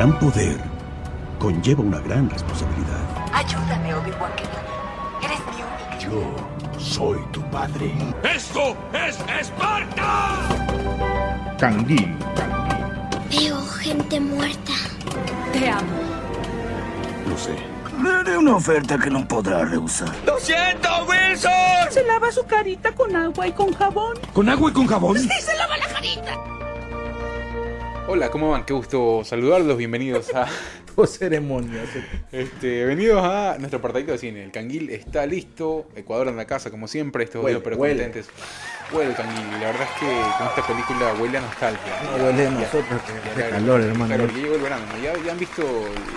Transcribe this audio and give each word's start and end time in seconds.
gran 0.00 0.18
poder 0.18 0.56
conlleva 1.38 1.82
una 1.82 1.98
gran 1.98 2.30
responsabilidad. 2.30 3.04
Ayúdame, 3.34 3.94
Obi-Wan 3.94 4.32
Kenobi. 4.34 5.26
Eres 5.26 5.40
mi 5.50 5.62
única. 5.62 5.98
Yo 5.98 6.80
soy 6.80 7.18
tu 7.32 7.42
padre. 7.50 7.92
¡Esto 8.22 8.74
es 8.94 9.18
Esparta! 9.38 10.38
Canguil. 11.58 12.16
Veo 13.28 13.60
gente 13.66 14.20
muerta. 14.20 14.72
Te 15.52 15.68
amo. 15.68 16.00
Lo 17.28 17.36
sé. 17.36 17.58
Le 18.02 18.10
haré 18.10 18.38
una 18.38 18.56
oferta 18.56 18.96
que 18.96 19.10
no 19.10 19.28
podrá 19.28 19.66
rehusar. 19.66 20.08
¡Lo 20.24 20.38
siento, 20.38 20.88
Wilson! 21.10 21.52
Se 21.90 22.02
lava 22.06 22.32
su 22.32 22.46
carita 22.46 22.90
con 22.92 23.14
agua 23.14 23.48
y 23.48 23.52
con 23.52 23.74
jabón. 23.74 24.16
¿Con 24.32 24.48
agua 24.48 24.70
y 24.70 24.72
con 24.72 24.86
jabón? 24.86 25.18
Hola, 28.08 28.30
¿cómo 28.30 28.50
van? 28.50 28.64
Qué 28.64 28.72
gusto 28.72 29.22
saludarlos, 29.24 29.76
bienvenidos 29.76 30.34
a 30.34 30.46
ceremonias. 31.06 31.88
este, 32.32 32.68
bienvenidos 32.84 33.22
a 33.24 33.56
nuestro 33.58 33.78
apartadito 33.78 34.12
de 34.12 34.18
cine. 34.18 34.42
El 34.44 34.50
canguil 34.50 34.90
está 34.90 35.24
listo, 35.26 35.86
Ecuador 35.94 36.28
en 36.28 36.36
la 36.36 36.44
casa 36.44 36.70
como 36.70 36.88
siempre, 36.88 37.24
estos 37.24 37.42
Huele, 37.44 37.60
pero 37.60 37.76
huele. 37.76 38.02
contentes. 38.04 38.30
Huele 38.92 39.10
el 39.10 39.16
canguil, 39.16 39.46
la 39.60 39.66
verdad 39.70 39.82
es 39.94 40.00
que 40.00 40.38
con 40.38 40.46
esta 40.48 40.66
película 40.66 41.14
huele 41.20 41.38
a 41.38 41.40
nostalgia. 41.42 42.02
No 42.04 42.18
duele 42.24 42.38
de 42.38 42.44
Ya- 42.44 42.50
nosotros, 42.50 43.00
que 43.02 43.30
hace 43.42 43.50
calor, 43.50 43.80
hermano. 43.80 44.14
Claro, 44.14 44.26
ya 44.32 44.38
llegó 44.38 44.54
el 44.56 44.60
verano, 44.62 44.84
¿no? 44.92 45.02
ya, 45.02 45.12
ya 45.24 45.32
han 45.32 45.38
visto 45.38 45.62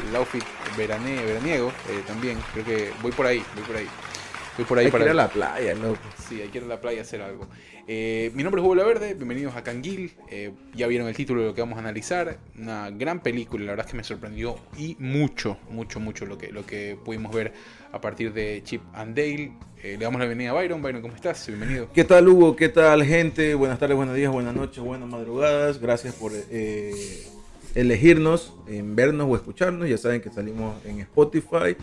el 0.10 0.16
outfit 0.16 0.44
veraniego 0.76 1.68
eh, 1.90 2.02
también, 2.08 2.40
creo 2.54 2.66
que 2.66 2.92
voy 3.02 3.12
por 3.12 3.28
ahí, 3.28 3.44
voy 3.56 3.64
por 3.64 3.76
ahí. 3.78 3.88
Voy 4.56 4.66
por 4.66 4.78
ahí 4.78 4.86
Hay 4.86 4.92
que 4.92 4.98
para 4.98 5.06
ir 5.06 5.12
a 5.12 5.16
la 5.16 5.30
playa, 5.30 5.74
loco. 5.74 5.98
Sí, 6.30 6.40
hay 6.40 6.50
que 6.50 6.60
ir 6.60 6.66
a 6.66 6.68
la 6.68 6.80
playa 6.80 7.00
a 7.00 7.02
hacer 7.02 7.22
algo. 7.22 7.48
Eh, 7.88 8.32
mi 8.36 8.44
nombre 8.44 8.62
es 8.62 8.66
Hugo 8.66 8.76
La 8.76 8.84
Verde, 8.84 9.16
bienvenidos 9.16 9.56
a 9.56 9.64
Canguil. 9.64 10.14
Eh, 10.30 10.52
ya 10.76 10.86
vieron 10.86 11.08
el 11.08 11.16
título 11.16 11.42
de 11.42 11.48
lo 11.48 11.56
que 11.56 11.62
vamos 11.62 11.78
a 11.78 11.80
analizar. 11.80 12.38
Una 12.56 12.92
gran 12.92 13.22
película, 13.22 13.66
la 13.66 13.72
verdad 13.72 13.88
es 13.88 13.92
que 13.92 13.98
me 13.98 14.04
sorprendió 14.04 14.56
y 14.78 14.96
mucho, 15.00 15.58
mucho, 15.72 16.00
mucho 16.00 16.28
lo 16.28 16.38
que, 16.38 16.52
lo 16.52 16.68
que 16.68 16.96
pudimos 17.04 17.34
ver 17.34 17.52
a 17.92 18.00
partir 18.00 18.32
de 18.32 18.62
Chip 18.64 18.84
and 18.94 19.16
Dale. 19.16 19.54
Eh, 19.82 19.98
le 19.98 20.06
damos 20.06 20.20
la 20.20 20.28
bienvenida 20.28 20.52
a 20.52 20.54
Byron. 20.54 20.84
Byron, 20.84 21.02
¿cómo 21.02 21.16
estás? 21.16 21.48
Bienvenido. 21.48 21.90
¿Qué 21.92 22.04
tal, 22.04 22.28
Hugo? 22.28 22.56
¿Qué 22.56 22.70
tal, 22.70 23.04
gente? 23.04 23.56
Buenas 23.56 23.80
tardes, 23.80 23.98
buenos 23.98 24.16
días, 24.16 24.32
buenas 24.32 24.54
noches, 24.54 24.84
buenas 24.84 25.10
madrugadas. 25.10 25.82
Gracias 25.82 26.14
por 26.14 26.32
elegirnos, 27.74 28.54
en 28.68 28.96
vernos 28.96 29.28
o 29.28 29.36
escucharnos. 29.36 29.90
Ya 29.90 29.98
saben 29.98 30.22
que 30.22 30.30
salimos 30.30 30.76
en 30.86 31.00
Spotify. 31.00 31.76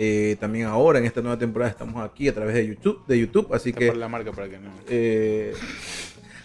Eh, 0.00 0.36
también 0.38 0.66
ahora, 0.66 1.00
en 1.00 1.06
esta 1.06 1.20
nueva 1.20 1.38
temporada, 1.38 1.70
estamos 1.72 2.08
aquí 2.08 2.28
a 2.28 2.34
través 2.34 2.54
de 2.54 2.66
YouTube. 2.66 3.04
De 3.08 3.18
YouTube 3.18 3.52
así 3.52 3.70
Está 3.70 3.80
que 3.80 3.86
por 3.88 3.96
la 3.96 4.08
marca 4.08 4.30
para 4.30 4.48
que 4.48 4.58
no. 4.58 4.70
Eh, 4.88 5.52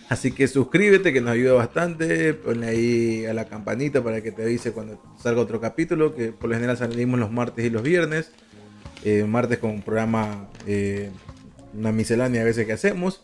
así 0.10 0.32
que 0.32 0.48
suscríbete 0.48 1.14
que 1.14 1.22
nos 1.22 1.32
ayuda 1.32 1.54
bastante. 1.54 2.34
Ponle 2.34 2.68
ahí 2.68 3.26
a 3.26 3.34
la 3.34 3.46
campanita 3.46 4.04
para 4.04 4.22
que 4.22 4.32
te 4.32 4.42
avise 4.42 4.72
cuando 4.72 5.00
salga 5.22 5.40
otro 5.40 5.62
capítulo. 5.62 6.16
Que 6.16 6.32
por 6.32 6.50
lo 6.50 6.56
general 6.56 6.78
salimos 6.78 7.20
los 7.20 7.32
martes 7.32 7.64
y 7.64 7.70
los 7.70 7.84
viernes. 7.84 8.32
Eh, 9.06 9.24
martes 9.26 9.60
con 9.60 9.70
un 9.70 9.82
programa, 9.84 10.50
una 11.74 11.92
miscelánea 11.92 12.42
a 12.42 12.46
veces 12.46 12.66
que 12.66 12.74
hacemos. 12.74 13.24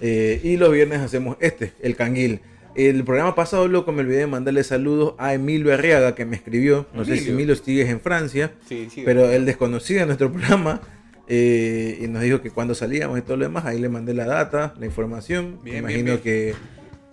Y 0.00 0.56
los 0.58 0.72
viernes 0.72 1.00
hacemos 1.00 1.38
este, 1.40 1.72
el 1.80 1.96
canguil. 1.96 2.40
El 2.76 3.04
programa 3.04 3.34
pasado, 3.34 3.68
loco, 3.68 3.90
me 3.92 4.02
olvidé 4.02 4.18
de 4.18 4.26
mandarle 4.26 4.62
saludos 4.62 5.14
a 5.18 5.32
Emilio 5.34 5.72
Arriaga 5.72 6.14
que 6.14 6.26
me 6.26 6.36
escribió. 6.36 6.86
No 6.92 7.04
sé 7.04 7.16
si 7.16 7.30
Emilio. 7.30 7.56
Sigues 7.56 7.88
en 7.88 8.00
Francia. 8.00 8.52
Sí, 8.68 8.88
sí. 8.90 9.02
Pero 9.04 9.30
él 9.30 9.46
desconocía 9.46 10.04
nuestro 10.04 10.30
programa 10.32 10.82
eh, 11.26 11.98
y 12.02 12.06
nos 12.08 12.22
dijo 12.22 12.42
que 12.42 12.50
cuando 12.50 12.74
salíamos 12.74 13.18
y 13.18 13.22
todo 13.22 13.36
lo 13.38 13.44
demás, 13.44 13.64
ahí 13.64 13.78
le 13.80 13.88
mandé 13.88 14.12
la 14.14 14.26
data, 14.26 14.74
la 14.78 14.86
información. 14.86 15.58
Bien, 15.64 15.78
imagino 15.78 16.04
bien. 16.04 16.18
Que, 16.20 16.54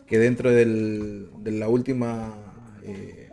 que 0.06 0.20
dentro 0.20 0.52
del- 0.52 1.30
de 1.40 1.52
la 1.52 1.70
última 1.70 2.34
eh, 2.84 3.30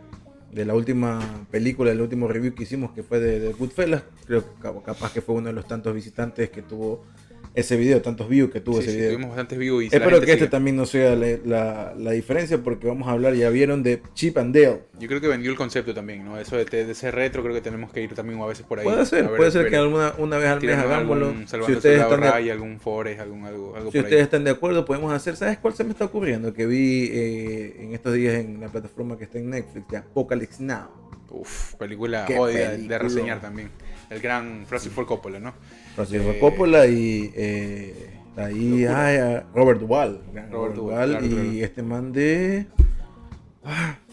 de 0.53 0.65
la 0.65 0.73
última 0.73 1.45
película, 1.49 1.91
el 1.91 2.01
último 2.01 2.27
review 2.27 2.53
que 2.53 2.63
hicimos, 2.63 2.91
que 2.91 3.03
fue 3.03 3.19
de, 3.19 3.39
de 3.39 3.53
Goodfellas, 3.53 4.03
creo 4.25 4.41
que 4.43 4.61
ca- 4.61 4.73
capaz 4.85 5.13
que 5.13 5.21
fue 5.21 5.35
uno 5.35 5.47
de 5.47 5.53
los 5.53 5.65
tantos 5.67 5.93
visitantes 5.95 6.49
que 6.49 6.61
tuvo 6.61 7.05
ese 7.53 7.75
video, 7.75 8.01
tantos 8.01 8.29
views 8.29 8.49
que 8.49 8.61
tuvo 8.61 8.77
Sí, 8.77 8.83
ese 8.83 8.91
sí, 8.91 8.97
video. 8.97 9.09
tuvimos 9.11 9.29
bastantes 9.31 9.57
views 9.59 9.83
y 9.83 9.87
Espero 9.87 10.09
que 10.19 10.25
este 10.25 10.33
sigue. 10.35 10.47
también 10.47 10.75
no 10.77 10.85
sea 10.85 11.15
la, 11.15 11.27
la- 11.43 11.93
la 11.97 12.11
diferencia 12.11 12.57
porque 12.63 12.87
vamos 12.87 13.07
a 13.07 13.11
hablar, 13.11 13.33
ya 13.33 13.49
vieron, 13.49 13.83
de 13.83 14.01
Chip 14.13 14.37
and 14.37 14.55
Dale. 14.55 14.83
Yo 14.99 15.07
creo 15.07 15.19
que 15.19 15.27
vendió 15.27 15.51
el 15.51 15.57
concepto 15.57 15.93
también, 15.93 16.23
¿no? 16.23 16.39
Eso 16.39 16.55
de, 16.55 16.63
de 16.65 16.91
ese 16.91 17.11
retro, 17.11 17.41
creo 17.43 17.53
que 17.53 17.61
tenemos 17.61 17.91
que 17.91 18.01
ir 18.01 18.13
también 18.13 18.39
a 18.39 18.45
veces 18.45 18.65
por 18.65 18.79
ahí. 18.79 18.85
Puede 18.85 19.05
ser, 19.05 19.27
puede 19.35 19.51
ser 19.51 19.69
que 19.69 19.75
alguna 19.75 20.13
una 20.17 20.37
vez 20.37 20.47
al 20.49 20.61
mes 20.61 20.77
hagámoslo. 20.77 21.33
Si 21.47 21.57
ustedes 21.73 22.01
están 22.01 22.21
de- 22.21 22.31
Ryan, 22.31 22.51
algún 22.51 22.79
Forest, 22.79 23.19
algún 23.19 23.45
algo, 23.45 23.75
algo 23.75 23.91
Si 23.91 23.97
por 23.97 24.05
ustedes 24.05 24.21
ahí. 24.21 24.23
están 24.25 24.43
de 24.43 24.51
acuerdo, 24.51 24.85
podemos 24.85 25.11
hacer. 25.13 25.35
¿Sabes 25.35 25.57
cuál 25.57 25.73
se 25.73 25.83
me 25.83 25.91
está 25.91 26.05
ocurriendo? 26.05 26.53
Que 26.53 26.65
vi 26.65 27.09
eh, 27.11 27.75
en 27.83 27.93
estos 27.93 28.13
días 28.13 28.35
en 28.35 28.61
la 28.61 28.69
plataforma 28.69 29.17
que 29.17 29.25
está 29.25 29.39
en 29.39 29.49
Netflix, 29.49 29.87
de 29.89 29.97
Apocalypse 29.97 30.63
Now. 30.63 30.89
Uf, 31.29 31.75
película 31.75 32.25
jodida 32.27 32.71
de 32.77 32.97
reseñar 32.99 33.39
también. 33.41 33.69
El 34.09 34.19
gran 34.19 34.65
Francis 34.67 34.91
Ford 34.91 35.05
Coppola, 35.07 35.39
¿no? 35.39 35.53
Francisco 35.95 36.29
Eh, 36.31 36.39
Coppola 36.39 36.87
y 36.87 37.31
eh, 37.35 38.09
ahí 38.37 38.85
ah, 38.85 39.43
Robert 39.53 39.79
Duvall. 39.79 40.21
Robert 40.27 40.51
Robert 40.51 40.75
Duvall, 40.75 40.75
Duvall 40.75 41.09
claro, 41.09 41.25
y 41.25 41.29
claro. 41.29 41.65
este 41.65 41.83
man 41.83 42.11
de. 42.13 42.65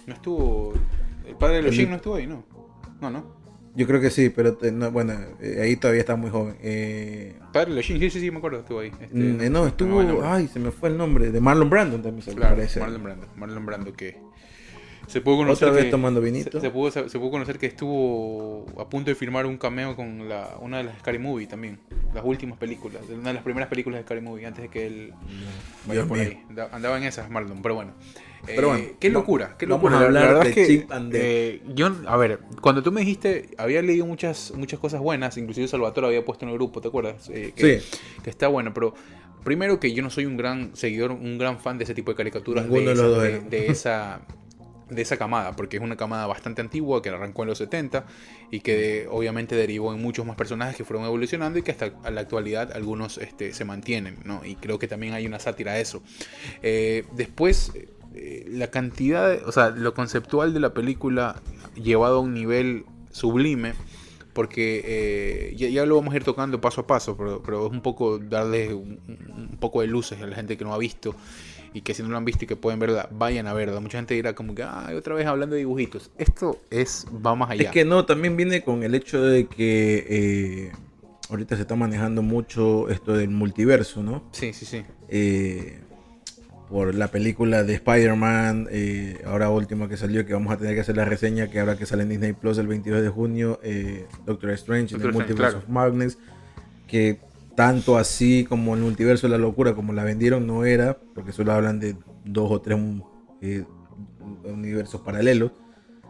No 0.06 0.14
estuvo. 0.14 0.74
El 1.26 1.34
padre 1.36 1.56
de 1.56 1.62
los 1.62 1.74
Jim 1.74 1.90
no 1.90 1.96
estuvo 1.96 2.14
ahí, 2.16 2.26
¿no? 2.26 2.44
No, 3.00 3.10
no. 3.10 3.38
Yo 3.76 3.86
creo 3.86 4.00
que 4.00 4.10
sí, 4.10 4.30
pero 4.30 4.54
te- 4.56 4.72
no, 4.72 4.90
bueno, 4.90 5.12
eh, 5.40 5.60
ahí 5.62 5.76
todavía 5.76 6.00
está 6.00 6.16
muy 6.16 6.30
joven. 6.30 6.56
Eh, 6.62 7.36
padre 7.52 7.70
de 7.70 7.76
los 7.76 7.84
Jim, 7.86 8.00
sí, 8.00 8.10
sí, 8.10 8.18
sí, 8.20 8.30
me 8.30 8.38
acuerdo, 8.38 8.60
estuvo 8.60 8.80
ahí. 8.80 8.90
Este, 9.00 9.14
mm, 9.14 9.40
eh, 9.40 9.50
no, 9.50 9.62
me 9.62 9.68
estuvo. 9.68 9.96
va 9.96 10.02
el 10.02 10.08
nombre. 10.08 10.26
Ay, 10.26 10.48
se 10.48 10.58
me 10.58 10.70
fue 10.72 10.88
el 10.88 10.96
nombre. 10.96 11.30
De 11.30 11.40
Marlon 11.40 11.70
Brandon 11.70 12.02
también 12.02 12.22
se 12.22 12.30
me 12.30 12.36
Claro, 12.38 12.56
parece. 12.56 12.80
Marlon 12.80 13.02
Brando. 13.04 13.26
Marlon 13.36 13.66
Brando 13.66 13.92
que 13.92 14.18
se 15.08 15.20
pudo 15.20 15.38
conocer 15.38 15.68
Otra 15.68 15.76
vez 15.76 15.84
que- 15.86 15.90
tomando 15.90 16.20
vinito. 16.20 16.50
Se, 16.52 16.60
se 16.60 16.70
pudo, 16.70 16.90
se, 16.90 17.02
pudo 17.18 17.30
conocer 17.30 17.58
que 17.58 17.66
estuvo 17.66 18.66
a 18.78 18.88
punto 18.88 19.10
de 19.10 19.14
firmar 19.14 19.46
un 19.46 19.56
cameo 19.58 19.96
con 19.96 20.28
la, 20.28 20.56
una 20.60 20.78
de 20.78 20.84
las 20.84 20.98
Scary 21.00 21.18
Movie 21.18 21.46
también. 21.46 21.80
Las 22.14 22.24
últimas 22.24 22.58
películas, 22.58 23.02
una 23.12 23.28
de 23.30 23.34
las 23.34 23.42
primeras 23.42 23.68
películas 23.68 23.98
de 24.00 24.04
Scary 24.04 24.20
Movie, 24.20 24.46
antes 24.46 24.62
de 24.62 24.68
que 24.68 24.86
él 24.86 25.12
vaya 25.86 26.00
Dios 26.02 26.06
por 26.08 26.18
mío. 26.18 26.28
ahí. 26.28 26.42
Da- 26.54 26.68
Andaba 26.72 26.96
en 26.98 27.04
esas 27.04 27.28
Marlon, 27.30 27.60
pero 27.62 27.74
bueno. 27.74 27.92
Eh, 28.46 28.52
Pero 28.54 28.68
bueno, 28.68 28.84
qué 29.00 29.08
va- 29.08 29.14
locura, 29.14 29.56
qué 29.58 29.66
vamos 29.66 29.90
locura. 29.90 29.96
a 29.96 30.00
La- 30.00 30.06
hablar 30.06 30.22
la 30.22 30.28
verdad 30.28 30.42
de 30.44 30.48
es 30.50 30.54
que, 30.54 30.66
Chip 30.66 30.92
and 30.92 31.12
Dale. 31.12 31.24
eh, 31.54 31.62
yo, 31.74 31.90
a 32.06 32.16
ver, 32.16 32.38
cuando 32.60 32.82
tú 32.84 32.92
me 32.92 33.00
dijiste, 33.00 33.48
había 33.58 33.82
leído 33.82 34.06
muchas, 34.06 34.52
muchas 34.56 34.78
cosas 34.78 35.00
buenas, 35.00 35.36
inclusive 35.36 35.66
Salvatore 35.66 36.06
había 36.06 36.24
puesto 36.24 36.44
en 36.44 36.50
el 36.52 36.54
grupo, 36.56 36.80
¿te 36.80 36.86
acuerdas? 36.88 37.28
Eh, 37.30 37.52
que, 37.56 37.80
Sí. 37.80 37.98
que 38.22 38.30
está 38.30 38.46
bueno, 38.46 38.72
pero 38.72 38.94
primero 39.42 39.80
que 39.80 39.92
yo 39.92 40.02
no 40.04 40.10
soy 40.10 40.24
un 40.26 40.36
gran 40.36 40.70
seguidor, 40.76 41.10
un 41.12 41.36
gran 41.36 41.58
fan 41.58 41.78
de 41.78 41.84
ese 41.84 41.94
tipo 41.94 42.12
de 42.12 42.16
caricaturas, 42.16 42.66
Ninguno 42.66 42.92
esa, 42.92 43.08
de 43.48 43.66
esa 43.66 44.20
de 44.90 45.02
esa 45.02 45.16
camada, 45.16 45.54
porque 45.54 45.76
es 45.76 45.82
una 45.82 45.96
camada 45.96 46.26
bastante 46.26 46.60
antigua 46.60 47.02
que 47.02 47.10
arrancó 47.10 47.42
en 47.42 47.48
los 47.48 47.58
70 47.58 48.06
y 48.50 48.60
que 48.60 49.06
obviamente 49.10 49.54
derivó 49.54 49.92
en 49.92 50.00
muchos 50.00 50.24
más 50.24 50.36
personajes 50.36 50.76
que 50.76 50.84
fueron 50.84 51.04
evolucionando 51.04 51.58
y 51.58 51.62
que 51.62 51.72
hasta 51.72 51.92
la 52.10 52.20
actualidad 52.20 52.72
algunos 52.72 53.18
este, 53.18 53.52
se 53.52 53.64
mantienen, 53.64 54.18
¿no? 54.24 54.44
Y 54.44 54.54
creo 54.56 54.78
que 54.78 54.88
también 54.88 55.14
hay 55.14 55.26
una 55.26 55.38
sátira 55.38 55.72
a 55.72 55.80
eso. 55.80 56.02
Eh, 56.62 57.04
después, 57.12 57.72
eh, 58.14 58.46
la 58.48 58.68
cantidad, 58.70 59.46
o 59.46 59.52
sea, 59.52 59.70
lo 59.70 59.94
conceptual 59.94 60.54
de 60.54 60.60
la 60.60 60.72
película 60.72 61.42
llevado 61.74 62.18
a 62.18 62.20
un 62.20 62.32
nivel 62.32 62.86
sublime, 63.10 63.74
porque 64.32 64.82
eh, 64.84 65.54
ya, 65.56 65.68
ya 65.68 65.84
lo 65.84 65.96
vamos 65.96 66.14
a 66.14 66.16
ir 66.16 66.24
tocando 66.24 66.60
paso 66.60 66.82
a 66.82 66.86
paso, 66.86 67.16
pero, 67.16 67.42
pero 67.42 67.66
es 67.66 67.72
un 67.72 67.82
poco 67.82 68.18
darle 68.18 68.72
un 68.72 69.56
poco 69.60 69.80
de 69.80 69.88
luces 69.88 70.20
a 70.22 70.26
la 70.26 70.36
gente 70.36 70.56
que 70.56 70.64
no 70.64 70.72
ha 70.72 70.78
visto 70.78 71.14
y 71.78 71.80
que 71.80 71.94
si 71.94 72.02
no 72.02 72.08
lo 72.08 72.16
han 72.16 72.24
visto 72.24 72.44
y 72.44 72.48
que 72.48 72.56
pueden 72.56 72.80
verla, 72.80 73.08
vayan 73.12 73.46
a 73.46 73.52
verla. 73.52 73.78
Mucha 73.78 73.98
gente 73.98 74.14
dirá 74.14 74.34
como 74.34 74.52
que, 74.52 74.64
ay, 74.64 74.96
otra 74.96 75.14
vez 75.14 75.26
hablando 75.26 75.54
de 75.54 75.60
dibujitos. 75.60 76.10
Esto 76.18 76.60
es, 76.70 77.06
va 77.24 77.36
más 77.36 77.50
allá. 77.50 77.62
Es 77.62 77.70
que 77.70 77.84
no, 77.84 78.04
también 78.04 78.36
viene 78.36 78.62
con 78.62 78.82
el 78.82 78.96
hecho 78.96 79.22
de 79.22 79.46
que 79.46 80.04
eh, 80.08 80.72
ahorita 81.30 81.54
se 81.54 81.62
está 81.62 81.76
manejando 81.76 82.20
mucho 82.20 82.88
esto 82.88 83.16
del 83.16 83.30
multiverso, 83.30 84.02
¿no? 84.02 84.24
Sí, 84.32 84.52
sí, 84.52 84.66
sí. 84.66 84.82
Eh, 85.08 85.78
por 86.68 86.96
la 86.96 87.12
película 87.12 87.62
de 87.62 87.74
Spider-Man, 87.74 88.66
eh, 88.72 89.22
ahora 89.24 89.48
última 89.48 89.88
que 89.88 89.96
salió, 89.96 90.26
que 90.26 90.32
vamos 90.32 90.52
a 90.52 90.56
tener 90.56 90.74
que 90.74 90.80
hacer 90.80 90.96
la 90.96 91.04
reseña, 91.04 91.48
que 91.48 91.60
ahora 91.60 91.76
que 91.76 91.86
sale 91.86 92.02
en 92.02 92.08
Disney 92.08 92.32
Plus 92.32 92.58
el 92.58 92.66
22 92.66 93.02
de 93.02 93.08
junio, 93.08 93.60
Doctor 94.26 94.50
Strange, 94.50 94.94
Doctor 94.94 95.10
el 95.10 95.16
Strange, 95.16 95.16
Multiverse 95.16 95.34
claro. 95.34 95.58
of 95.58 95.68
Madness, 95.68 96.18
que 96.88 97.20
tanto 97.58 97.98
así 97.98 98.44
como 98.44 98.76
el 98.76 98.82
multiverso 98.82 99.26
de 99.26 99.32
la 99.32 99.38
locura, 99.38 99.74
como 99.74 99.92
la 99.92 100.04
vendieron, 100.04 100.46
no 100.46 100.64
era, 100.64 100.96
porque 101.12 101.32
solo 101.32 101.52
hablan 101.52 101.80
de 101.80 101.96
dos 102.24 102.48
o 102.52 102.60
tres 102.60 102.78
eh, 103.42 103.64
universos 104.44 105.00
paralelos. 105.00 105.50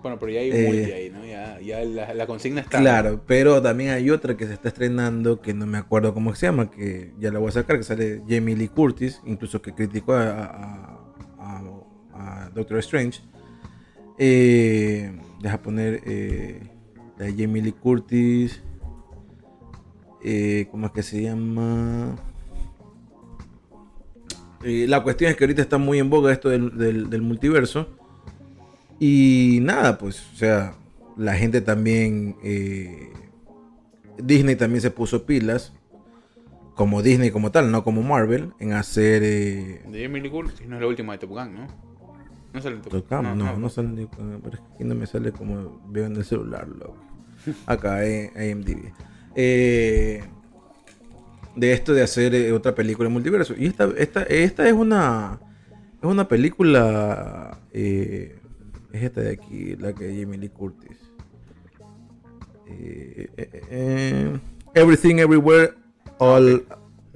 Bueno, 0.02 0.18
pero 0.18 0.30
ya 0.30 0.40
hay 0.40 0.50
un 0.50 0.56
Eh, 0.56 0.66
multi 0.66 0.92
ahí, 0.92 1.10
¿no? 1.10 1.24
Ya, 1.24 1.58
ya 1.60 1.80
la, 1.84 2.12
la 2.12 2.26
consigna 2.26 2.60
está. 2.60 2.78
Claro, 2.78 3.22
pero 3.26 3.62
también 3.62 3.90
hay 3.90 4.10
otra 4.10 4.36
que 4.36 4.46
se 4.46 4.52
está 4.52 4.68
estrenando 4.68 5.40
que 5.40 5.54
no 5.54 5.64
me 5.66 5.78
acuerdo 5.78 6.12
cómo 6.12 6.34
se 6.34 6.44
llama, 6.46 6.70
que 6.70 7.14
ya 7.18 7.32
la 7.32 7.38
voy 7.38 7.48
a 7.48 7.52
sacar, 7.52 7.78
que 7.78 7.82
sale 7.82 8.22
Jamie 8.28 8.54
Lee 8.54 8.68
Curtis, 8.68 9.20
incluso 9.24 9.62
que 9.62 9.72
criticó 9.72 10.12
a, 10.12 10.28
a- 10.30 10.98
a- 11.38 12.44
a 12.44 12.50
Doctor 12.50 12.76
Strange. 12.80 13.22
Eh, 14.18 15.18
deja 15.40 15.62
poner 15.62 16.02
eh, 16.04 16.60
la 17.16 17.24
de 17.24 17.32
Jamie 17.32 17.62
Lee 17.62 17.72
Curtis. 17.72 18.62
Eh, 20.22 20.66
¿Cómo 20.70 20.86
es 20.86 20.92
que 20.92 21.02
se 21.02 21.22
llama? 21.22 22.16
Eh, 24.64 24.86
la 24.88 25.02
cuestión 25.02 25.30
es 25.30 25.36
que 25.36 25.44
ahorita 25.44 25.62
está 25.62 25.78
muy 25.78 25.98
en 25.98 26.10
boga 26.10 26.32
esto 26.32 26.48
del, 26.48 26.76
del- 26.76 27.10
del 27.10 27.22
multiverso. 27.22 27.88
Y 28.98 29.60
nada, 29.62 29.98
pues, 29.98 30.20
o 30.32 30.36
sea, 30.36 30.74
la 31.16 31.34
gente 31.34 31.60
también. 31.60 32.36
eh, 32.42 33.12
Disney 34.20 34.56
también 34.56 34.80
se 34.80 34.90
puso 34.90 35.24
pilas. 35.24 35.72
Como 36.74 37.02
Disney 37.02 37.30
como 37.30 37.50
tal, 37.50 37.70
no 37.72 37.82
como 37.84 38.02
Marvel, 38.02 38.52
en 38.60 38.72
hacer. 38.72 39.22
eh, 39.24 39.82
De 39.90 40.30
Curtis 40.30 40.66
no 40.68 40.76
es 40.76 40.80
la 40.82 40.86
última 40.88 41.12
de 41.12 41.18
Top 41.18 41.30
Gun, 41.30 41.54
¿no? 41.54 41.66
No 42.52 42.62
sale 42.62 42.76
en 42.76 42.82
Top 42.82 42.92
Top 42.92 43.06
Gun. 43.10 43.22
No, 43.22 43.34
No, 43.34 43.44
no, 43.52 43.58
no, 43.58 43.68
sale 43.68 44.08
pero 44.16 44.54
es 44.54 44.60
que 44.60 44.74
aquí 44.74 44.84
no 44.84 44.94
me 44.94 45.06
sale 45.06 45.32
como 45.32 45.80
veo 45.88 46.06
en 46.06 46.16
el 46.16 46.24
celular, 46.24 46.66
loco. 46.68 46.96
Acá 47.66 48.04
en 48.04 48.30
IMDb. 48.60 48.92
Eh, 49.40 50.20
de 51.54 51.72
esto 51.72 51.94
de 51.94 52.02
hacer 52.02 52.34
eh, 52.34 52.52
otra 52.52 52.74
película 52.74 53.06
en 53.06 53.12
multiverso. 53.12 53.54
Y 53.56 53.66
esta, 53.66 53.88
esta, 53.96 54.22
esta 54.24 54.66
es 54.66 54.72
una. 54.72 55.38
Es 56.02 56.04
una 56.08 56.26
película. 56.26 57.60
eh, 57.72 58.36
es 58.92 59.02
esta 59.04 59.20
de 59.20 59.30
aquí, 59.32 59.76
la 59.76 59.92
que 59.92 60.08
Jamie 60.20 60.38
Lee 60.38 60.48
Curtis. 60.48 60.98
Everything 64.74 65.16
Everywhere 65.18 65.74
All, 66.18 66.66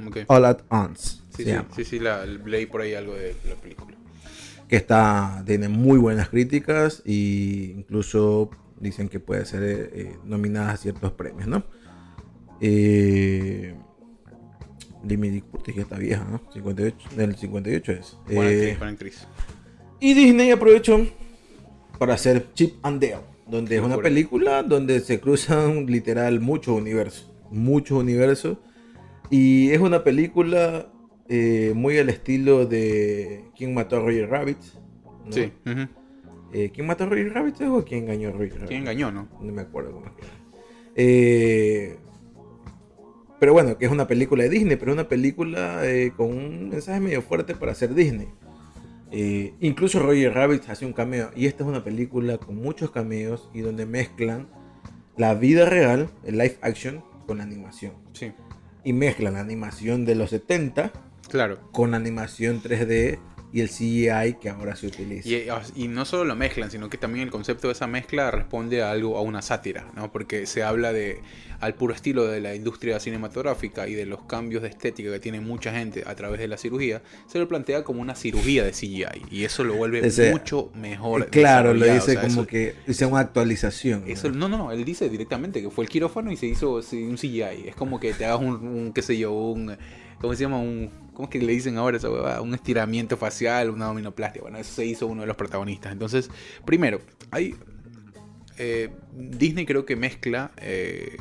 Ok. 0.06 0.18
All 0.28 0.44
at 0.44 0.60
Once. 0.68 1.22
Sí, 1.30 1.44
se 1.44 1.44
sí, 1.44 1.50
llama. 1.52 1.68
sí, 1.74 1.84
sí, 1.84 1.98
la, 1.98 2.24
leí 2.26 2.66
por 2.66 2.80
ahí 2.82 2.94
algo 2.94 3.14
de 3.14 3.34
la 3.48 3.54
película. 3.56 3.96
que 4.68 4.76
está 4.76 5.42
tiene 5.46 5.68
muy 5.68 5.98
buenas 5.98 6.28
críticas 6.28 7.02
e 7.04 7.74
incluso 7.76 8.50
dicen 8.80 9.08
que 9.08 9.20
puede 9.20 9.44
ser 9.46 9.62
eh, 9.64 10.18
nominada 10.24 10.72
a 10.72 10.76
ciertos 10.76 11.12
premios, 11.12 11.48
¿no? 11.48 11.64
Eh, 12.64 13.74
Lee 15.04 15.42
Curtis 15.42 15.74
ya 15.74 15.82
está 15.82 15.98
vieja, 15.98 16.24
¿no? 16.24 16.40
58, 16.52 17.08
del 17.16 17.34
58 17.34 17.92
es. 17.92 18.18
Eh, 18.30 18.78
actriz. 18.80 19.26
y 19.98 20.14
Disney 20.14 20.52
aprovechó 20.52 21.04
para 21.98 22.14
hacer 22.14 22.52
Chip 22.54 22.74
and 22.84 23.02
Dale, 23.02 23.24
donde 23.48 23.76
es 23.76 23.82
una 23.82 23.98
película 23.98 24.62
donde 24.62 25.00
se 25.00 25.20
cruzan 25.20 25.86
literal 25.86 26.40
muchos 26.40 26.76
universos, 26.76 27.32
muchos 27.50 27.98
universos. 27.98 28.58
Y 29.28 29.70
es 29.70 29.80
una 29.80 30.04
película 30.04 30.92
eh, 31.28 31.72
muy 31.74 31.98
al 31.98 32.10
estilo 32.10 32.66
de 32.66 33.46
¿Quién 33.56 33.74
mató 33.74 33.96
a 33.96 34.00
Roger 34.00 34.28
Rabbit? 34.28 34.58
¿no? 35.24 35.32
Sí. 35.32 35.52
Eh, 36.52 36.70
¿Quién 36.72 36.86
mató 36.86 37.04
a 37.04 37.06
Roger 37.08 37.32
Rabbit 37.32 37.60
o 37.62 37.84
quién 37.84 38.04
engañó 38.04 38.28
a 38.28 38.32
Roger 38.32 38.52
Rabbit? 38.54 38.68
¿Quién 38.68 38.80
engañó, 38.82 39.10
no? 39.10 39.28
No 39.40 39.52
me 39.52 39.62
acuerdo 39.62 39.92
cómo 39.92 40.06
es 40.06 40.12
que 40.12 40.22
era. 40.22 40.32
Eh, 40.94 41.98
pero 43.42 43.54
bueno, 43.54 43.76
que 43.76 43.86
es 43.86 43.90
una 43.90 44.06
película 44.06 44.44
de 44.44 44.50
Disney, 44.50 44.76
pero 44.76 44.92
es 44.92 44.94
una 44.94 45.08
película 45.08 45.80
eh, 45.82 46.12
con 46.16 46.28
un 46.28 46.68
mensaje 46.68 47.00
medio 47.00 47.22
fuerte 47.22 47.56
para 47.56 47.74
ser 47.74 47.92
Disney. 47.92 48.28
Eh, 49.10 49.52
incluso 49.58 49.98
Roger 49.98 50.32
Rabbit 50.32 50.68
hace 50.68 50.86
un 50.86 50.92
cameo. 50.92 51.32
Y 51.34 51.46
esta 51.46 51.64
es 51.64 51.68
una 51.68 51.82
película 51.82 52.38
con 52.38 52.54
muchos 52.54 52.92
cameos 52.92 53.50
y 53.52 53.62
donde 53.62 53.84
mezclan 53.84 54.46
la 55.16 55.34
vida 55.34 55.64
real, 55.68 56.08
el 56.22 56.38
live 56.38 56.56
action, 56.60 57.02
con 57.26 57.38
la 57.38 57.42
animación. 57.42 57.94
Sí, 58.12 58.30
Y 58.84 58.92
mezclan 58.92 59.32
la 59.32 59.40
animación 59.40 60.04
de 60.04 60.14
los 60.14 60.30
70 60.30 60.92
claro. 61.28 61.58
con 61.72 61.90
la 61.90 61.96
animación 61.96 62.62
3D 62.62 63.18
y 63.52 63.60
el 63.60 63.68
CGI 63.68 64.38
que 64.40 64.48
ahora 64.48 64.74
se 64.76 64.86
utiliza. 64.86 65.28
Y, 65.28 65.46
y 65.76 65.88
no 65.88 66.04
solo 66.04 66.24
lo 66.24 66.34
mezclan, 66.36 66.70
sino 66.70 66.88
que 66.88 66.96
también 66.96 67.24
el 67.24 67.30
concepto 67.30 67.68
de 67.68 67.72
esa 67.74 67.86
mezcla 67.86 68.30
responde 68.30 68.82
a 68.82 68.90
algo, 68.90 69.16
a 69.18 69.20
una 69.20 69.42
sátira, 69.42 69.90
¿no? 69.94 70.10
Porque 70.10 70.46
se 70.46 70.62
habla 70.62 70.92
de 70.92 71.20
al 71.60 71.74
puro 71.74 71.94
estilo 71.94 72.26
de 72.26 72.40
la 72.40 72.56
industria 72.56 72.98
cinematográfica 72.98 73.86
y 73.86 73.94
de 73.94 74.04
los 74.04 74.22
cambios 74.22 74.62
de 74.62 74.68
estética 74.68 75.12
que 75.12 75.20
tiene 75.20 75.40
mucha 75.40 75.72
gente 75.72 76.02
a 76.06 76.14
través 76.16 76.40
de 76.40 76.48
la 76.48 76.56
cirugía, 76.56 77.02
se 77.28 77.38
lo 77.38 77.46
plantea 77.46 77.84
como 77.84 78.00
una 78.02 78.16
cirugía 78.16 78.64
de 78.64 78.72
CGI 78.72 79.04
y 79.30 79.44
eso 79.44 79.62
lo 79.62 79.74
vuelve 79.74 80.02
mucho 80.32 80.70
mejor. 80.74 81.22
Eh, 81.22 81.26
claro, 81.30 81.72
lo 81.72 81.84
dice 81.84 81.98
o 81.98 82.00
sea, 82.00 82.20
como 82.22 82.32
eso- 82.42 82.46
que 82.48 82.74
hice 82.88 83.06
una 83.06 83.20
actualización. 83.20 84.02
Eso, 84.08 84.30
no, 84.30 84.48
no, 84.48 84.58
no, 84.58 84.72
él 84.72 84.84
dice 84.84 85.08
directamente 85.08 85.62
que 85.62 85.70
fue 85.70 85.84
el 85.84 85.90
quirófano 85.90 86.32
y 86.32 86.36
se 86.36 86.46
hizo 86.46 86.80
un 86.92 87.16
CGI. 87.16 87.68
Es 87.68 87.76
como 87.76 88.00
que 88.00 88.12
te 88.12 88.24
hagas 88.24 88.40
un, 88.40 88.56
un, 88.66 88.92
qué 88.92 89.02
sé 89.02 89.16
yo, 89.16 89.32
un, 89.32 89.76
¿cómo 90.22 90.34
se 90.34 90.42
llama? 90.44 90.58
Un, 90.58 90.90
¿cómo 91.12 91.24
es 91.24 91.30
que 91.30 91.38
le 91.38 91.52
dicen 91.52 91.76
ahora 91.76 91.98
esa 91.98 92.08
huevada? 92.08 92.40
Un 92.40 92.54
estiramiento 92.54 93.16
facial, 93.18 93.68
una 93.68 93.86
dominoplastia. 93.86 94.40
Bueno, 94.40 94.56
eso 94.56 94.72
se 94.72 94.86
hizo 94.86 95.06
uno 95.06 95.22
de 95.22 95.26
los 95.26 95.36
protagonistas. 95.36 95.92
Entonces, 95.92 96.30
primero, 96.64 97.00
hay, 97.30 97.56
eh, 98.56 98.90
Disney 99.12 99.66
creo 99.66 99.84
que 99.84 99.96
mezcla 99.96 100.52
eh, 100.56 101.16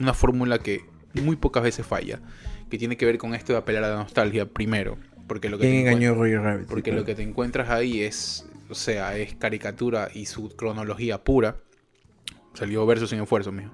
una 0.00 0.12
fórmula 0.12 0.58
que 0.58 0.84
muy 1.14 1.36
pocas 1.36 1.62
veces 1.62 1.86
falla, 1.86 2.20
que 2.68 2.78
tiene 2.78 2.96
que 2.96 3.06
ver 3.06 3.16
con 3.16 3.34
esto 3.34 3.52
de 3.52 3.60
apelar 3.60 3.84
a 3.84 3.90
la 3.90 3.96
nostalgia 3.96 4.44
primero. 4.44 4.98
Porque 5.28 5.48
lo 5.48 5.56
que 5.56 5.68
¿Quién 5.68 5.86
engañó 5.86 6.10
a 6.10 6.14
Roger 6.14 6.40
Rabbit? 6.40 6.66
porque 6.66 6.92
lo 6.92 7.04
que 7.04 7.14
te 7.14 7.22
encuentras 7.22 7.70
ahí 7.70 8.02
es, 8.02 8.44
o 8.68 8.74
sea, 8.74 9.16
es 9.16 9.34
caricatura 9.36 10.10
y 10.12 10.26
su 10.26 10.54
cronología 10.56 11.22
pura. 11.22 11.56
Salió 12.54 12.84
verso 12.84 13.06
sin 13.06 13.20
esfuerzo, 13.20 13.50
mijo. 13.50 13.70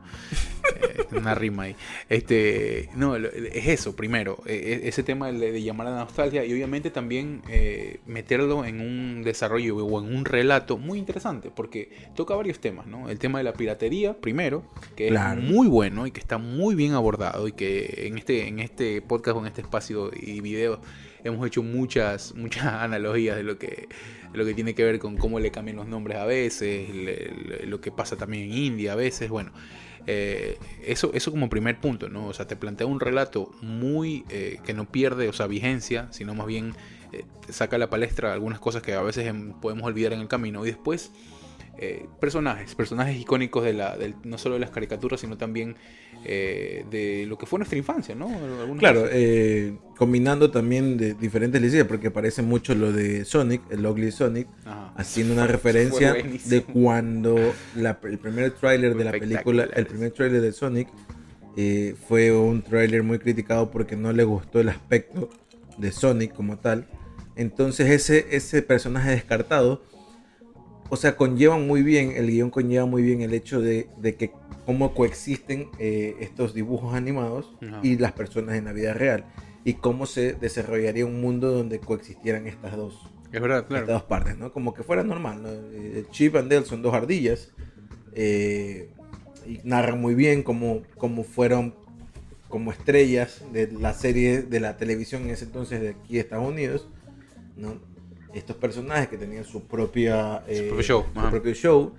Eh, 0.77 1.07
una 1.17 1.35
rima 1.35 1.65
ahí. 1.65 1.77
Este, 2.09 2.89
no, 2.95 3.17
es 3.17 3.67
eso, 3.67 3.97
primero. 3.97 4.39
eh, 4.47 4.81
ese 4.85 5.03
tema 5.03 5.31
de, 5.33 5.53
de 5.53 5.63
llamar 5.63 5.87
a 5.87 5.91
la 5.91 5.99
nostalgia 5.99 6.45
y 6.45 6.53
obviamente 6.53 6.91
también 6.91 7.43
eh, 7.49 8.01
meterlo 8.07 8.65
en 8.65 8.81
un 8.81 9.23
desarrollo 9.23 9.77
o 9.77 10.05
en 10.05 10.15
un 10.15 10.25
relato 10.25 10.77
muy 10.79 10.99
interesante, 10.99 11.51
porque 11.55 11.91
toca 12.15 12.35
varios 12.35 12.61
temas, 12.61 12.87
¿no? 12.87 13.09
El 13.09 13.19
tema 13.19 13.39
de 13.39 13.45
la 13.45 13.53
piratería, 13.53 14.15
primero, 14.15 14.65
que 14.97 15.09
Claro. 15.09 15.41
es 15.41 15.47
muy 15.49 15.67
bueno 15.69 16.07
y 16.07 16.11
que 16.11 16.21
está 16.21 16.39
muy 16.39 16.75
bien 16.75 16.93
abordado 16.93 17.49
y 17.49 17.53
que 17.53 18.07
en 18.07 18.19
este, 18.19 18.47
en 18.49 18.59
este 18.61 19.01
podcast 19.03 19.37
o 19.37 19.41
en 19.41 19.47
este 19.47 19.63
espacio 19.63 20.11
y 20.15 20.41
video 20.41 20.81
hemos 21.25 21.47
hecho 21.47 21.63
muchas, 21.63 22.35
muchas 22.35 22.65
analogías 22.67 23.37
de 23.37 23.43
lo 23.43 23.59
que, 23.59 23.89
de 24.33 24.39
lo 24.39 24.45
que 24.45 24.55
tiene 24.55 24.75
que 24.75 24.85
ver 24.85 24.99
con 24.99 25.17
cómo 25.17 25.41
le 25.41 25.51
cambian 25.51 25.77
los 25.77 25.89
nombres 25.89 26.19
a 26.19 26.25
veces, 26.27 26.89
le- 26.91 27.33
le- 27.49 27.67
lo 27.67 27.81
que 27.81 27.91
pasa 27.91 28.17
también 28.17 28.45
en 28.45 28.53
India 28.57 28.93
a 28.93 28.97
veces, 28.97 29.29
bueno. 29.31 29.51
Eh, 30.11 30.57
eso, 30.87 31.11
eso 31.13 31.31
como 31.31 31.51
primer 31.51 31.79
punto, 31.81 32.09
¿no? 32.09 32.29
O 32.29 32.33
sea, 32.33 32.47
te 32.47 32.57
plantea 32.57 32.87
un 32.87 32.99
relato 32.99 33.51
muy 33.61 34.25
eh, 34.31 34.59
que 34.65 34.73
no 34.73 34.87
pierde, 34.87 35.29
o 35.29 35.35
sea, 35.35 35.47
vigencia, 35.47 36.09
sino 36.13 36.35
más 36.35 36.47
bien 36.47 36.73
eh, 37.13 37.27
saca 37.51 37.77
a 37.77 37.79
la 37.79 37.91
palestra 37.91 38.33
algunas 38.33 38.59
cosas 38.59 38.81
que 38.81 38.95
a 38.95 39.03
veces 39.03 39.27
em, 39.27 39.53
podemos 39.61 39.85
olvidar 39.85 40.15
en 40.15 40.21
el 40.21 40.27
camino. 40.27 40.65
Y 40.65 40.69
después, 40.69 41.13
eh, 41.79 42.07
personajes, 42.21 42.75
personajes 42.75 43.17
icónicos 43.21 43.65
de 43.65 43.73
la, 43.73 43.97
no 44.25 44.37
solo 44.39 44.55
de 44.57 44.61
las 44.61 44.71
caricaturas, 44.71 45.21
sino 45.21 45.37
también 45.39 45.77
eh, 46.25 46.85
de 46.91 47.25
lo 47.27 47.39
que 47.39 47.47
fue 47.47 47.59
nuestra 47.61 47.79
infancia, 47.79 48.15
¿no? 48.15 48.29
Claro, 48.79 49.05
eh, 49.11 49.77
combinando 49.97 50.51
también 50.51 50.97
de 50.97 51.15
diferentes 51.15 51.61
licencias, 51.63 51.87
porque 51.87 52.11
parece 52.11 52.43
mucho 52.43 52.75
lo 52.75 52.93
de 52.93 53.25
Sonic, 53.25 53.63
el 53.71 53.87
Ugly 53.87 54.11
Sonic, 54.11 54.49
Ajá. 54.65 54.93
haciendo 54.97 55.35
una 55.35 55.47
referencia 55.47 56.15
de 56.45 56.63
cuando 56.65 57.37
la- 57.77 57.99
el 58.03 58.19
primer 58.19 58.51
tráiler 58.53 58.97
de 58.97 59.05
la 59.05 59.13
película, 59.13 59.69
el 59.75 59.87
primer 59.87 60.11
tráiler 60.13 60.41
de 60.41 60.53
Sonic, 60.53 60.89
eh, 61.57 61.95
fue 62.09 62.33
un 62.33 62.63
tráiler 62.63 63.03
muy 63.03 63.19
criticado 63.19 63.71
porque 63.71 63.97
no 63.97 64.13
le 64.13 64.25
gustó 64.25 64.61
el 64.61 64.69
aspecto 64.69 65.29
de 65.77 65.93
Sonic 65.93 66.33
como 66.35 66.59
tal. 66.59 66.87
Entonces 67.37 67.89
ese, 67.91 68.27
ese 68.37 68.63
personaje 68.63 69.11
descartado, 69.11 69.83
o 70.91 70.97
sea, 70.97 71.17
conllevan 71.17 71.67
muy 71.67 71.83
bien, 71.83 72.13
el 72.17 72.31
guion 72.31 72.51
conlleva 72.51 72.87
muy 72.87 73.03
bien 73.03 73.21
el 73.23 73.35
hecho 73.35 73.61
de, 73.61 73.89
de 73.99 74.15
que 74.17 74.31
cómo 74.67 74.95
coexisten 74.95 75.69
eh, 75.79 76.17
estos 76.21 76.55
dibujos 76.55 76.95
animados 76.95 77.53
Ajá. 77.63 77.81
y 77.83 77.97
las 77.97 78.13
personas 78.13 78.57
en 78.57 78.65
la 78.67 78.73
vida 78.73 78.93
real. 78.95 79.25
Y 79.65 79.75
cómo 79.75 80.07
se 80.07 80.33
desarrollaría 80.35 81.05
un 81.05 81.21
mundo 81.21 81.51
donde 81.53 81.79
coexistieran 81.79 82.47
estas 82.47 82.77
dos, 82.77 83.11
Es 83.33 83.41
verdad, 83.41 83.67
claro. 83.67 83.85
estas 83.85 84.01
dos 84.01 84.09
partes, 84.09 84.39
¿no? 84.39 84.53
Como 84.53 84.73
que 84.73 84.83
fuera 84.83 85.03
normal, 85.03 85.43
¿no? 85.43 85.49
Eh, 85.51 86.05
Chip 86.11 86.37
and 86.37 86.51
Dale 86.51 86.65
son 86.65 86.81
dos 86.83 86.95
ardillas. 86.95 87.51
eh, 88.15 88.91
y 89.47 89.61
narran 89.65 90.01
muy 90.01 90.15
bien 90.15 90.43
cómo, 90.43 90.83
cómo 90.99 91.25
fueron 91.25 91.75
como 92.51 92.71
estrellas 92.73 93.43
de 93.53 93.71
la 93.73 93.95
serie 93.95 94.43
de 94.43 94.61
la 94.61 94.77
televisión 94.77 95.23
en 95.25 95.31
ese 95.31 95.45
entonces 95.47 95.81
de 95.81 95.91
aquí 95.91 96.15
de 96.15 96.21
Estados 96.21 96.47
Unidos, 96.49 96.89
¿no? 97.57 97.75
Estos 98.35 98.57
personajes 98.57 99.09
que 99.09 99.17
tenían 99.17 99.45
su 99.45 99.67
propia 99.67 100.43
eh, 100.47 100.65
propio 100.69 100.83
show, 100.83 101.05
su 101.15 101.31
propio 101.31 101.55
show 101.55 101.95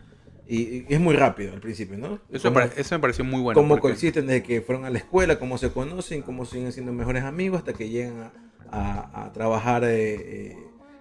y, 0.47 0.57
y 0.57 0.85
es 0.89 0.99
muy 0.99 1.15
rápido 1.15 1.53
al 1.53 1.59
principio, 1.59 1.97
¿no? 1.97 2.19
Eso, 2.31 2.49
me 2.51 2.53
Cómo- 2.55 2.67
pare- 2.69 2.71
eso 2.81 2.95
me 2.95 2.99
pareció 2.99 3.23
muy 3.25 3.41
bueno. 3.41 3.59
cómo 3.59 3.69
porque- 3.75 3.81
coexisten 3.81 4.27
desde 4.27 4.43
que 4.43 4.61
fueron 4.61 4.85
a 4.85 4.89
la 4.89 4.97
escuela, 4.99 5.39
cómo 5.39 5.57
se 5.57 5.71
conocen, 5.71 6.21
cómo 6.21 6.45
siguen 6.45 6.71
siendo 6.71 6.91
mejores 6.93 7.23
amigos 7.23 7.59
hasta 7.59 7.73
que 7.73 7.89
llegan 7.89 8.19
a, 8.19 8.31
a- 8.71 9.25
a 9.25 9.31
trabajar 9.33 9.83
eh, 9.83 10.15
eh, 10.15 10.57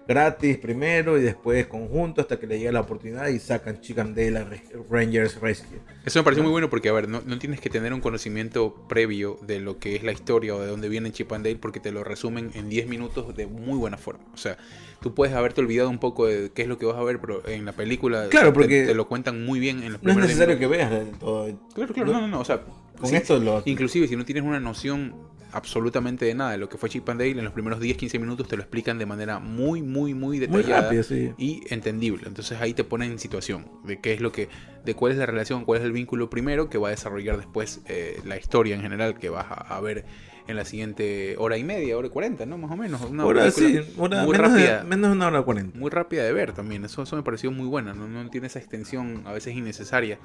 gratis 0.09 0.57
primero 0.57 1.17
y 1.19 1.21
después 1.21 1.67
conjunto 1.67 2.19
hasta 2.19 2.39
que 2.39 2.47
le 2.47 2.57
llega 2.57 2.71
la 2.71 2.81
oportunidad 2.81 3.27
y 3.27 3.37
sacan 3.37 3.79
Chicken 3.79 4.15
Dale 4.15 4.39
a 4.39 4.43
Res- 4.43 4.63
Rangers 4.89 5.39
Rescue. 5.39 5.77
Eso 6.03 6.19
me 6.19 6.23
pareció 6.23 6.43
muy 6.43 6.51
bueno 6.51 6.67
porque, 6.69 6.89
a 6.89 6.93
ver, 6.93 7.07
no, 7.07 7.21
no 7.25 7.37
tienes 7.37 7.61
que 7.61 7.69
tener 7.69 7.93
un 7.93 8.01
conocimiento 8.01 8.73
previo 8.89 9.37
de 9.45 9.59
lo 9.59 9.77
que 9.77 9.95
es 9.95 10.03
la 10.03 10.11
historia 10.11 10.55
o 10.55 10.59
de 10.61 10.67
dónde 10.67 10.89
viene 10.89 11.11
Chip 11.11 11.31
and 11.31 11.45
Dale 11.45 11.57
porque 11.57 11.79
te 11.79 11.91
lo 11.91 12.03
resumen 12.03 12.49
en 12.55 12.69
10 12.69 12.87
minutos 12.87 13.35
de 13.37 13.45
muy 13.45 13.77
buena 13.77 13.97
forma. 13.97 14.25
O 14.33 14.37
sea, 14.37 14.57
tú 14.99 15.13
puedes 15.13 15.35
haberte 15.35 15.61
olvidado 15.61 15.89
un 15.91 15.99
poco 15.99 16.25
de 16.25 16.51
qué 16.53 16.63
es 16.63 16.67
lo 16.67 16.79
que 16.79 16.87
vas 16.87 16.97
a 16.97 17.03
ver, 17.03 17.19
pero 17.21 17.47
en 17.47 17.65
la 17.65 17.73
película 17.73 18.27
Claro, 18.29 18.47
te- 18.47 18.53
porque 18.53 18.85
te, 18.87 18.95
lo 18.95 19.07
cuentan 19.07 19.45
muy 19.45 19.59
bien 19.59 19.83
en 19.83 19.93
los 19.93 20.01
No 20.03 20.09
es 20.09 20.15
primeros 20.15 20.27
10 20.27 20.37
necesario 20.39 20.57
que 20.59 20.67
veas 20.67 21.19
todo. 21.19 21.45
Claro, 21.75 21.93
claro, 21.93 22.11
no, 22.13 22.21
no, 22.21 22.27
no. 22.27 22.39
O 22.39 22.45
sea, 22.45 22.61
Con 22.99 23.09
sí, 23.11 23.15
esto 23.15 23.37
lo- 23.39 23.61
inclusive 23.65 24.07
si 24.07 24.15
no 24.15 24.25
tienes 24.25 24.43
una 24.43 24.59
noción 24.59 25.13
absolutamente 25.51 26.25
de 26.25 26.35
nada 26.35 26.51
de 26.51 26.57
lo 26.57 26.69
que 26.69 26.77
fue 26.77 26.89
Chip 26.89 27.07
and 27.09 27.19
Dale, 27.19 27.31
en 27.31 27.43
los 27.43 27.53
primeros 27.53 27.79
10-15 27.79 28.19
minutos 28.19 28.47
te 28.47 28.55
lo 28.55 28.61
explican 28.61 28.97
de 28.97 29.05
manera 29.05 29.39
muy, 29.39 29.81
muy, 29.81 30.13
muy 30.13 30.39
detallada 30.39 30.83
rápido, 30.83 31.03
sí. 31.03 31.33
y 31.37 31.61
entendible. 31.69 32.23
Entonces 32.27 32.59
ahí 32.61 32.73
te 32.73 32.83
ponen 32.83 33.11
en 33.11 33.19
situación 33.19 33.69
de 33.83 33.99
qué 33.99 34.13
es 34.13 34.21
lo 34.21 34.31
que, 34.31 34.49
de 34.85 34.95
cuál 34.95 35.11
es 35.11 35.17
la 35.17 35.25
relación, 35.25 35.65
cuál 35.65 35.79
es 35.79 35.85
el 35.85 35.91
vínculo 35.91 36.29
primero 36.29 36.69
que 36.69 36.77
va 36.77 36.89
a 36.89 36.91
desarrollar 36.91 37.37
después 37.37 37.81
eh, 37.87 38.19
la 38.25 38.37
historia 38.37 38.75
en 38.75 38.81
general 38.81 39.17
que 39.17 39.29
vas 39.29 39.45
a, 39.49 39.75
a 39.75 39.81
ver 39.81 40.05
en 40.49 40.55
la 40.55 40.65
siguiente 40.65 41.35
hora 41.37 41.57
y 41.57 41.63
media, 41.63 41.95
hora 41.97 42.07
y 42.07 42.09
cuarenta, 42.09 42.45
¿no? 42.45 42.57
Más 42.57 42.71
o 42.71 42.75
menos. 42.75 43.01
Una 43.01 43.23
Ahora 43.23 43.51
sí, 43.51 43.79
hora- 43.97 44.23
muy 44.23 44.31
menos, 44.35 44.51
rápida 44.51 44.77
de, 44.79 44.83
menos 44.83 45.09
de 45.11 45.15
una 45.15 45.27
hora 45.27 45.41
cuarenta. 45.43 45.77
muy 45.77 45.89
rápida 45.91 46.23
de 46.23 46.33
ver 46.33 46.53
también. 46.53 46.83
Eso, 46.85 47.03
eso 47.03 47.15
me 47.15 47.23
pareció 47.23 47.51
muy 47.51 47.67
buena. 47.67 47.93
¿no? 47.93 48.07
no 48.07 48.29
tiene 48.29 48.47
esa 48.47 48.59
extensión 48.59 49.21
a 49.25 49.31
veces 49.31 49.55
innecesaria 49.55 50.17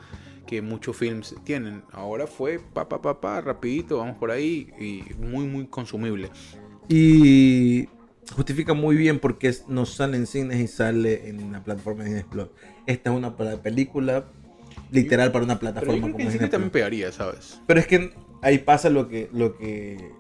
que 0.47 0.63
muchos 0.63 0.97
films 0.97 1.35
tienen. 1.45 1.83
Ahora 1.93 2.27
fue 2.27 2.59
pa 2.59 2.89
pa 2.89 3.01
pa 3.03 3.21
pa 3.21 3.41
rapidito, 3.43 3.99
vamos 3.99 4.17
por 4.17 4.31
ahí 4.31 4.69
y 4.81 5.03
muy 5.23 5.45
muy 5.47 5.67
consumible. 5.67 6.31
Y 6.89 7.89
justifica 8.35 8.75
muy 8.75 8.97
bien 8.97 9.19
porque 9.19 9.55
no 9.69 9.85
sale 9.87 10.17
en 10.17 10.27
cines 10.27 10.59
y 10.61 10.67
sale 10.69 11.29
en 11.29 11.53
la 11.53 11.63
plataforma 11.63 12.05
de 12.05 12.11
Disney 12.15 12.25
Plus. 12.31 12.49
Esta 12.87 13.11
es 13.11 13.17
una 13.17 13.37
película 13.37 14.25
literal 14.91 15.33
para 15.33 15.45
una 15.45 15.59
Pero 15.59 15.73
yo 15.73 15.73
plataforma 15.73 16.01
creo 16.03 16.07
que 16.07 16.13
como 16.13 16.21
en 16.23 16.27
Disney 16.29 16.39
cine 16.39 16.51
también 16.51 16.71
pegaría, 16.71 17.13
¿sabes? 17.13 17.61
Pero 17.67 17.81
es 17.81 17.87
que 17.87 18.13
ahí 18.45 18.59
pasa 18.59 18.91
lo 18.91 19.09
que 19.09 19.29
lo 19.33 19.57
que 19.57 20.13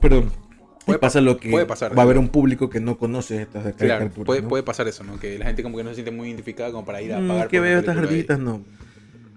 perdón. 0.00 0.30
Ahí 0.30 0.86
Puede 0.86 0.98
pasa 0.98 1.20
lo 1.22 1.38
que 1.38 1.50
puede 1.50 1.64
pasar, 1.64 1.96
va 1.96 2.02
a 2.02 2.04
haber 2.04 2.18
un 2.18 2.28
público 2.28 2.68
que 2.68 2.78
no 2.78 2.98
conoce 2.98 3.40
estas 3.40 3.62
Claro, 3.62 4.00
caricaturas. 4.00 4.26
puede, 4.26 4.42
¿no? 4.42 4.48
puede 4.48 4.62
pasar 4.64 4.86
eso, 4.86 5.02
¿no? 5.02 5.18
Que 5.18 5.38
la 5.38 5.46
gente 5.46 5.62
como 5.62 5.78
que 5.78 5.82
no 5.82 5.88
se 5.90 5.94
siente 5.96 6.10
muy 6.10 6.28
identificada 6.28 6.70
como 6.72 6.84
para 6.84 7.00
ir 7.00 7.14
a 7.14 7.20
Mm, 7.20 7.28
pagar 7.28 7.48
que 7.48 7.58
veo 7.60 7.78
estas 7.78 7.96
ahí. 7.96 8.02
ardillitas, 8.04 8.38
no. 8.38 8.60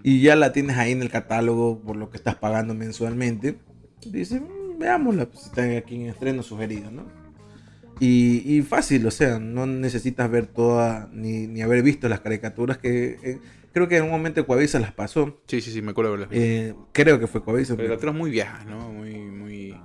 Y 0.04 0.22
ya 0.22 0.36
la 0.36 0.52
tienes 0.52 0.76
ahí 0.78 0.92
en 0.92 1.02
el 1.02 1.10
catálogo 1.10 1.80
por 1.80 1.96
lo 1.96 2.10
que 2.10 2.18
estás 2.18 2.36
pagando 2.36 2.74
mensualmente. 2.74 3.56
Dice, 4.06 4.42
"Mm, 4.42 4.78
veámosla, 4.78 5.28
pues 5.28 5.46
están 5.46 5.74
aquí 5.78 5.96
en 5.96 6.08
estreno 6.10 6.44
sugerido, 6.44 6.92
¿no? 6.92 7.04
Y, 8.02 8.44
y 8.46 8.62
fácil, 8.62 9.08
o 9.08 9.12
sea, 9.12 9.40
no 9.40 9.66
necesitas 9.66 10.30
ver 10.30 10.48
toda, 10.48 11.10
ni, 11.14 11.48
ni 11.48 11.62
haber 11.62 11.82
visto 11.82 12.10
las 12.10 12.20
caricaturas 12.20 12.78
que 12.78 13.18
eh, 13.24 13.40
creo 13.78 13.88
que 13.88 13.98
en 13.98 14.04
un 14.04 14.10
momento 14.12 14.46
Coavisa 14.46 14.80
las 14.80 14.92
pasó. 14.94 15.40
Sí, 15.48 15.62
sí, 15.62 15.72
sí, 15.72 15.82
me 15.82 15.92
acuerdo 15.92 16.12
de 16.12 16.18
verlas. 16.18 16.38
Eh, 16.38 16.76
creo 16.94 17.20
que 17.20 17.28
fue 17.28 17.44
Coavisa. 17.44 17.76
Pero 17.76 17.90
la 17.90 17.96
pero- 17.96 17.98
otra 17.98 18.10
es 18.12 18.16
muy 18.18 18.32
vieja, 18.32 18.64
¿no? 18.66 18.92
Muy, 18.92 19.16
muy, 19.16 19.76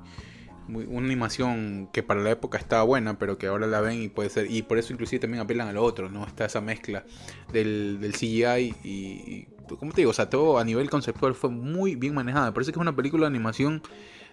muy- 0.68 0.84
una 0.86 1.06
animación 1.06 1.88
que 1.92 2.02
para 2.02 2.20
la 2.22 2.30
época 2.30 2.56
estaba 2.58 2.82
buena, 2.84 3.18
pero 3.18 3.36
que 3.38 3.46
ahora 3.48 3.66
la 3.66 3.80
ven 3.80 4.02
y 4.02 4.08
puede 4.08 4.30
ser, 4.30 4.50
y 4.50 4.62
por 4.62 4.78
eso 4.78 4.92
inclusive 4.92 5.20
también 5.20 5.42
apelan 5.42 5.68
a 5.68 5.72
lo 5.72 5.82
otro, 5.82 6.08
¿no? 6.08 6.26
Está 6.26 6.44
esa 6.46 6.60
mezcla 6.60 7.04
del, 7.52 7.98
del 8.00 8.12
CGI 8.14 8.74
y, 8.82 8.88
y, 8.88 9.48
¿cómo 9.78 9.92
te 9.92 10.00
digo? 10.02 10.10
O 10.10 10.14
sea, 10.14 10.30
todo 10.30 10.58
a 10.58 10.64
nivel 10.64 10.88
conceptual 10.90 11.34
fue 11.34 11.50
muy 11.50 11.94
bien 11.96 12.14
manejada. 12.14 12.46
Me 12.46 12.52
parece 12.52 12.72
que 12.72 12.78
es 12.78 12.82
una 12.82 12.96
película 12.96 13.22
de 13.24 13.28
animación 13.28 13.82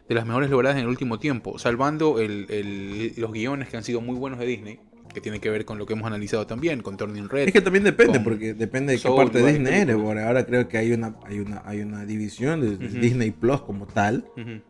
de 0.07 0.15
las 0.15 0.25
mejores 0.25 0.49
logradas 0.49 0.77
en 0.77 0.83
el 0.83 0.89
último 0.89 1.19
tiempo, 1.19 1.59
salvando 1.59 2.19
el- 2.19 2.47
el- 2.49 3.13
los 3.17 3.31
guiones 3.31 3.69
que 3.69 3.77
han 3.77 3.83
sido 3.83 4.01
muy 4.01 4.15
buenos 4.15 4.39
de 4.39 4.45
Disney, 4.47 4.79
que 5.13 5.21
tiene 5.21 5.39
que 5.39 5.49
ver 5.49 5.65
con 5.65 5.77
lo 5.77 5.85
que 5.85 5.93
hemos 5.93 6.07
analizado 6.07 6.45
también, 6.47 6.81
con 6.81 6.95
Turning 6.97 7.29
Red. 7.29 7.47
Es 7.47 7.53
que 7.53 7.61
también 7.61 7.83
depende, 7.83 8.19
porque 8.19 8.53
depende 8.53 8.93
de 8.93 8.99
qué 8.99 9.09
parte 9.09 9.41
de 9.41 9.51
Disney 9.53 9.81
eres. 9.81 9.95
ahora 9.95 10.45
creo 10.45 10.67
que 10.67 10.77
hay 10.77 10.91
una, 10.91 11.15
hay 11.25 11.39
una, 11.39 11.61
hay 11.65 11.81
una 11.81 12.05
división 12.05 12.61
de. 12.61 12.77
Disney 12.99 13.31
Plus 13.31 13.61
como 13.61 13.85
tal. 13.87 14.25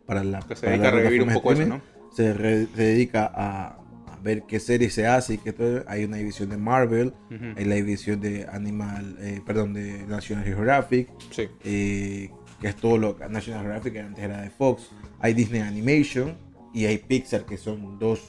Para 0.05 0.24
la 0.24 0.39
Que 0.41 0.55
se 0.55 0.62
para 0.62 0.72
dedica 0.74 0.88
a 0.88 0.91
revivir 0.91 1.24
un 1.24 1.34
poco 1.34 1.51
eso, 1.51 1.62
streaming. 1.62 1.81
se, 2.15 2.34
re- 2.34 2.67
se 2.75 2.81
dedica 2.84 3.31
a, 3.34 3.67
a 4.08 4.17
ver 4.24 4.43
qué 4.48 4.60
serie 4.60 4.89
se 4.89 5.05
hace 5.08 5.36
y 5.36 5.38
que 5.38 5.53
todo. 5.53 5.84
Hay 5.88 6.03
una 6.05 6.17
división 6.17 6.50
de 6.50 6.58
Marvel, 6.58 7.13
hay 7.58 7.65
la 7.65 7.75
división 7.75 8.19
de 8.22 8.46
Animal, 8.51 9.17
eh, 9.19 9.41
perdón, 9.46 9.74
de 9.74 10.05
National 10.08 10.43
Geographic, 10.46 11.10
Sí. 11.31 11.48
eh, 11.63 12.29
que 12.62 12.67
es 12.67 12.75
todo 12.75 12.98
lo 12.98 13.15
que 13.17 13.27
National 13.29 13.62
Geographic 13.62 13.98
antes 13.98 14.24
era 14.24 14.41
de 14.41 14.50
Fox. 14.50 14.89
Hay 15.19 15.34
Disney 15.34 15.62
Animation 15.62 16.36
y 16.74 16.86
hay 16.86 16.98
Pixar, 16.98 17.46
que 17.46 17.58
son 17.58 17.98
dos, 18.00 18.22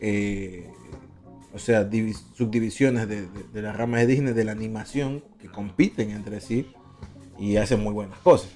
eh, 0.00 0.70
o 1.52 1.58
sea, 1.58 1.88
divis- 1.88 2.24
subdivisiones 2.34 3.08
de, 3.08 3.22
de- 3.22 3.44
de 3.52 3.62
la 3.62 3.72
rama 3.72 3.98
de 3.98 4.06
Disney 4.06 4.32
de 4.34 4.44
la 4.44 4.52
animación 4.52 5.22
que 5.40 5.48
compiten 5.48 6.10
entre 6.10 6.40
sí 6.40 6.66
y 7.38 7.56
hacen 7.56 7.80
muy 7.82 7.92
buenas 7.94 8.18
cosas. 8.18 8.50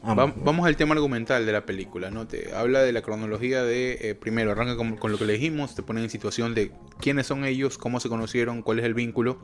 Vamos 0.45 0.67
al 0.67 0.77
tema 0.77 0.95
argumental 0.95 1.47
de 1.47 1.53
la 1.53 1.65
película, 1.65 2.11
¿no? 2.11 2.27
Te 2.27 2.55
habla 2.55 2.83
de 2.83 2.93
la 2.93 3.01
cronología 3.03 3.63
de, 3.63 4.11
eh, 4.11 4.15
primero, 4.15 4.51
arranca 4.53 4.77
con, 4.77 4.97
con 4.97 5.11
lo 5.11 5.17
que 5.19 5.25
le 5.25 5.33
dijimos, 5.35 5.75
te 5.75 5.83
pone 5.83 6.03
en 6.03 6.11
situación 6.11 6.55
de 6.55 6.71
quiénes 7.01 7.27
son 7.27 7.45
ellos, 7.47 7.79
cómo 7.79 7.99
se 7.99 8.09
conocieron, 8.11 8.61
cuál 8.63 8.79
es 8.81 8.85
el 8.85 8.93
vínculo, 8.95 9.39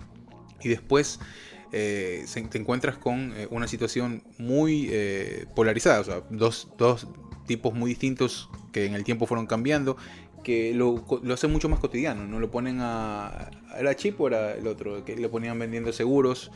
y 0.63 0.69
después 0.69 1.21
eh, 1.73 2.25
se- 2.27 2.43
te 2.43 2.59
encuentras 2.59 2.99
con 2.99 3.33
eh, 3.35 3.47
una 3.51 3.67
situación 3.67 4.23
muy 4.39 4.91
polarizada, 5.55 6.01
o 6.01 6.05
sea, 6.05 6.23
dos, 6.31 6.69
dos 6.77 7.07
tipos 7.47 7.73
muy 7.73 7.89
distintos 7.91 8.51
que 8.73 8.85
en 8.85 8.95
el 8.95 9.05
tiempo 9.05 9.27
fueron 9.27 9.47
cambiando, 9.47 9.97
que 10.43 10.73
lo, 10.75 11.05
lo 11.23 11.35
hacen 11.35 11.51
mucho 11.53 11.69
más 11.69 11.81
cotidiano, 11.81 12.27
¿no? 12.27 12.41
Lo 12.41 12.51
ponen 12.51 12.79
a... 12.81 13.51
¿Era 13.79 13.95
Chip 13.95 14.21
o 14.21 14.27
era 14.29 14.55
el 14.55 14.67
otro? 14.67 15.05
Que 15.05 15.17
le 15.17 15.29
ponían 15.29 15.59
vendiendo 15.59 15.93
seguros. 15.93 16.51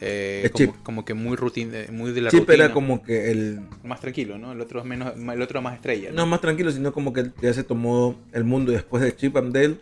eh, 0.00 0.50
como, 0.52 0.82
como 0.82 1.04
que 1.04 1.14
muy 1.14 1.36
rutin, 1.36 1.70
eh, 1.74 1.88
muy 1.92 2.12
de 2.12 2.22
la 2.22 2.30
Chip 2.30 2.40
rutina 2.40 2.64
era 2.66 2.72
como 2.72 3.02
que 3.02 3.30
el, 3.30 3.60
más 3.84 4.00
tranquilo, 4.00 4.38
¿no? 4.38 4.52
El 4.52 4.60
otro 4.60 4.80
es 4.80 4.86
menos, 4.86 5.12
el 5.16 5.42
otro 5.42 5.60
más 5.62 5.74
estrella. 5.74 6.10
No 6.12 6.26
más 6.26 6.40
tranquilo, 6.40 6.70
sino 6.72 6.92
como 6.92 7.12
que 7.12 7.30
ya 7.42 7.52
se 7.52 7.64
tomó 7.64 8.16
el 8.32 8.44
mundo 8.44 8.72
después 8.72 9.02
de 9.02 9.14
Chip 9.14 9.36
and 9.36 9.52
Dale. 9.54 9.76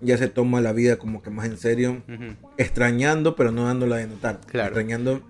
Ya 0.00 0.18
se 0.18 0.26
toma 0.28 0.60
la 0.60 0.72
vida 0.72 0.96
como 0.96 1.22
que 1.22 1.30
más 1.30 1.46
en 1.46 1.56
serio. 1.58 2.02
Extrañando, 2.56 3.36
pero 3.36 3.52
no 3.52 3.66
dándola 3.66 3.96
de 3.96 4.08
notar. 4.08 4.40
Claro. 4.46 4.68
Extrañando 4.68 5.22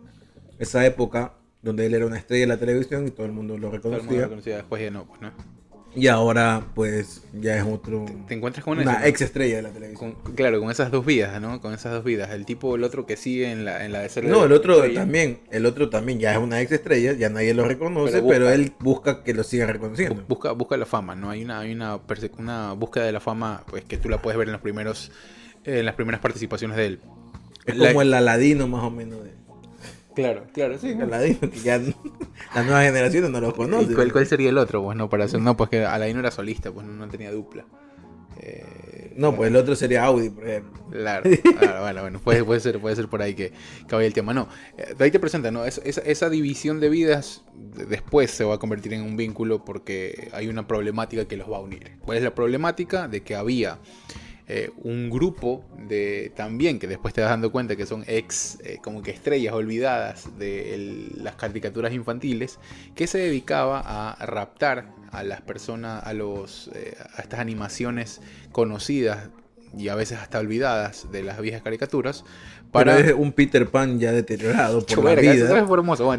esa 0.59 0.87
época 0.87 1.35
donde 1.61 1.85
él 1.87 1.95
era 1.95 2.07
una 2.07 2.17
estrella 2.17 2.43
de 2.43 2.47
la 2.47 2.57
televisión 2.59 3.07
y 3.07 3.11
todo 3.11 3.27
el 3.27 3.33
mundo 3.33 3.59
lo 3.59 3.69
Todo 3.69 3.77
el 3.77 3.83
mundo 3.83 3.99
reconocía. 3.99 4.23
lo 4.23 4.29
conocía, 4.31 4.57
después 4.57 4.83
ya 4.83 4.91
no, 4.91 5.05
pues, 5.05 5.21
¿no? 5.21 5.31
Y 5.95 6.07
ahora, 6.09 6.65
pues, 6.75 7.23
ya 7.39 7.57
es 7.59 7.65
otro. 7.65 8.07
Te 8.27 8.33
encuentras 8.33 8.65
con 8.65 8.79
una 8.79 9.07
ex 9.07 9.21
estrella 9.21 9.57
de 9.57 9.63
la 9.63 9.69
televisión. 9.71 10.13
Con- 10.13 10.35
claro, 10.35 10.59
con 10.59 10.71
esas 10.71 10.91
dos 10.91 11.05
vidas, 11.05 11.39
¿no? 11.41 11.61
Con 11.61 11.75
esas 11.75 11.93
dos 11.93 12.03
vidas. 12.03 12.31
El 12.31 12.47
tipo, 12.47 12.77
el 12.77 12.85
otro 12.85 13.05
que 13.05 13.19
sigue 13.19 13.53
en 13.53 13.67
la, 13.67 13.85
en 13.85 13.93
la 13.93 13.99
de 14.01 14.09
ser 14.09 14.25
No, 14.25 14.45
el 14.47 14.53
otro 14.53 14.77
estrella. 14.77 15.01
también. 15.01 15.41
El 15.51 15.67
otro 15.67 15.91
también 15.91 16.19
ya 16.19 16.33
es 16.33 16.39
una 16.39 16.63
ex 16.63 16.73
estrella. 16.73 17.13
Ya 17.13 17.29
nadie 17.29 17.53
lo 17.53 17.67
reconoce, 17.67 18.23
Pero 18.23 18.49
él 18.49 18.73
busca 18.79 19.23
que 19.23 19.35
lo 19.35 19.45
sigan 19.45 19.69
reconociendo. 19.69 20.23
Bu- 20.23 20.29
Busca, 20.29 20.53
busca 20.53 20.77
la 20.79 20.87
fama, 20.87 21.15
¿no? 21.15 21.29
Hay 21.29 21.45
una, 21.45 21.61
hay 21.61 21.73
una, 21.73 22.01
una 22.39 22.73
búsqueda 22.73 23.05
de 23.05 23.13
la 23.13 23.21
fama, 23.21 23.63
pues 23.69 23.85
que 23.85 23.99
tú 23.99 24.09
la 24.09 24.23
puedes 24.23 24.39
ver 24.39 24.49
en 24.49 24.53
los 24.53 24.63
primeros, 24.63 25.13
en 25.65 25.85
las 25.85 25.95
primeras 25.95 26.21
participaciones 26.23 26.77
de 26.79 26.87
él. 26.87 27.01
Es 27.67 27.77
La- 27.77 27.89
como 27.89 28.01
el 28.01 28.15
Aladino, 28.15 28.67
más 28.67 28.83
o 28.83 28.91
menos. 28.91 29.23
De... 29.25 29.42
Claro, 30.15 30.45
claro, 30.53 30.79
sí. 30.79 30.93
Aladino, 31.01 31.41
que 31.41 31.61
ya 31.61 31.79
las 32.55 32.65
nuevas 32.67 32.85
generaciones 32.85 33.31
no 33.31 33.41
lo 33.41 33.49
¿Y 33.51 33.53
conocen. 33.53 33.95
cuál, 33.95 34.13
cuál 34.13 34.27
sería 34.27 34.51
el 34.51 34.59
otro? 34.59 34.83
Pues 34.83 34.97
no, 34.97 35.09
para 35.09 35.25
hacer, 35.25 35.41
no, 35.41 35.57
pues 35.57 35.71
que 35.71 35.85
Alain 35.85 36.15
no 36.15 36.21
era 36.21 36.31
solista, 36.31 36.71
pues 36.71 36.87
no, 36.87 36.93
no 36.93 37.09
tenía 37.09 37.31
dupla. 37.33 37.65
Eh, 38.41 39.13
No, 39.17 39.35
pues 39.37 39.51
el 39.51 39.57
otro 39.57 39.77
sería 39.77 40.05
Audi, 40.05 40.31
por 40.31 40.49
ejemplo. 40.49 40.83
Claro, 40.91 41.31
claro, 41.59 41.81
bueno, 41.83 42.01
bueno, 42.03 42.19
puede, 42.19 42.43
puede, 42.45 42.61
ser, 42.61 42.81
puede 42.81 42.97
ser 42.97 43.09
por 43.09 43.23
ahí 43.23 43.35
que, 43.35 43.53
que 43.89 43.95
vaya 43.95 44.07
el 44.07 44.15
tema. 44.15 44.33
No, 44.35 44.49
eh, 44.79 44.95
de 44.97 45.05
ahí 45.05 45.11
te 45.11 45.21
presenta, 45.21 45.51
¿no? 45.51 45.65
Es- 45.65 45.81
esa, 45.85 46.01
esa 46.01 46.29
división 46.31 46.81
de 46.81 46.89
vidas 46.89 47.43
de- 47.55 47.85
después 47.87 48.31
se 48.31 48.45
va 48.45 48.55
a 48.55 48.59
convertir 48.59 48.95
en 48.95 49.03
un 49.03 49.17
vínculo 49.17 49.65
porque 49.65 50.29
hay 50.33 50.49
una 50.49 50.67
problemática 50.67 51.27
que 51.27 51.37
los 51.37 51.51
va 51.51 51.59
a 51.59 51.61
unir. 51.61 51.93
¿Cuál 52.05 52.19
es 52.19 52.25
la 52.25 52.35
problemática? 52.35 53.07
De 53.07 53.23
que 53.23 53.35
había 53.37 53.79
eh, 54.55 54.71
un 54.83 55.09
grupo 55.09 55.65
de 55.89 56.31
también, 56.37 56.79
que 56.79 56.87
después 56.87 57.15
te 57.15 57.21
vas 57.23 57.31
dando 57.31 57.51
cuenta 57.51 57.75
que 57.75 57.87
son 57.87 58.05
ex, 58.07 58.59
eh, 58.65 58.79
como 58.83 59.03
que 59.03 59.11
estrellas 59.11 59.55
olvidadas 59.55 60.39
de 60.39 60.75
el- 60.75 61.25
las 61.25 61.37
caricaturas 61.37 61.93
infantiles, 61.95 62.59
que 62.95 63.07
se 63.07 63.19
dedicaba 63.19 63.81
a 63.85 64.27
raptar 64.27 64.93
a 65.11 65.23
las 65.23 65.41
personas, 65.41 66.03
a, 66.05 66.13
los, 66.13 66.71
eh, 66.75 66.97
a 67.17 67.23
estas 67.23 67.41
animaciones 67.41 68.21
conocidas 68.53 69.31
y 69.77 69.89
a 69.89 69.95
veces 69.95 70.19
hasta 70.19 70.39
olvidadas 70.39 71.11
de 71.11 71.23
las 71.23 71.41
viejas 71.41 71.63
caricaturas 71.63 72.25
Para 72.71 72.99
es 72.99 73.13
un 73.15 73.33
Peter 73.33 73.67
Pan 73.71 73.99
ya 73.99 74.13
deteriorado 74.13 74.81
por 74.81 74.89
la 75.05 75.21
eso 75.23 75.33
vida. 75.35 75.45
es. 75.45 75.51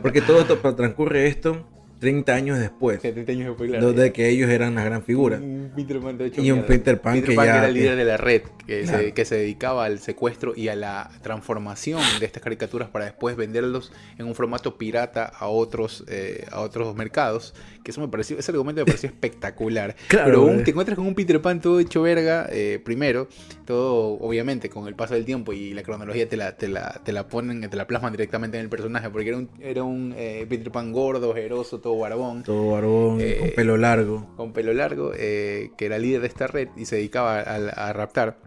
Porque 0.01 0.21
todo 0.21 0.41
esto 0.41 0.57
transcurre 0.75 1.27
esto 1.27 1.67
30 2.03 2.33
años 2.35 2.59
después. 2.59 3.01
70 3.01 3.31
años 3.31 3.47
después, 3.47 3.69
claro. 3.69 3.87
Donde 3.87 4.11
que 4.11 4.27
ellos 4.29 4.49
eran 4.49 4.75
las 4.75 4.83
gran 4.85 5.03
figuras. 5.03 5.39
Un 5.41 5.71
Peter 5.75 5.99
Pan 6.01 6.17
de 6.17 6.25
hecho, 6.27 6.41
Y 6.41 6.51
un 6.51 6.57
mierda. 6.59 6.67
Peter 6.67 7.01
Pan 7.01 7.21
que 7.21 7.33
ya- 7.35 7.43
era 7.43 7.67
el 7.67 7.73
líder 7.73 7.95
de 7.95 8.03
la 8.05 8.17
red, 8.17 8.41
que, 8.67 8.81
Claro. 8.81 8.97
se, 8.99 9.13
que 9.13 9.25
se 9.25 9.35
dedicaba 9.37 9.85
al 9.85 9.99
secuestro 9.99 10.53
y 10.55 10.67
a 10.67 10.75
la 10.75 11.09
transformación 11.21 12.01
de 12.19 12.25
estas 12.25 12.43
caricaturas 12.43 12.89
para 12.89 13.05
después 13.05 13.35
venderlos 13.37 13.91
en 14.17 14.25
un 14.25 14.35
formato 14.35 14.77
pirata 14.77 15.23
a 15.25 15.47
otros, 15.47 16.03
eh, 16.09 16.45
a 16.51 16.59
otros 16.59 16.95
mercados. 16.95 17.53
Que 17.83 17.91
eso 17.91 17.99
me 18.01 18.07
pareció, 18.07 18.37
ese 18.39 18.51
argumento 18.51 18.81
me 18.81 18.85
pareció 18.85 19.09
espectacular. 19.09 19.95
Claro, 20.07 20.25
Pero 20.25 20.41
un- 20.43 20.59
eh. 20.59 20.63
te 20.63 20.71
encuentras 20.71 20.95
con 20.97 21.05
un 21.07 21.15
Peter 21.15 21.41
Pan 21.41 21.59
todo 21.61 21.79
hecho 21.79 22.01
verga, 22.03 22.47
eh, 22.51 22.79
primero, 22.83 23.27
todo 23.65 24.17
obviamente 24.19 24.69
con 24.69 24.87
el 24.87 24.95
paso 24.95 25.13
del 25.15 25.25
tiempo 25.25 25.53
y 25.53 25.73
la 25.73 25.83
cronología 25.83 26.27
te 26.29 26.37
la, 26.37 26.55
te 26.55 26.67
la, 26.67 27.01
te 27.03 27.11
la 27.11 27.27
ponen, 27.27 27.69
te 27.69 27.75
la 27.77 27.85
plasman 27.87 28.11
directamente 28.13 28.57
en 28.57 28.63
el 28.63 28.69
personaje, 28.69 29.09
porque 29.09 29.29
era 29.29 29.37
un, 29.37 29.49
era 29.59 29.83
un 29.83 30.13
eh, 30.17 30.45
Peter 30.49 30.71
Pan 30.71 30.91
gordo, 30.91 31.29
ojeroso, 31.31 31.79
todo 31.79 31.97
barbón 31.97 32.43
Todo 32.43 32.71
barbón, 32.71 33.17
Eh, 33.21 33.37
con 33.39 33.49
pelo 33.51 33.77
largo. 33.77 34.27
con 34.37 34.53
pelo 34.53 34.73
largo, 34.73 35.11
que 35.11 35.69
era 35.79 35.97
líder 35.97 36.21
de 36.21 36.27
esta 36.27 36.47
red 36.47 36.69
y 36.77 36.85
se 36.85 36.95
dedicaba 36.97 37.39
a, 37.41 37.55
a 37.55 37.93
raptar. 37.93 38.37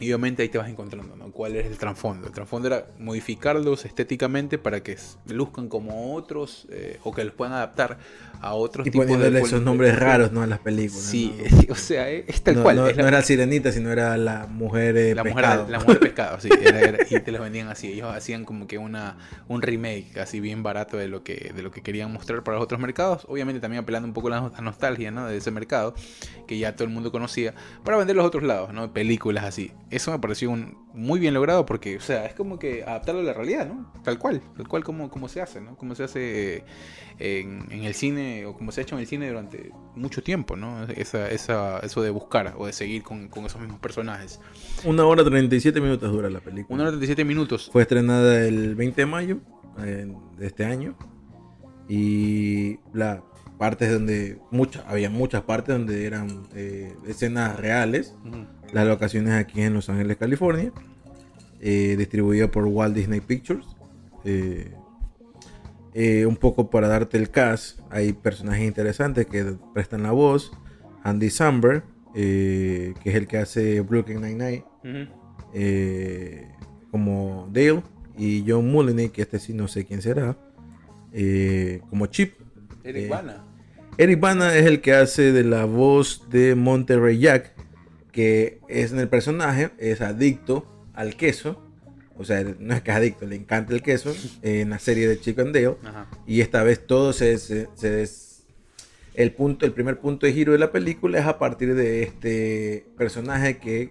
Y 0.00 0.06
obviamente 0.12 0.42
ahí 0.42 0.48
te 0.48 0.58
vas 0.58 0.68
encontrando, 0.68 1.14
¿no? 1.14 1.30
¿Cuál 1.30 1.54
es 1.54 1.66
el 1.66 1.78
trasfondo? 1.78 2.26
El 2.26 2.32
trasfondo 2.32 2.66
era 2.66 2.86
modificarlos 2.98 3.84
estéticamente 3.84 4.58
para 4.58 4.82
que 4.82 4.96
luzcan 5.28 5.68
como 5.68 6.14
otros 6.16 6.66
eh, 6.70 6.98
o 7.04 7.14
que 7.14 7.22
los 7.24 7.32
puedan 7.32 7.54
adaptar 7.54 7.98
a 8.40 8.54
otros 8.54 8.88
Y 8.88 8.90
tipos 8.90 9.04
poniéndole 9.04 9.38
de 9.38 9.44
esos 9.46 9.62
nombres 9.62 9.96
raros, 9.96 10.32
¿no? 10.32 10.42
A 10.42 10.48
las 10.48 10.58
películas. 10.58 11.04
Sí, 11.04 11.32
¿no? 11.48 11.58
o 11.72 11.76
sea, 11.76 12.10
es, 12.10 12.24
es 12.28 12.42
tal 12.42 12.56
no, 12.56 12.62
cual. 12.64 12.76
no- 12.76 12.88
es 12.88 12.96
la- 12.96 13.02
no 13.02 13.08
era 13.08 13.22
sirenita, 13.22 13.70
sino 13.70 13.92
era 13.92 14.16
la 14.16 14.48
mujer 14.48 14.96
eh, 14.96 15.14
la 15.14 15.22
mujer, 15.22 15.34
pescado. 15.44 15.68
la 15.68 15.78
mujer 15.78 16.00
pescado, 16.00 16.40
sí, 16.40 16.48
era- 16.60 16.80
era- 16.80 16.98
y 17.08 17.20
te 17.20 17.30
los 17.30 17.40
vendían 17.40 17.68
así. 17.68 17.92
Ellos 17.92 18.12
hacían 18.12 18.44
como 18.44 18.66
que 18.66 18.78
una 18.78 19.16
un 19.46 19.62
remake 19.62 20.18
así 20.18 20.40
bien 20.40 20.64
barato 20.64 20.96
de 20.96 21.06
lo 21.06 21.22
que 21.22 21.52
de 21.54 21.62
lo 21.62 21.70
que 21.70 21.82
querían 21.82 22.12
mostrar 22.12 22.42
para 22.42 22.56
los 22.56 22.64
otros 22.64 22.80
mercados. 22.80 23.26
Obviamente 23.28 23.60
también 23.60 23.84
apelando 23.84 24.08
un 24.08 24.12
poco 24.14 24.26
a 24.26 24.50
la 24.50 24.60
nostalgia, 24.60 25.12
¿no? 25.12 25.26
De 25.26 25.36
ese 25.36 25.52
mercado 25.52 25.94
que 26.48 26.58
ya 26.58 26.74
todo 26.74 26.84
el 26.88 26.92
mundo 26.92 27.12
conocía 27.12 27.54
para 27.84 27.96
vender 27.96 28.16
los 28.16 28.26
otros 28.26 28.42
lados, 28.42 28.72
¿no? 28.72 28.92
Películas 28.92 29.44
así. 29.44 29.70
Eso 29.94 30.10
me 30.10 30.18
pareció 30.18 30.50
un, 30.50 30.76
muy 30.92 31.20
bien 31.20 31.34
logrado 31.34 31.64
porque, 31.64 31.96
o 31.96 32.00
sea, 32.00 32.26
es 32.26 32.34
como 32.34 32.58
que 32.58 32.82
adaptarlo 32.82 33.20
a 33.20 33.24
la 33.24 33.32
realidad, 33.32 33.68
¿no? 33.68 33.92
Tal 34.02 34.18
cual, 34.18 34.42
tal 34.56 34.66
cual 34.66 34.82
como, 34.82 35.08
como 35.08 35.28
se 35.28 35.40
hace, 35.40 35.60
¿no? 35.60 35.76
Como 35.76 35.94
se 35.94 36.02
hace 36.02 36.56
eh, 36.56 36.64
en, 37.18 37.70
en 37.70 37.84
el 37.84 37.94
cine 37.94 38.44
o 38.44 38.54
como 38.54 38.72
se 38.72 38.80
ha 38.80 38.82
hecho 38.82 38.96
en 38.96 39.02
el 39.02 39.06
cine 39.06 39.28
durante 39.28 39.70
mucho 39.94 40.22
tiempo, 40.22 40.56
¿no? 40.56 40.82
Esa, 40.84 41.30
esa, 41.30 41.78
eso 41.78 42.02
de 42.02 42.10
buscar 42.10 42.54
o 42.56 42.66
de 42.66 42.72
seguir 42.72 43.04
con, 43.04 43.28
con 43.28 43.46
esos 43.46 43.60
mismos 43.60 43.78
personajes. 43.78 44.40
Una 44.84 45.04
hora 45.04 45.24
37 45.24 45.80
minutos 45.80 46.10
dura 46.10 46.28
la 46.28 46.40
película. 46.40 46.74
Una 46.74 46.82
hora 46.82 46.90
37 46.90 47.24
minutos. 47.24 47.70
Fue 47.72 47.82
estrenada 47.82 48.44
el 48.46 48.74
20 48.74 49.00
de 49.00 49.06
mayo 49.06 49.38
eh, 49.78 50.12
de 50.36 50.46
este 50.46 50.64
año. 50.64 50.96
Y 51.88 52.78
la 52.92 53.22
partes 53.58 53.92
donde 53.92 54.38
muchas, 54.50 54.84
había 54.86 55.10
muchas 55.10 55.42
partes 55.42 55.74
donde 55.76 56.04
eran 56.06 56.42
eh, 56.54 56.94
escenas 57.06 57.58
reales. 57.58 58.14
Las 58.72 58.86
locaciones 58.86 59.32
aquí 59.34 59.60
en 59.62 59.74
Los 59.74 59.88
Ángeles, 59.88 60.16
California. 60.16 60.72
eh, 61.60 61.94
distribuida 61.96 62.50
por 62.50 62.64
Walt 62.66 62.94
Disney 62.94 63.20
Pictures. 63.20 63.64
Eh, 64.24 64.74
eh, 65.94 66.26
un 66.26 66.36
poco 66.36 66.68
para 66.70 66.88
darte 66.88 67.16
el 67.16 67.30
cast, 67.30 67.78
hay 67.90 68.12
personajes 68.12 68.66
interesantes 68.66 69.26
que 69.26 69.54
prestan 69.72 70.02
la 70.02 70.10
voz. 70.10 70.50
Andy 71.04 71.30
Samberg, 71.30 71.84
que 72.12 72.94
es 73.04 73.14
el 73.14 73.26
que 73.26 73.38
hace 73.38 73.80
Brooklyn 73.82 74.20
Nine-Nine, 74.20 74.64
Ujú. 74.84 75.12
eh, 75.54 76.48
como 76.90 77.48
Dale. 77.52 77.82
Y 78.16 78.44
John 78.46 78.70
Mulaney, 78.70 79.08
que 79.10 79.22
este 79.22 79.38
sí 79.38 79.52
no 79.54 79.66
sé 79.68 79.84
quién 79.84 80.00
será, 80.02 80.36
como 81.90 82.06
Chip. 82.06 82.34
Eric 82.84 83.04
Eh. 83.04 83.08
Eric 83.96 84.20
Bana 84.20 84.54
es 84.56 84.66
el 84.66 84.80
que 84.80 84.92
hace 84.94 85.32
de 85.32 85.44
la 85.44 85.64
voz 85.66 86.28
de 86.30 86.54
Monterrey 86.54 87.18
Jack, 87.18 87.52
que 88.12 88.60
es 88.68 88.92
en 88.92 88.98
el 88.98 89.08
personaje, 89.08 89.70
es 89.78 90.00
adicto 90.00 90.66
al 90.94 91.16
queso. 91.16 91.60
O 92.16 92.24
sea, 92.24 92.44
no 92.58 92.74
es 92.74 92.82
que 92.82 92.90
es 92.90 92.96
adicto, 92.96 93.26
le 93.26 93.36
encanta 93.36 93.72
el 93.72 93.82
queso 93.82 94.14
en 94.42 94.70
la 94.70 94.78
serie 94.78 95.08
de 95.08 95.14
and 95.42 95.52
Dale. 95.54 95.76
Ajá. 95.84 96.06
Y 96.26 96.40
esta 96.40 96.62
vez 96.62 96.86
todo 96.86 97.12
se, 97.12 97.38
se- 97.38 97.68
se 97.74 97.90
des- 97.90 98.44
el 99.14 99.32
punto, 99.32 99.64
el 99.64 99.72
primer 99.72 99.98
punto 100.00 100.26
de 100.26 100.32
giro 100.32 100.52
de 100.52 100.58
la 100.58 100.72
película 100.72 101.18
es 101.20 101.26
a 101.26 101.38
partir 101.38 101.74
de 101.76 102.02
este 102.02 102.84
personaje 102.96 103.58
que 103.58 103.90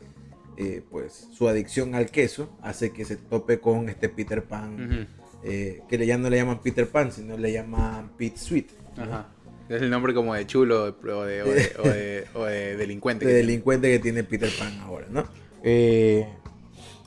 eh, 0.57 0.83
pues 0.91 1.27
su 1.33 1.47
adicción 1.47 1.95
al 1.95 2.11
queso 2.11 2.55
hace 2.61 2.91
que 2.91 3.05
se 3.05 3.15
tope 3.15 3.59
con 3.59 3.87
este 3.89 4.07
Peter 4.09 4.43
Pan, 4.43 5.07
eh, 5.43 5.81
que 5.89 6.05
ya 6.05 6.17
no 6.17 6.29
le 6.29 6.37
llaman 6.37 6.61
Peter 6.61 6.87
Pan, 6.87 7.11
sino 7.11 7.37
le 7.37 7.51
llaman 7.53 8.11
Pete 8.17 8.37
Sweet. 8.37 8.67
¿no? 8.97 9.03
Ajá. 9.03 9.29
Es 9.69 9.81
el 9.81 9.89
nombre 9.89 10.13
como 10.13 10.33
de 10.35 10.45
chulo 10.45 10.83
o 10.83 10.91
de, 10.91 11.41
o 11.41 11.47
de, 11.47 11.71
o 11.79 11.83
de- 11.87 12.25
o 12.33 12.45
de 12.45 12.75
delincuente. 12.77 13.25
de 13.25 13.31
que 13.31 13.35
tiene. 13.37 13.47
delincuente 13.47 13.91
que 13.91 13.99
tiene 13.99 14.23
Peter 14.23 14.49
Pan 14.59 14.79
ahora, 14.81 15.07
¿no? 15.09 15.25
Eh, 15.63 16.27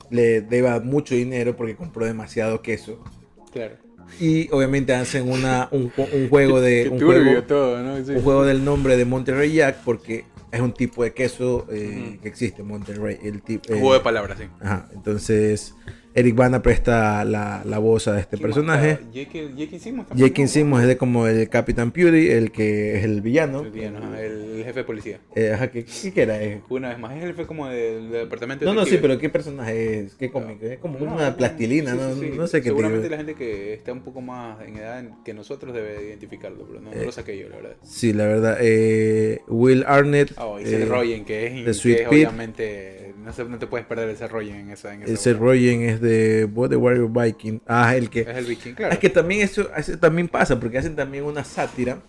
le 0.09 0.41
deba 0.41 0.79
mucho 0.79 1.15
dinero 1.15 1.55
porque 1.55 1.75
compró 1.75 2.05
demasiado 2.05 2.61
queso. 2.61 3.03
Claro. 3.51 3.75
Y 4.19 4.49
obviamente 4.51 4.93
hacen 4.93 5.29
una, 5.29 5.67
un, 5.71 5.91
ju- 5.91 6.07
un 6.13 6.29
juego 6.29 6.61
de. 6.61 6.83
Qué 6.89 6.89
Un 6.89 6.99
juego, 7.01 7.43
todo, 7.43 7.83
¿no? 7.83 8.03
Sí. 8.05 8.11
un 8.13 8.21
juego 8.21 8.45
del 8.45 8.63
nombre 8.63 8.95
de 8.97 9.05
Monterrey 9.05 9.53
Jack 9.53 9.83
porque 9.83 10.23
es 10.51 10.61
un 10.61 10.73
tipo 10.73 11.03
de 11.03 11.13
queso 11.13 11.67
eh, 11.69 12.17
que 12.21 12.27
existe, 12.29 12.63
Monterrey. 12.63 13.17
El 13.21 13.41
tipo, 13.41 13.67
Juego 13.67 13.93
de 13.93 13.99
palabras, 13.99 14.37
sí. 14.39 14.45
Ajá, 14.61 14.87
entonces 14.93 15.75
Eric 16.17 16.35
Bana 16.35 16.63
presta 16.63 17.23
la, 17.23 17.61
la 17.63 17.77
voz 17.77 18.07
a 18.07 18.19
este 18.19 18.37
¿Quién 18.37 18.49
más 18.49 18.55
personaje. 18.55 18.99
Jake, 19.13 19.51
Jake 19.55 19.77
Simmons 19.79 20.07
también, 20.07 20.29
Jake 20.29 20.41
¿no? 20.41 20.47
Simmons 20.47 20.81
es 20.81 20.87
de 20.87 20.97
como 20.97 21.27
el 21.27 21.47
Capitán 21.47 21.91
Beauty, 21.95 22.29
el 22.29 22.51
que 22.51 22.97
es 22.97 23.03
el 23.03 23.21
villano. 23.21 23.61
El, 23.61 23.69
villano, 23.69 24.15
el 24.17 24.63
jefe 24.65 24.79
de 24.79 24.83
policía. 24.83 25.19
Eh, 25.35 25.51
ajá, 25.53 25.67
¿qué, 25.69 25.85
era? 26.15 26.41
Eh, 26.43 26.61
Una 26.69 26.89
vez 26.89 26.97
más, 26.97 27.15
es 27.15 27.23
el 27.23 27.29
jefe 27.35 27.45
como 27.45 27.67
del, 27.67 28.09
del 28.09 28.23
departamento 28.23 28.65
de 28.65 28.71
No, 28.71 28.79
no, 28.79 28.85
sí, 28.87 28.97
pero 28.99 29.19
¿qué 29.19 29.29
personaje 29.29 29.99
es? 29.99 30.15
¿Qué 30.15 30.31
cómic? 30.31 30.61
Es 30.63 30.79
como 30.79 30.97
No, 30.97 31.13
una 31.13 31.29
no, 31.29 31.37
plastilina, 31.37 31.91
sí, 31.91 31.97
¿no? 31.97 32.15
sí. 32.15 32.31
No 32.35 32.47
sé 32.47 32.61
qué 32.63 32.69
Seguramente 32.69 33.03
tipo. 33.03 33.11
la 33.11 33.17
gente 33.17 33.35
que 33.35 33.73
está 33.75 33.93
un 33.93 34.01
poco 34.01 34.21
más 34.21 34.59
en 34.65 34.77
edad 34.77 35.03
que 35.23 35.35
nosotros 35.35 35.73
debe 35.75 35.93
de 35.99 36.07
identificarlo, 36.07 36.65
pero 36.67 36.81
no, 36.81 36.89
no 36.89 36.95
Eh, 36.99 37.05
lo 37.05 37.11
saqué 37.11 37.37
yo, 37.37 37.47
la 37.47 37.57
verdad. 37.57 37.75
Sí, 37.83 38.13
la 38.13 38.25
verdad. 38.25 38.57
eh, 38.59 39.41
Will 39.47 39.83
Arnett. 39.87 40.33
Oh, 40.39 40.59
y 40.59 40.63
eh, 40.63 40.65
Seth 40.67 40.89
Rogen, 40.89 41.25
que 41.25 41.45
es, 41.45 41.81
que 41.81 41.93
es 42.01 42.07
obviamente. 42.07 43.13
No, 43.17 43.43
no 43.49 43.59
te 43.59 43.67
puedes 43.67 43.85
perder 43.85 44.09
ese 44.09 44.27
Rogen 44.27 44.55
en 44.55 44.69
esa. 44.71 44.93
En 44.93 45.03
esa. 45.03 45.33
Rogen 45.33 45.81
es 45.81 45.99
de 45.99 46.06
Boy 46.45 46.69
the 46.69 46.75
Warrior 46.75 47.09
Viking. 47.11 47.59
Ah, 47.67 47.95
el 47.95 48.09
que. 48.09 48.21
Es 48.21 48.27
el 48.37 48.45
viking, 48.45 48.73
claro. 48.73 48.93
Es 48.93 48.99
que 48.99 49.09
también 49.09 49.41
eso, 49.41 49.69
eso 49.75 49.97
también 49.97 50.27
pasa, 50.27 50.59
porque 50.59 50.77
hacen 50.77 50.95
también 50.95 51.23
una 51.23 51.43
sátira. 51.43 51.99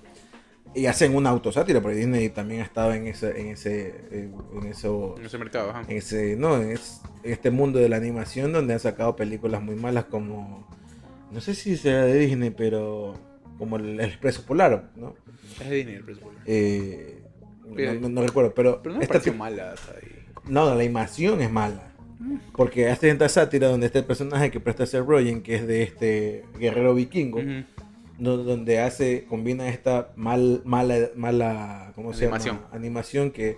Y 0.74 0.84
hacen 0.84 1.16
una 1.16 1.30
autosátira, 1.30 1.80
porque 1.80 1.96
Disney 1.96 2.28
también 2.28 2.60
ha 2.60 2.64
estado 2.64 2.92
en 2.92 3.06
ese, 3.06 3.40
en 3.40 3.46
ese, 3.48 4.04
en, 4.12 4.66
eso, 4.68 5.14
En 5.18 5.24
ese 5.24 5.38
mercado, 5.38 5.70
ajá. 5.70 5.82
en 5.88 5.96
ese, 5.96 6.36
no, 6.36 6.60
en, 6.60 6.72
es- 6.72 7.00
en 7.24 7.32
este 7.32 7.50
mundo 7.50 7.78
de 7.78 7.88
la 7.88 7.96
animación 7.96 8.52
donde 8.52 8.74
han 8.74 8.78
sacado 8.80 9.16
películas 9.16 9.62
muy 9.62 9.76
malas 9.76 10.04
como, 10.04 10.68
no 11.32 11.40
sé 11.40 11.54
si 11.54 11.76
será 11.78 12.04
de 12.04 12.18
Disney, 12.18 12.50
pero 12.50 13.14
como 13.56 13.76
el, 13.78 13.98
el 13.98 14.00
Expreso 14.10 14.44
Polar, 14.44 14.90
¿no? 14.94 15.14
Es 15.58 15.70
de 15.70 15.74
Disney 15.76 15.94
el 15.96 16.04
presupuesto. 16.04 16.40
Eh, 16.44 17.22
Pero- 17.74 17.94
no, 17.94 18.00
no- 18.00 18.08
no 18.10 18.22
recuerdo, 18.22 18.52
pero, 18.54 18.82
Pero 18.82 18.94
no 18.96 19.00
esta 19.00 19.32
mala. 19.32 19.74
sea, 19.74 19.94
y- 20.02 20.50
no, 20.52 20.66
la 20.66 20.74
animación 20.74 21.40
es 21.40 21.50
mala. 21.50 21.87
Porque 22.56 22.88
hace 22.88 23.10
esta 23.10 23.28
sátira 23.28 23.68
donde 23.68 23.86
está 23.86 24.00
el 24.00 24.04
personaje 24.04 24.50
que 24.50 24.58
presta 24.60 24.86
ser 24.86 25.04
Rogen, 25.06 25.42
que 25.42 25.54
es 25.54 25.66
de 25.66 25.82
este 25.84 26.44
guerrero 26.58 26.94
vikingo, 26.94 27.40
donde 28.18 28.80
hace, 28.80 29.24
combina 29.28 29.68
esta 29.68 30.12
mal, 30.16 30.62
mala, 30.64 31.10
mala, 31.14 31.92
¿cómo 31.94 32.12
se 32.12 32.24
Animación. 32.24 32.56
llama? 32.56 32.68
Animación 32.72 33.30
que 33.30 33.56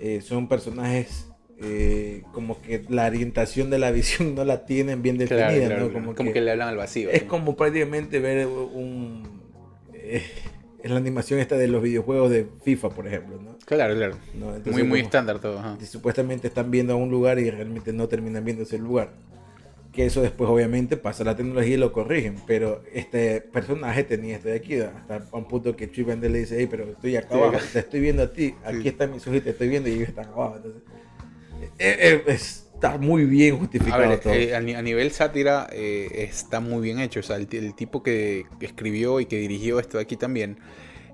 eh, 0.00 0.20
son 0.20 0.48
personajes 0.48 1.28
eh, 1.60 2.24
como 2.32 2.60
que 2.60 2.84
la 2.88 3.06
orientación 3.06 3.70
de 3.70 3.78
la 3.78 3.90
visión 3.92 4.34
no 4.34 4.44
la 4.44 4.66
tienen 4.66 5.00
bien 5.02 5.16
definida, 5.16 5.46
Claro, 5.50 5.64
claro, 5.66 5.74
¿no? 5.84 5.90
claro. 5.90 5.92
Como, 5.92 6.14
Como, 6.16 6.28
que, 6.30 6.32
que, 6.34 6.40
le 6.40 6.50
hablan 6.50 6.68
al 6.68 6.76
vacío. 6.76 7.10
es 7.10 7.22
¿no? 7.22 7.28
como 7.28 7.54
prácticamente 7.56 8.18
ver 8.18 8.48
un... 8.48 9.22
eh, 9.92 10.22
es 10.84 10.90
la 10.90 10.98
animación 10.98 11.40
esta 11.40 11.56
de 11.56 11.66
los 11.66 11.82
videojuegos 11.82 12.30
de 12.30 12.46
FIFA, 12.62 12.90
por 12.90 13.06
ejemplo, 13.06 13.40
¿no? 13.40 13.56
Claro, 13.64 13.94
claro. 13.94 14.16
¿No? 14.38 14.48
Entonces, 14.54 14.72
Muy, 14.74 14.82
muy 14.84 15.00
estándar 15.00 15.38
todo. 15.40 15.58
ajá. 15.58 15.78
y 15.80 15.86
supuestamente 15.86 16.46
están 16.48 16.70
viendo 16.70 16.92
a 16.92 16.96
un 16.96 17.10
lugar 17.10 17.38
y 17.38 17.50
realmente 17.50 17.92
no 17.92 18.06
terminan 18.06 18.44
viendo 18.44 18.62
ese 18.64 18.78
lugar. 18.78 19.10
Que 19.92 20.04
eso 20.06 20.20
después 20.22 20.50
obviamente 20.50 20.96
pasa 20.96 21.22
a 21.22 21.26
la 21.26 21.36
tecnología 21.36 21.74
y 21.74 21.76
lo 21.78 21.92
corrigen. 21.92 22.36
Pero 22.46 22.82
este 22.92 23.40
personaje 23.40 24.02
tenía 24.04 24.36
esto 24.36 24.48
de 24.48 24.56
aquí, 24.56 24.74
hasta 24.80 25.26
un 25.32 25.46
punto 25.46 25.74
que 25.76 25.90
Chip 25.90 26.08
le 26.08 26.38
dice, 26.38 26.56
hey, 26.58 26.66
pero 26.70 26.84
estoy 26.90 27.16
acá 27.16 27.28
Sí, 27.30 27.34
abajo, 27.38 27.56
acá. 27.56 27.64
te 27.72 27.78
estoy 27.78 28.00
viendo 28.00 28.22
a 28.24 28.32
ti, 28.32 28.54
aquí 28.64 28.90
Sí. 28.90 28.96
mis 29.12 29.26
ojos 29.26 29.36
y 29.36 29.40
te 29.40 29.50
estoy 29.50 29.68
viendo 29.68 29.88
y 29.88 29.92
ellos 29.92 30.08
están 30.08 30.26
abajo. 30.26 30.56
Entonces, 30.56 30.82
eh, 31.78 32.22
eh, 32.26 32.38
está 32.84 32.98
muy 32.98 33.24
bien 33.24 33.54
A 33.54 33.58
justificado 33.58 34.08
ver, 34.08 34.20
todo. 34.20 34.32
eh, 34.34 34.54
a, 34.54 34.60
ni- 34.60 34.74
a 34.74 34.82
nivel 34.82 35.10
sátira 35.10 35.66
eh, 35.72 36.26
está 36.30 36.60
muy 36.60 36.82
bien 36.82 36.98
hecho. 37.00 37.20
O 37.20 37.22
sea, 37.22 37.36
el, 37.36 37.46
ti- 37.46 37.58
el 37.58 37.74
tipo 37.74 38.02
que 38.02 38.46
escribió 38.60 39.20
y 39.20 39.26
que 39.26 39.38
dirigió 39.38 39.80
esto 39.80 39.98
de 39.98 40.02
aquí 40.04 40.16
también, 40.16 40.58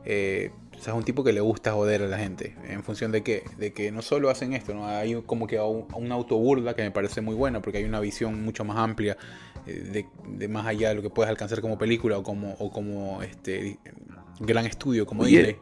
eh, 0.05 0.51
o 0.79 0.83
sea, 0.83 0.95
es 0.95 0.99
un 0.99 1.05
tipo 1.05 1.23
que 1.23 1.33
le 1.33 1.41
gusta 1.41 1.73
joder 1.73 2.03
a 2.03 2.07
la 2.07 2.19
gente. 2.19 2.55
¿En 2.69 2.83
función 2.83 3.13
de 3.13 3.23
qué? 3.23 3.45
De 3.59 3.73
que 3.73 3.93
no 3.93 4.03
solo 4.03 4.31
hacen 4.31 4.53
esto, 4.55 4.75
¿no? 4.75 4.87
Hay 4.87 5.15
como 5.27 5.47
que 5.47 5.61
un- 5.61 5.87
una 5.95 6.15
autoburla 6.15 6.75
que 6.75 6.83
me 6.83 6.91
parece 6.91 7.21
muy 7.21 7.35
buena 7.35 7.61
porque 7.61 7.79
hay 7.79 7.85
una 7.85 8.01
visión 8.01 8.43
mucho 8.43 8.65
más 8.65 8.77
amplia 8.79 9.17
eh, 9.67 9.73
de, 9.73 10.07
de 10.39 10.49
más 10.49 10.67
allá 10.67 10.89
de 10.89 10.95
lo 10.97 11.03
que 11.03 11.11
puedes 11.11 11.29
alcanzar 11.31 11.61
como 11.61 11.77
película 11.79 12.17
o 12.19 12.23
como, 12.23 12.53
o 12.59 12.71
como 12.71 13.23
este 13.23 13.79
gran 14.41 14.65
estudio 14.67 15.05
como 15.07 15.23
Oye. 15.23 15.59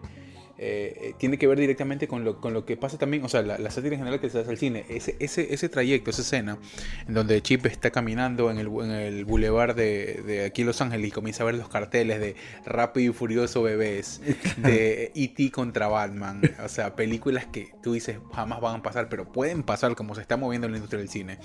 Eh, 0.58 1.14
tiene 1.18 1.38
que 1.38 1.46
ver 1.46 1.58
directamente 1.58 2.08
con 2.08 2.24
lo, 2.24 2.40
con 2.40 2.52
lo 2.52 2.64
que 2.64 2.76
pasa 2.76 2.98
también, 2.98 3.24
o 3.24 3.28
sea, 3.28 3.42
la, 3.42 3.58
la 3.58 3.70
sátira 3.70 3.94
en 3.94 4.00
general 4.00 4.20
que 4.20 4.28
se 4.28 4.40
hace 4.40 4.50
al 4.50 4.58
cine, 4.58 4.84
ese, 4.88 5.16
ese, 5.20 5.54
ese 5.54 5.68
trayecto, 5.68 6.10
esa 6.10 6.22
escena, 6.22 6.58
en 7.06 7.14
donde 7.14 7.40
Chip 7.42 7.64
está 7.66 7.90
caminando 7.90 8.50
en 8.50 8.58
el, 8.58 8.66
en 8.66 8.90
el 8.90 9.24
bulevar 9.24 9.74
de, 9.74 10.22
de 10.26 10.44
aquí 10.44 10.64
Los 10.64 10.80
Ángeles 10.80 11.08
y 11.08 11.10
comienza 11.10 11.44
a 11.44 11.46
ver 11.46 11.54
los 11.54 11.68
carteles 11.68 12.20
de 12.20 12.34
Rápido 12.66 13.12
y 13.12 13.14
Furioso 13.14 13.62
Bebés, 13.62 14.20
de 14.56 15.12
E.T. 15.14 15.50
contra 15.50 15.88
Batman, 15.88 16.42
o 16.64 16.68
sea, 16.68 16.96
películas 16.96 17.46
que 17.46 17.72
tú 17.82 17.92
dices 17.92 18.18
jamás 18.32 18.60
van 18.60 18.80
a 18.80 18.82
pasar, 18.82 19.08
pero 19.08 19.30
pueden 19.30 19.62
pasar 19.62 19.94
como 19.94 20.14
se 20.14 20.20
está 20.20 20.36
moviendo 20.36 20.66
en 20.66 20.72
la 20.72 20.78
industria 20.78 20.98
del 20.98 21.08
cine. 21.08 21.38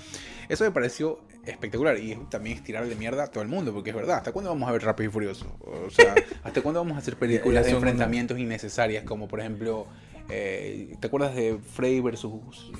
Eso 0.48 0.64
me 0.64 0.70
pareció 0.70 1.20
espectacular. 1.46 1.98
Y 1.98 2.16
también 2.30 2.56
es 2.58 2.64
tirarle 2.64 2.94
mierda 2.94 3.24
a 3.24 3.26
todo 3.28 3.42
el 3.42 3.48
mundo, 3.48 3.72
porque 3.72 3.90
es 3.90 3.96
verdad, 3.96 4.18
¿hasta 4.18 4.32
cuándo 4.32 4.50
vamos 4.50 4.68
a 4.68 4.72
ver 4.72 4.82
Rápido 4.82 5.10
y 5.10 5.12
Furioso? 5.12 5.46
O 5.60 5.90
sea, 5.90 6.14
¿hasta 6.42 6.62
cuándo 6.62 6.80
vamos 6.80 6.96
a 6.96 6.98
hacer 6.98 7.16
películas 7.18 7.66
de 7.66 7.72
enfrentamientos 7.72 8.38
innecesarias, 8.38 9.04
como 9.04 9.28
por 9.28 9.40
ejemplo 9.40 9.86
Eh, 10.30 10.96
¿Te 11.00 11.06
acuerdas 11.06 11.34
de 11.34 11.58
Freddy 11.74 12.00
vs. 12.00 12.26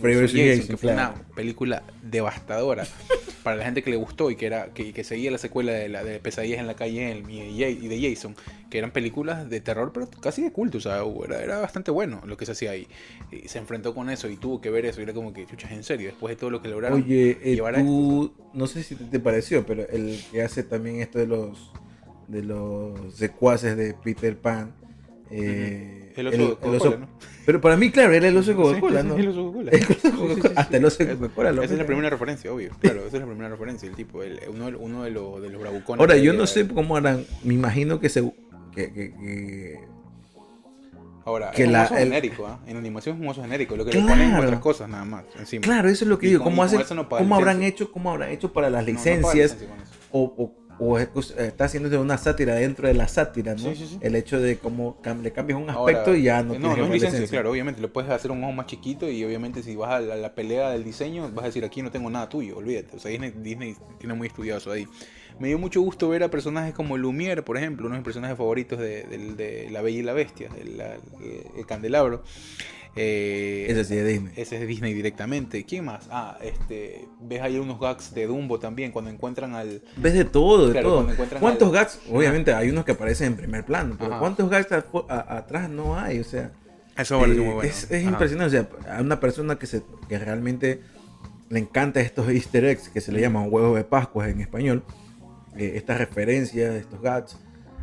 Freddy 0.01 0.23
vs. 0.23 0.33
Jason, 0.33 0.67
Que 0.69 0.77
fue 0.79 0.93
claro. 0.93 1.15
una 1.15 1.29
película 1.35 1.83
devastadora 2.03 2.87
para 3.43 3.57
la 3.57 3.65
gente 3.65 3.83
que 3.83 3.91
le 3.91 3.97
gustó 3.97 4.31
y 4.31 4.37
que 4.37 4.47
era 4.47 4.73
que, 4.73 4.95
que 4.95 5.05
seguía 5.05 5.31
la 5.31 5.37
secuela 5.37 5.73
de, 5.73 5.91
la, 5.91 6.03
de 6.03 6.19
Pesadillas 6.21 6.59
en 6.59 6.67
la 6.67 6.75
calle 6.75 7.23
de, 7.23 7.53
Ja- 7.59 7.69
y 7.69 7.87
de 7.89 8.11
Jason, 8.15 8.35
que 8.71 8.79
eran 8.79 8.93
películas 8.93 9.51
de 9.51 9.61
terror, 9.61 9.93
pero 9.93 10.09
casi 10.09 10.41
de 10.41 10.53
culto, 10.53 10.79
o 10.79 10.81
sea, 10.81 11.03
era, 11.27 11.43
era 11.43 11.59
bastante 11.59 11.91
bueno 11.91 12.23
lo 12.25 12.39
que 12.39 12.47
se 12.47 12.53
hacía 12.53 12.71
ahí. 12.71 12.89
Y 13.31 13.47
se 13.49 13.59
enfrentó 13.59 13.95
con 13.95 14.09
eso 14.09 14.31
y 14.31 14.37
tuvo 14.39 14.63
que 14.63 14.71
ver 14.71 14.87
eso, 14.87 15.01
y 15.01 15.05
era 15.05 15.13
como 15.13 15.35
que, 15.35 15.45
chuchas, 15.45 15.73
en 15.73 15.85
serio, 15.85 16.09
después 16.09 16.35
de 16.35 16.41
todo 16.41 16.49
lo 16.49 16.63
que 16.63 16.69
lograron. 16.69 17.03
Oye, 17.03 17.37
eh, 17.43 17.55
llevar 17.57 17.77
a 17.77 17.81
tú, 17.81 18.33
no 18.55 18.67
sé 18.67 18.83
si 18.83 18.95
te, 18.95 19.05
te 19.05 19.21
pareció, 19.21 19.67
pero 19.67 19.87
el 19.91 20.19
que 20.33 20.41
hace 20.43 20.63
también 20.63 21.01
esto 21.01 21.19
de 21.19 21.27
los 21.27 21.71
de 22.27 22.43
los 22.43 23.15
secuaces 23.17 23.77
de 23.77 23.93
Peter 23.93 24.35
Pan. 24.39 24.73
eh, 25.31 26.04
El 26.17 26.27
oso 26.29 26.37
de 26.37 26.57
Coca-Cola, 26.57 26.97
¿no? 26.99 27.09
Pero 27.45 27.61
para 27.61 27.77
mí, 27.77 27.91
claro, 27.91 28.13
era 28.13 28.29
el 28.29 28.37
oso 28.37 28.51
de 28.51 28.57
Coca-Cola, 28.57 29.03
Sí, 29.03 29.09
¿no? 29.09 29.17
el 29.17 29.29
oso 29.29 29.39
de 29.39 29.53
Coca-Cola. 29.53 29.71
El. 30.51 30.59
Hasta 30.59 30.77
el 30.77 30.85
oso 30.85 31.05
de 31.05 31.17
Coca-Cola. 31.17 31.51
Esa 31.51 31.65
es 31.65 31.71
la 31.79 31.87
primera 31.87 32.11
referencia, 32.11 32.53
obvio. 32.53 32.71
Claro, 32.81 33.01
esa 33.07 33.17
es 33.17 33.21
la 33.21 33.27
primera 33.27 33.49
referencia. 33.49 33.89
El 33.89 33.97
tipo, 33.97 34.23
el, 34.23 34.41
uno, 34.49 34.67
de- 34.71 34.77
uno 34.77 35.03
de, 35.03 35.11
los, 35.11 35.43
de 35.43 35.49
los 35.51 35.61
bravucones. 35.61 36.01
Ahora, 36.01 36.17
yo 36.17 36.33
no 36.33 36.47
sé 36.47 36.67
cómo 36.69 36.97
harán. 36.97 37.25
Me 37.43 37.55
imagino 37.55 37.99
que 38.01 38.09
se. 38.09 38.23
Que, 38.75 38.93
que- 38.93 39.11
que- 39.13 39.81
Ahora, 41.27 41.51
que 41.53 41.63
es 41.65 41.71
la- 41.71 41.81
un 41.81 41.85
oso 41.87 41.97
el- 41.97 42.05
genérico, 42.05 42.47
¿ah? 42.47 42.61
En 42.67 42.77
animación 42.77 43.17
es 43.17 43.23
un 43.23 43.29
oso 43.29 43.41
genérico. 43.43 43.77
Lo 43.77 43.85
que 43.85 43.93
le 43.93 44.01
ponen 44.03 44.31
Claro. 44.31 44.45
otras 44.45 44.61
cosas 44.61 44.89
nada 44.91 45.05
más. 45.07 45.25
Encima. 45.39 45.63
Claro, 45.63 45.89
eso 45.89 46.05
es 46.05 46.09
lo 46.09 46.19
que 46.19 46.27
Y 46.27 46.31
digo. 46.31 46.45
¿Cómo, 46.45 46.63
hacen, 46.63 46.83
¿Cómo 47.09 47.35
habrán 47.35 47.63
hecho? 47.63 47.91
¿Cómo 47.91 48.11
habrán 48.11 48.31
hecho 48.31 48.53
para 48.53 48.69
las 48.71 48.83
No, 48.85 48.91
no 48.93 48.93
licencias? 48.99 49.57
o- 50.13 50.53
o 50.79 50.99
es- 50.99 51.09
está 51.39 51.65
haciéndose 51.67 51.97
una 51.99 52.19
sátira 52.19 52.55
dentro 52.55 52.89
de 52.89 52.95
la 52.95 53.09
sátira, 53.09 53.53
¿no? 53.55 53.59
Sí, 53.59 53.77
sí, 53.77 53.87
sí. 53.89 53.99
El 54.01 54.17
hecho 54.17 54.41
de 54.41 54.59
cómo 54.59 54.97
le 55.23 55.33
cambias 55.33 55.59
un 55.61 55.71
Ahora, 55.71 55.99
aspecto 55.99 56.17
y 56.17 56.23
ya 56.25 56.43
no 56.43 56.55
No, 56.55 56.59
tienes 56.59 56.79
no 56.79 56.91
que 56.91 56.97
es 56.97 57.03
licencia, 57.03 57.29
claro, 57.29 57.51
obviamente. 57.51 57.81
Lo 57.81 57.93
puedes 57.93 58.11
hacer 58.11 58.31
un 58.31 58.43
ojo 58.43 58.53
más 58.53 58.67
chiquito 58.67 59.09
y 59.09 59.25
obviamente 59.25 59.63
si 59.63 59.77
vas 59.77 59.93
a 59.93 60.01
la, 60.01 60.17
la 60.17 60.35
pelea 60.35 60.71
del 60.71 60.85
diseño, 60.85 61.31
vas 61.33 61.45
a 61.45 61.47
decir 61.47 61.65
aquí 61.65 61.83
no 61.83 61.91
tengo 61.91 62.11
nada 62.11 62.29
tuyo, 62.29 62.57
olvídate. 62.57 62.97
O 62.97 63.01
sea, 63.01 63.11
Disney, 63.11 63.33
Disney 63.37 63.77
tiene 63.99 64.15
muy 64.15 64.29
estudiado 64.29 64.59
eso 64.59 64.71
ahí. 64.73 64.87
Me 65.39 65.49
dio 65.49 65.59
mucho 65.59 65.81
gusto 65.81 66.09
ver 66.09 66.23
a 66.23 66.31
personajes 66.31 66.75
como 66.75 66.97
Lumière, 66.97 67.43
por 67.43 67.57
ejemplo, 67.57 67.87
uno 67.87 67.95
de 67.97 68.01
mis 68.01 68.05
personajes 68.05 68.37
favoritos 68.39 68.79
de, 68.79 69.03
del- 69.05 69.37
de 69.37 69.69
La 69.71 69.83
Bella 69.83 69.99
y 69.99 70.03
la 70.03 70.13
Bestia, 70.13 70.49
el, 70.61 70.77
la- 70.79 70.95
el 71.57 71.67
candelabro. 71.67 72.23
Eh, 72.97 73.67
Ese 73.69 73.85
sí 73.85 73.97
es 73.97 74.07
Disney. 74.07 74.33
Ese 74.37 74.63
es 74.63 74.69
Disney 74.69 74.95
directamente. 74.95 75.65
¿Quién 75.65 75.85
más? 75.85 76.07
Ah, 76.11 76.39
este. 76.43 77.07
Ves 77.21 77.41
ahí 77.43 77.59
unos 77.59 77.81
gags 77.81 78.15
de 78.15 78.27
Dumbo 78.27 78.59
también 78.61 78.93
cuando 78.93 79.11
encuentran 79.11 79.55
al. 79.55 79.83
Ves 79.97 80.15
de 80.15 80.25
todo, 80.25 80.67
de 80.69 80.73
Claro, 80.73 80.89
todo. 81.05 81.41
¿Cuántos 81.41 81.69
al- 81.69 81.75
gags? 81.75 81.99
Obviamente 82.11 82.55
hay 82.55 82.71
unos 82.71 82.85
que 82.85 82.93
aparecen 82.93 83.29
en 83.29 83.37
primer 83.37 83.65
plano, 83.65 83.97
pero 83.99 84.13
Ajá. 84.13 84.21
¿cuántos 84.21 84.49
gags 84.49 84.71
a- 84.73 85.37
atrás 85.37 85.69
no 85.69 85.99
hay? 85.99 86.21
O 86.21 86.25
sea, 86.25 86.53
Eso 86.97 87.25
eh, 87.25 87.29
muy 87.29 87.37
bueno. 87.55 87.63
es, 87.63 87.89
impresionante. 87.91 88.59
O 88.59 88.83
sea, 88.83 88.97
a 88.97 89.01
una 89.01 89.19
persona 89.19 89.57
que, 89.59 89.67
se, 89.67 89.83
que 90.09 90.19
realmente 90.19 90.81
le 91.51 91.59
encanta 91.59 92.01
estos 92.01 92.29
easter 92.29 92.65
eggs 92.65 92.89
que 92.89 93.01
se 93.01 93.11
le 93.11 93.21
llaman 93.21 93.49
huevos 93.51 93.77
de 93.77 93.83
Pascua 93.85 94.29
en 94.29 94.41
español, 94.41 94.85
eh, 95.57 95.73
estas 95.75 95.99
referencias, 95.99 96.75
estos 96.77 97.01
gags. 97.03 97.37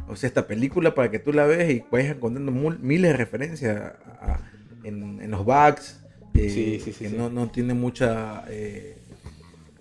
O 0.07 0.15
sea, 0.15 0.27
esta 0.27 0.47
película 0.47 0.95
para 0.95 1.11
que 1.11 1.19
tú 1.19 1.31
la 1.33 1.45
veas 1.45 1.69
y 1.69 1.83
vayas 1.91 2.15
encontrando 2.15 2.51
mul- 2.53 2.79
miles 2.79 3.11
de 3.11 3.17
referencias 3.17 3.77
a- 3.77 4.31
a- 4.33 4.39
en, 4.83 5.21
en 5.21 5.31
los 5.31 5.45
bugs. 5.45 5.99
eh, 6.33 6.49
Sí, 6.49 6.79
sí, 6.83 6.93
sí, 6.93 7.05
que. 7.05 7.09
No, 7.17 7.29
no 7.29 7.49
tiene 7.49 7.73
mucha. 7.73 8.43
eh, 8.49 8.97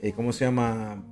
eh, 0.03 0.13
¿Cómo 0.15 0.33
se 0.33 0.45
llama? 0.45 1.05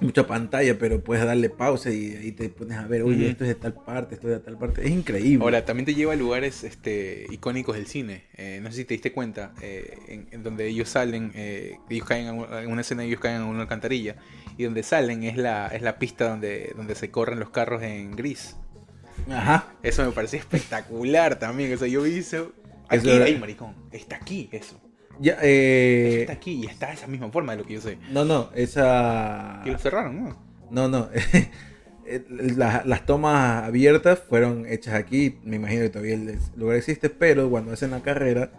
Mucha 0.00 0.28
pantalla, 0.28 0.78
pero 0.78 1.02
puedes 1.02 1.24
darle 1.24 1.50
pausa 1.50 1.90
y 1.90 2.14
ahí 2.14 2.30
te 2.30 2.48
pones 2.50 2.78
a 2.78 2.86
ver, 2.86 3.02
oye, 3.02 3.30
esto 3.30 3.42
es 3.42 3.48
de 3.48 3.54
tal 3.56 3.74
parte, 3.74 4.14
esto 4.14 4.28
es 4.28 4.34
de 4.34 4.40
tal 4.44 4.56
parte. 4.56 4.84
Es 4.84 4.92
increíble. 4.92 5.42
Ahora, 5.42 5.64
también 5.64 5.86
te 5.86 5.94
lleva 5.96 6.12
a 6.12 6.16
lugares 6.16 6.62
este, 6.62 7.26
icónicos 7.30 7.74
del 7.74 7.86
cine. 7.88 8.22
No 8.62 8.70
sé 8.70 8.76
si 8.76 8.84
te 8.84 8.94
diste 8.94 9.12
cuenta, 9.12 9.54
en, 9.60 10.28
en 10.30 10.44
donde 10.44 10.68
ellos 10.68 10.88
salen, 10.88 11.32
ellos 11.34 12.06
caen 12.06 12.28
en 12.28 12.34
una- 12.36 12.62
en 12.62 12.70
una 12.70 12.82
escena, 12.82 13.02
ellos 13.02 13.18
caen 13.18 13.42
en 13.42 13.48
una 13.48 13.62
alcantarilla. 13.62 14.14
Y 14.56 14.62
donde 14.62 14.84
salen 14.84 15.24
es 15.24 15.36
la, 15.36 15.66
es 15.66 15.82
la 15.82 15.98
pista 15.98 16.28
donde, 16.28 16.72
donde 16.76 16.94
se 16.94 17.10
corren 17.10 17.40
los 17.40 17.50
carros 17.50 17.82
en 17.82 18.12
gris. 18.14 18.54
Ajá. 19.28 19.72
Eso 19.82 20.04
me 20.06 20.12
pareció 20.12 20.38
espectacular 20.38 21.40
también. 21.40 21.72
O 21.74 21.76
sea, 21.76 21.88
yo 21.88 22.02
vi 22.02 22.18
eso. 22.18 22.52
Aquí, 22.88 23.08
Eso 23.10 23.22
ahí, 23.24 23.38
maricón. 23.38 23.74
Está 23.92 24.16
aquí, 24.16 24.48
eso. 24.52 24.80
Ya, 25.20 25.36
eh, 25.42 26.20
Está 26.20 26.32
aquí 26.34 26.60
y 26.62 26.66
está 26.66 26.86
de 26.88 26.94
esa 26.94 27.06
misma 27.08 27.30
forma 27.30 27.52
de 27.52 27.58
lo 27.58 27.66
que 27.66 27.74
yo 27.74 27.80
sé. 27.80 27.98
no, 28.12 28.24
no, 28.24 28.50
esa. 28.54 29.60
Que 29.64 29.72
lo 29.72 29.78
cerraron, 29.78 30.22
¿no? 30.24 30.36
No, 30.70 30.88
no. 30.88 31.08
La- 32.56 32.82
las 32.86 33.04
tomas 33.04 33.64
abiertas 33.64 34.18
fueron 34.26 34.64
hechas 34.66 34.94
aquí. 34.94 35.38
Me 35.44 35.56
imagino 35.56 35.82
que 35.82 35.90
todavía 35.90 36.14
el 36.14 36.38
lugar 36.56 36.76
existe, 36.76 37.10
pero 37.10 37.50
cuando 37.50 37.72
hacen 37.72 37.90
la 37.90 38.00
carrera, 38.00 38.50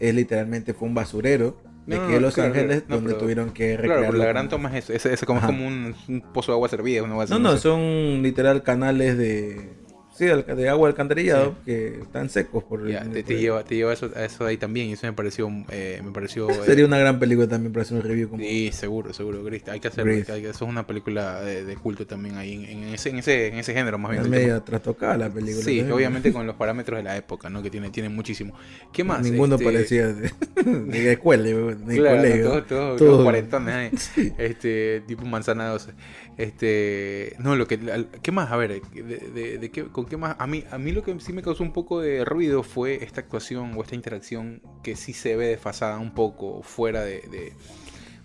es 0.00 0.12
literalmente 0.12 0.74
fue 0.74 0.88
un 0.88 0.94
basurero 0.94 1.56
de 1.86 1.98
No, 1.98 2.08
de 2.08 2.20
Los 2.20 2.34
claro, 2.34 2.52
Ángeles, 2.52 2.82
no, 2.88 2.96
donde 2.96 3.10
pero- 3.10 3.20
tuvieron 3.20 3.50
que 3.52 3.76
Claro, 3.76 3.82
recrearlo. 3.82 4.06
pero 4.10 4.18
la 4.18 4.26
gran 4.26 4.48
toma 4.48 4.70
es 4.76 4.84
eso. 4.84 4.92
Ese, 4.92 5.12
ese 5.14 5.24
como, 5.24 5.38
es 5.38 5.46
como 5.46 5.68
un, 5.68 5.94
un 6.08 6.20
pozo 6.32 6.50
de 6.50 6.56
agua 6.56 6.68
servida. 6.68 7.04
Una 7.04 7.12
agua 7.12 7.26
No, 7.26 7.38
no, 7.38 7.56
son 7.58 8.22
literal 8.22 8.64
canales 8.64 9.16
de. 9.16 9.70
Sí, 10.16 10.24
de 10.26 10.68
agua 10.68 10.88
alcantarillado 10.88 11.54
que 11.64 11.98
están 12.00 12.30
secos 12.30 12.64
por 12.64 12.88
Ya, 12.88 13.02
te, 13.04 13.22
te 13.22 13.34
por- 13.34 13.36
lleva, 13.36 13.64
te 13.64 13.74
lleva 13.76 13.92
eso, 13.92 14.10
eso 14.16 14.46
ahí 14.46 14.56
también. 14.56 14.88
Y 14.88 14.92
eso 14.94 15.06
me 15.06 15.12
pareció. 15.12 15.48
eh, 15.70 16.00
me 16.04 16.10
pareció 16.12 16.48
eh, 16.50 16.54
Sería 16.64 16.84
una 16.86 16.98
gran 16.98 17.18
película 17.18 17.46
también 17.48 17.72
para 17.72 17.82
hacer 17.82 17.96
un 17.98 18.02
review 18.02 18.28
como 18.30 18.42
Sí, 18.42 18.70
seguro, 18.72 19.12
seguro, 19.12 19.42
Gris. 19.44 19.62
Hay 19.68 19.80
que 19.80 19.88
hay 19.88 20.24
que- 20.42 20.48
eso 20.50 20.64
es 20.64 20.70
una 20.70 20.86
película 20.86 21.40
de, 21.40 21.64
de 21.64 21.76
culto 21.76 22.06
también 22.06 22.36
ahí 22.36 22.54
en, 22.54 22.64
en 22.64 22.94
ese, 22.94 23.10
en, 23.10 23.18
ese, 23.18 23.48
en 23.48 23.54
ese 23.58 23.74
género 23.74 23.98
más 23.98 24.10
bien. 24.12 24.22
es 24.22 24.26
el 24.26 24.30
media 24.30 24.60
trastocada 24.60 25.16
la 25.16 25.28
película. 25.28 25.64
Sí, 25.64 25.80
obviamente 25.82 26.32
con 26.32 26.46
los 26.46 26.56
parámetros 26.56 26.96
de 26.98 27.02
la 27.02 27.16
época, 27.16 27.50
¿no? 27.50 27.62
Que 27.62 27.70
tiene, 27.70 27.90
tiene 27.90 28.08
muchísimo. 28.08 28.54
¿Qué 28.92 29.04
más? 29.04 29.22
Ninguno 29.22 29.56
Este, 29.56 29.64
parecía 29.64 30.08
de, 30.08 30.30
de 30.64 31.12
escuela, 31.12 31.42
de 31.44 31.96
Claro, 31.96 32.16
colegio. 32.16 32.44
todos, 32.44 32.66
todos, 32.66 32.96
Todo. 32.98 33.08
todos 33.10 33.22
cuarentones 33.24 33.74
ahí. 33.74 33.90
Sí. 33.98 34.32
Este, 34.38 35.02
tipo 35.06 35.24
manzana 35.24 35.68
12. 35.68 35.92
Este, 36.36 37.34
no, 37.38 37.56
lo 37.56 37.66
que, 37.66 37.78
¿qué 38.22 38.30
más? 38.30 38.52
A 38.52 38.56
ver, 38.56 38.82
de, 38.92 39.58
de- 39.58 39.70
qué, 39.70 39.84
¿con 39.84 40.04
qué 40.04 40.16
más? 40.18 40.36
A 40.38 40.46
mí, 40.46 40.64
a 40.70 40.76
mí 40.78 40.92
lo 40.92 41.02
que 41.02 41.18
sí 41.20 41.32
me 41.32 41.42
causó 41.42 41.62
un 41.62 41.72
poco 41.72 42.00
de 42.00 42.24
ruido 42.26 42.62
fue 42.62 43.02
esta 43.02 43.22
actuación 43.22 43.72
o 43.76 43.82
esta 43.82 43.94
interacción 43.94 44.60
que 44.82 44.96
sí 44.96 45.12
se 45.14 45.34
ve 45.36 45.46
desfasada 45.48 45.98
un 45.98 46.12
poco 46.14 46.62
fuera 46.62 47.02
de, 47.02 47.54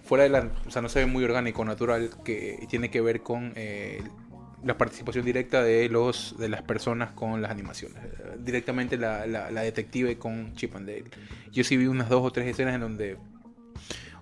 fuera 0.04 0.24
de 0.26 0.30
la, 0.30 0.52
o 0.68 0.72
sea, 0.72 0.82
no 0.82 0.90
se 0.90 1.00
ve 1.00 1.06
muy 1.06 1.24
orgánico, 1.24 1.64
natural, 1.64 2.10
que 2.26 2.66
tiene 2.70 2.90
que 2.92 3.00
ver 3.02 3.22
con 3.22 3.54
eh, 3.56 4.02
la 4.64 4.78
participación 4.78 5.26
directa 5.26 5.64
de 5.64 5.88
los 5.90 6.36
de 6.38 6.50
las 6.50 6.62
personas 6.64 7.12
con 7.12 7.42
las 7.42 7.50
animaciones. 7.52 7.98
Eh, 8.04 8.38
Directamente 8.40 8.98
la, 8.98 9.26
la, 9.26 9.52
la 9.52 9.62
detective 9.62 10.18
con 10.18 10.54
Chip 10.56 10.76
and 10.76 10.88
Dale. 10.88 11.06
Yo 11.52 11.64
sí 11.64 11.78
vi 11.78 11.86
unas 11.88 12.10
dos 12.10 12.22
o 12.26 12.32
tres 12.32 12.48
escenas 12.48 12.76
en 12.76 12.82
donde 12.82 13.18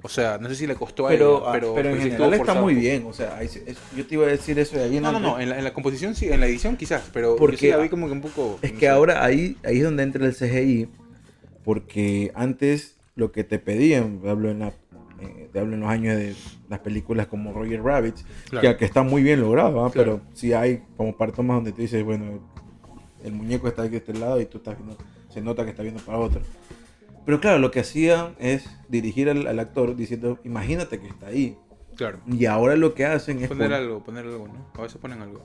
o 0.02 0.08
sea, 0.10 0.38
no 0.38 0.48
sé 0.50 0.56
si 0.56 0.66
le 0.68 0.76
costó 0.76 1.08
a 1.08 1.10
Pero, 1.10 1.38
ella, 1.40 1.46
ah, 1.48 1.52
pero, 1.52 1.74
pero 1.76 1.90
en 1.90 1.98
general 2.02 2.34
está 2.34 2.54
muy 2.54 2.74
bien. 2.76 3.06
O 3.06 3.14
sea, 3.14 3.42
es- 3.42 3.62
yo 3.96 4.06
te 4.06 4.16
iba 4.16 4.26
a 4.26 4.30
decir 4.30 4.58
eso 4.60 4.78
de 4.78 4.84
ahí 4.86 4.98
en 4.98 5.04
No, 5.04 5.12
no, 5.12 5.20
no, 5.20 5.40
en 5.40 5.50
la, 5.50 5.58
en 5.58 5.64
la 5.64 5.74
composición 5.74 6.16
sí, 6.16 6.28
en 6.30 6.40
la 6.40 6.48
edición 6.48 6.78
quizás, 6.78 7.10
pero 7.14 7.36
Porque 7.36 7.56
yo 7.56 7.60
sí 7.62 7.68
la 7.70 7.78
vi 7.78 7.90
como 7.90 8.08
que 8.08 8.14
un 8.14 8.22
poco... 8.22 8.60
Es 8.62 8.72
no 8.74 8.80
que 8.80 8.86
sé. 8.86 8.90
ahora 8.90 9.24
ahí, 9.26 9.58
ahí 9.66 9.78
es 9.78 9.84
donde 9.84 10.04
entra 10.04 10.26
el 10.26 10.34
CGI. 10.36 10.88
Porque 11.64 12.32
antes 12.36 12.96
lo 13.16 13.32
que 13.32 13.44
te 13.44 13.60
pedían, 13.60 14.22
hablo 14.26 14.50
en, 14.50 14.60
la, 14.60 14.68
eh, 15.22 15.50
te 15.52 15.60
hablo 15.60 15.74
en 15.76 15.82
los 15.82 15.90
años 15.90 16.16
de 16.18 16.36
las 16.70 16.80
películas 16.80 17.28
como 17.28 17.52
Roger 17.54 17.84
Rabbit, 17.84 18.16
Claro. 18.50 18.70
que, 18.70 18.78
que 18.78 18.86
está 18.86 19.04
muy 19.04 19.22
bien 19.22 19.42
logrado. 19.42 19.74
Claro. 19.74 19.92
pero 19.94 20.22
sí 20.34 20.54
hay 20.54 20.82
como 20.96 21.16
par 21.18 21.32
tomas 21.34 21.58
donde 21.58 21.72
tú 21.74 21.82
dices, 21.82 22.04
bueno, 22.04 22.40
el 23.24 23.34
muñeco 23.34 23.68
está 23.68 23.82
aquí 23.84 23.92
de 23.92 23.98
este 23.98 24.14
lado 24.14 24.40
y 24.40 24.46
tú 24.46 24.60
estás 24.60 24.78
viendo, 24.78 24.98
se 25.30 25.42
nota 25.42 25.64
que 25.66 25.72
está 25.72 25.84
viendo 25.84 26.02
para 26.02 26.18
otro. 26.20 26.42
Pero 27.25 27.39
claro, 27.39 27.60
lo 27.60 27.71
que 27.71 27.79
hacían 27.82 28.36
es 28.39 28.65
dirigir 28.88 29.29
al, 29.29 29.45
al 29.47 29.60
actor 29.60 29.95
diciendo, 29.95 30.39
imagínate 30.43 30.99
que 30.99 31.08
está 31.08 31.27
ahí. 31.27 31.58
Claro. 31.95 32.19
Y 32.27 32.45
ahora 32.45 32.75
lo 32.75 32.93
que 32.93 33.05
hacen 33.05 33.39
es... 33.41 33.47
Poner 33.49 33.67
pon- 33.69 33.73
algo, 33.77 34.03
poner 34.03 34.25
algo, 34.25 34.47
¿no? 34.47 34.65
A 34.73 34.82
veces 34.84 34.97
ponen 35.01 35.21
algo. 35.21 35.41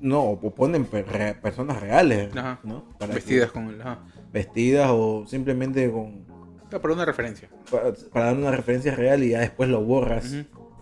No, 0.00 0.22
o 0.22 0.54
ponen 0.54 0.86
re- 0.90 1.34
personas 1.34 1.80
reales, 1.80 2.34
Ajá. 2.36 2.60
¿no? 2.64 2.84
Para 2.98 3.14
Vestidas 3.14 3.48
que- 3.48 3.52
con 3.52 3.68
el... 3.68 3.80
Ajá. 3.80 3.98
vestidas 4.32 4.88
o 4.92 5.24
simplemente 5.26 5.90
con 5.90 6.24
Ah, 6.72 6.78
para 6.80 6.94
una 6.94 7.04
referencia. 7.04 7.48
para, 7.70 7.92
para 8.12 8.26
dar 8.26 8.36
una 8.36 8.52
referencia 8.52 8.94
real 8.94 9.24
y 9.24 9.30
ya 9.30 9.40
después 9.40 9.68
lo 9.68 9.82
borras 9.82 10.32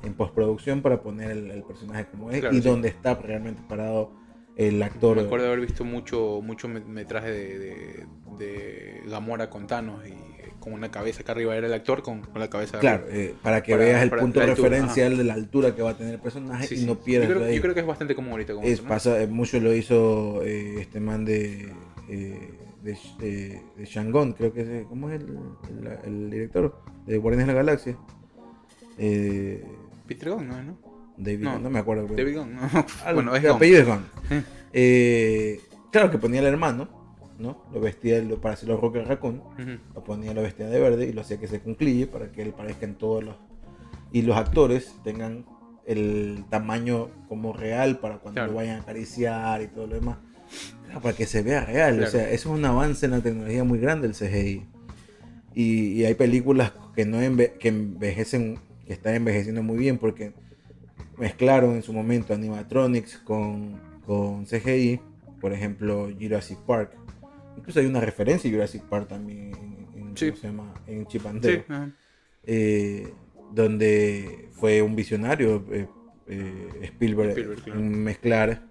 en 0.03 0.15
postproducción 0.15 0.83
para 0.83 1.01
poner 1.01 1.31
el, 1.31 1.51
el 1.51 1.63
personaje 1.63 2.07
como 2.11 2.31
es 2.31 2.41
Claro, 2.41 2.55
y 2.55 2.61
sí. 2.61 2.69
donde 2.69 2.89
está 2.89 3.15
realmente 3.15 3.63
parado 3.67 4.13
el 4.59 4.83
actor. 4.83 5.17
Me 5.17 5.23
acuerdo 5.23 5.47
de 5.47 5.53
haber 5.53 5.65
visto 5.65 5.85
mucho, 5.85 6.41
mucho 6.43 6.69
me- 6.69 6.81
metraje 6.81 7.31
de, 7.31 7.59
de, 7.59 8.07
de 8.39 9.01
Gamora 9.07 9.49
con 9.49 9.67
Thanos 9.67 10.05
y 10.07 10.11
eh, 10.11 10.53
con 10.61 10.73
una 10.73 10.91
cabeza 10.91 11.23
acá 11.23 11.33
arriba 11.33 11.57
era 11.57 11.69
el 11.69 11.73
actor 11.73 12.03
con, 12.03 12.21
con 12.23 12.41
la 12.41 12.51
cabeza 12.51 12.79
Claro, 12.81 13.05
eh, 13.09 13.35
para 13.43 13.63
que 13.63 13.73
Para- 13.73 13.85
veas 13.85 14.03
el 14.03 14.11
punto 14.11 14.41
referencial 14.45 15.17
de 15.17 15.25
la 15.25 15.35
altura 15.35 15.75
que 15.77 15.83
va 15.83 15.91
a 15.91 15.97
tener 15.97 16.15
el 16.15 16.21
personaje 16.21 16.67
Sí, 16.67 16.83
y 16.83 16.87
no 16.87 16.97
pierdas 16.97 17.29
yo 17.29 17.37
creo, 17.37 17.69
yo 17.69 17.75
que 17.75 17.81
es 17.81 17.87
bastante 17.87 18.15
común 18.17 18.33
ahorita 18.33 18.55
con 18.55 18.65
Es- 18.65 18.73
eso, 18.73 18.83
¿no? 18.83 18.89
pasa, 18.89 19.23
eh, 19.23 19.27
mucho 19.29 19.61
lo 19.61 19.73
hizo 19.75 20.43
eh, 20.43 20.81
este 20.81 20.99
man 21.01 21.25
de, 21.25 21.73
eh, 22.09 22.51
de, 22.83 22.99
de, 23.21 23.63
de 23.77 23.85
Shangon, 23.85 24.33
creo 24.33 24.53
que 24.53 24.81
es, 24.81 24.87
¿cómo 24.89 25.09
es 25.09 25.21
el, 25.23 25.39
el- 25.71 25.99
el 26.05 26.31
director? 26.31 26.77
De 27.07 27.17
Guardianes 27.17 27.47
de 27.47 27.53
la 27.55 27.59
Galaxia. 27.59 27.97
Peter 30.07 30.31
Gunn, 30.31 30.49
¿no? 30.49 30.88
David, 31.19 31.45
No, 31.45 31.53
no, 31.55 31.59
no 31.61 31.71
me 31.71 31.79
acuerdo. 31.81 32.07
David 32.07 32.37
Gunn, 32.39 32.55
¿no? 32.55 32.61
Algo- 33.05 33.15
bueno, 33.15 33.35
es 33.37 33.43
el 33.45 33.49
Gunn. 33.51 33.57
apellido 33.57 33.81
es 33.81 33.87
Gunn. 33.87 34.05
Eh. 34.73 35.61
Claro 35.91 36.11
que 36.11 36.19
ponía 36.19 36.41
el 36.41 36.47
hermano 36.47 36.89
¿no? 37.39 37.65
Lo 37.73 37.81
vestía 37.81 38.21
lo- 38.21 38.41
para 38.41 38.55
hacerlo 38.55 38.79
Rocket 38.81 39.07
Raccoon, 39.07 39.37
Ujú. 39.37 39.79
lo 39.95 40.03
ponía 40.05 40.35
lo 40.35 40.43
vestía 40.43 40.67
de 40.67 40.81
verde 40.81 41.07
y 41.07 41.13
lo 41.13 41.21
hacía 41.21 41.39
que 41.39 41.47
se 41.47 41.61
concluye 41.61 42.07
para 42.09 42.33
que 42.33 42.43
él 42.43 42.53
parezca 42.53 42.85
en 42.85 42.97
todos 42.97 43.23
los 43.23 43.37
y 44.13 44.23
los 44.23 44.37
actores 44.37 44.97
tengan 45.05 45.47
el 45.87 46.45
tamaño 46.51 47.11
como 47.29 47.53
real 47.53 47.99
para 48.01 48.19
cuando 48.19 48.41
Claro. 48.41 48.51
lo 48.53 48.57
vayan 48.59 48.79
a 48.79 48.83
acariciar 48.83 49.63
y 49.63 49.69
todo 49.69 49.87
lo 49.87 49.95
demás. 49.95 50.19
Claro, 50.87 51.01
para 51.01 51.17
que 51.17 51.27
se 51.27 51.43
vea 51.43 51.65
real. 51.65 51.95
Claro. 51.99 52.09
O 52.09 52.11
sea, 52.11 52.25
eso 52.31 52.53
es 52.53 52.59
un 52.59 52.65
avance 52.65 53.07
en 53.07 53.13
la 53.13 53.21
tecnología 53.21 53.63
muy 53.63 53.79
grande 53.79 54.09
el 54.09 54.15
CGI. 54.15 54.67
Y, 55.55 55.93
y 55.93 56.05
hay 56.07 56.15
películas 56.15 56.73
que 56.97 57.05
no 57.07 57.19
enve- 57.23 57.57
que 57.59 57.69
envejecen, 57.69 58.59
que 58.87 58.93
están 58.95 59.15
envejeciendo 59.15 59.63
muy 59.63 59.77
bien 59.79 59.99
porque 59.99 60.33
mezclaron 61.19 61.75
en 61.75 61.83
su 61.83 61.93
momento 61.93 62.33
animatronics 62.35 63.19
con, 63.19 63.81
con 64.07 64.45
CGI. 64.47 65.01
Por 65.41 65.53
ejemplo, 65.53 66.09
Jurassic 66.21 66.59
Park. 66.61 66.93
Incluso 67.57 67.81
hay 67.81 67.87
una 67.87 68.01
referencia 68.01 68.51
a 68.51 68.53
Jurassic 68.53 68.83
Park 68.85 69.09
también 69.09 69.53
en, 69.55 70.01
en- 70.01 70.15
en 70.87 71.07
Chip 71.07 71.25
ajá. 71.71 71.91
eh, 72.45 73.13
donde 73.53 74.49
fue 74.53 74.83
un 74.83 74.95
visionario 74.97 75.65
eh, 75.71 75.89
eh, 76.27 76.69
Spielberg, 76.83 77.31
Spielberg, 77.31 77.63
claro. 77.63 77.81
en 77.81 78.03
mezclar 78.03 78.63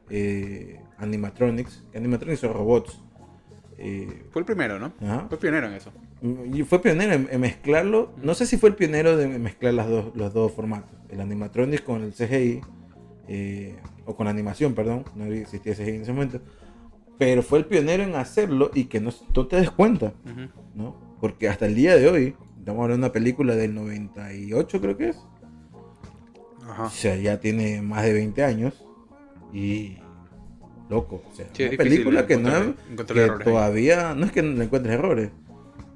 animatronics, 0.98 1.84
que 1.92 1.98
animatronics 1.98 2.42
son 2.42 2.54
robots. 2.54 3.02
Fue 4.32 4.40
el 4.42 4.46
primero, 4.46 4.80
¿no? 4.80 4.94
Ajá. 5.02 5.28
Fue 5.30 5.38
pionero 5.40 5.68
en 5.68 5.74
eso. 5.74 5.92
Y 6.22 6.64
fue 6.64 6.82
pionero 6.82 7.14
en, 7.14 7.28
en 7.32 7.42
mezclarlo. 7.42 8.14
No 8.22 8.34
sé 8.34 8.46
si 8.46 8.58
fue 8.58 8.70
el 8.70 8.76
pionero 8.76 9.18
de 9.18 9.28
mezclar 9.28 9.74
las 9.74 9.88
dos, 9.88 10.16
los 10.16 10.34
dos 10.34 10.52
formatos, 10.52 10.98
el 11.10 11.22
animatronics 11.22 11.82
con 11.82 12.04
el 12.04 12.14
CGI, 12.14 12.62
eh, 13.28 13.76
o 14.06 14.16
con 14.16 14.26
la 14.26 14.32
animación, 14.32 14.74
perdón, 14.74 15.06
no 15.16 15.26
existía 15.26 15.74
CGI 15.76 15.90
en 15.96 16.02
ese 16.02 16.14
momento. 16.14 16.40
Pero 17.18 17.44
fue 17.44 17.60
el 17.60 17.66
pionero 17.66 18.04
en 18.04 18.16
hacerlo 18.16 18.72
y 18.74 18.86
que 18.86 19.00
no, 19.00 19.12
no 19.36 19.48
te 19.48 19.58
des 19.58 19.72
cuenta. 19.72 20.14
Ujú. 20.26 20.50
¿no? 20.76 20.96
Porque 21.20 21.50
hasta 21.50 21.66
el 21.66 21.76
día 21.76 21.96
de 21.96 22.08
hoy, 22.08 22.36
estamos 22.60 22.84
hablando 22.84 23.06
de 23.06 23.10
una 23.10 23.12
película 23.12 23.56
del 23.56 23.74
98 23.74 24.82
creo 24.82 24.98
que 24.98 25.10
es, 25.10 25.18
o 26.68 26.72
Ajá. 26.72 26.90
sea, 26.90 27.16
ya 27.16 27.40
tiene 27.40 27.82
más 27.82 28.04
de 28.04 28.14
20 28.14 28.44
años 28.44 28.86
y 29.54 29.98
loco, 30.90 31.24
o 31.32 31.36
sea, 31.36 31.48
Sí, 31.54 31.64
una 31.64 31.78
película 31.78 32.28
que, 32.28 32.38
no 32.38 32.76
que 32.96 33.30
todavía, 33.44 34.14
no 34.16 34.26
es 34.26 34.32
que 34.32 34.42
no 34.44 34.62
encuentres 34.62 34.94
errores, 34.96 35.32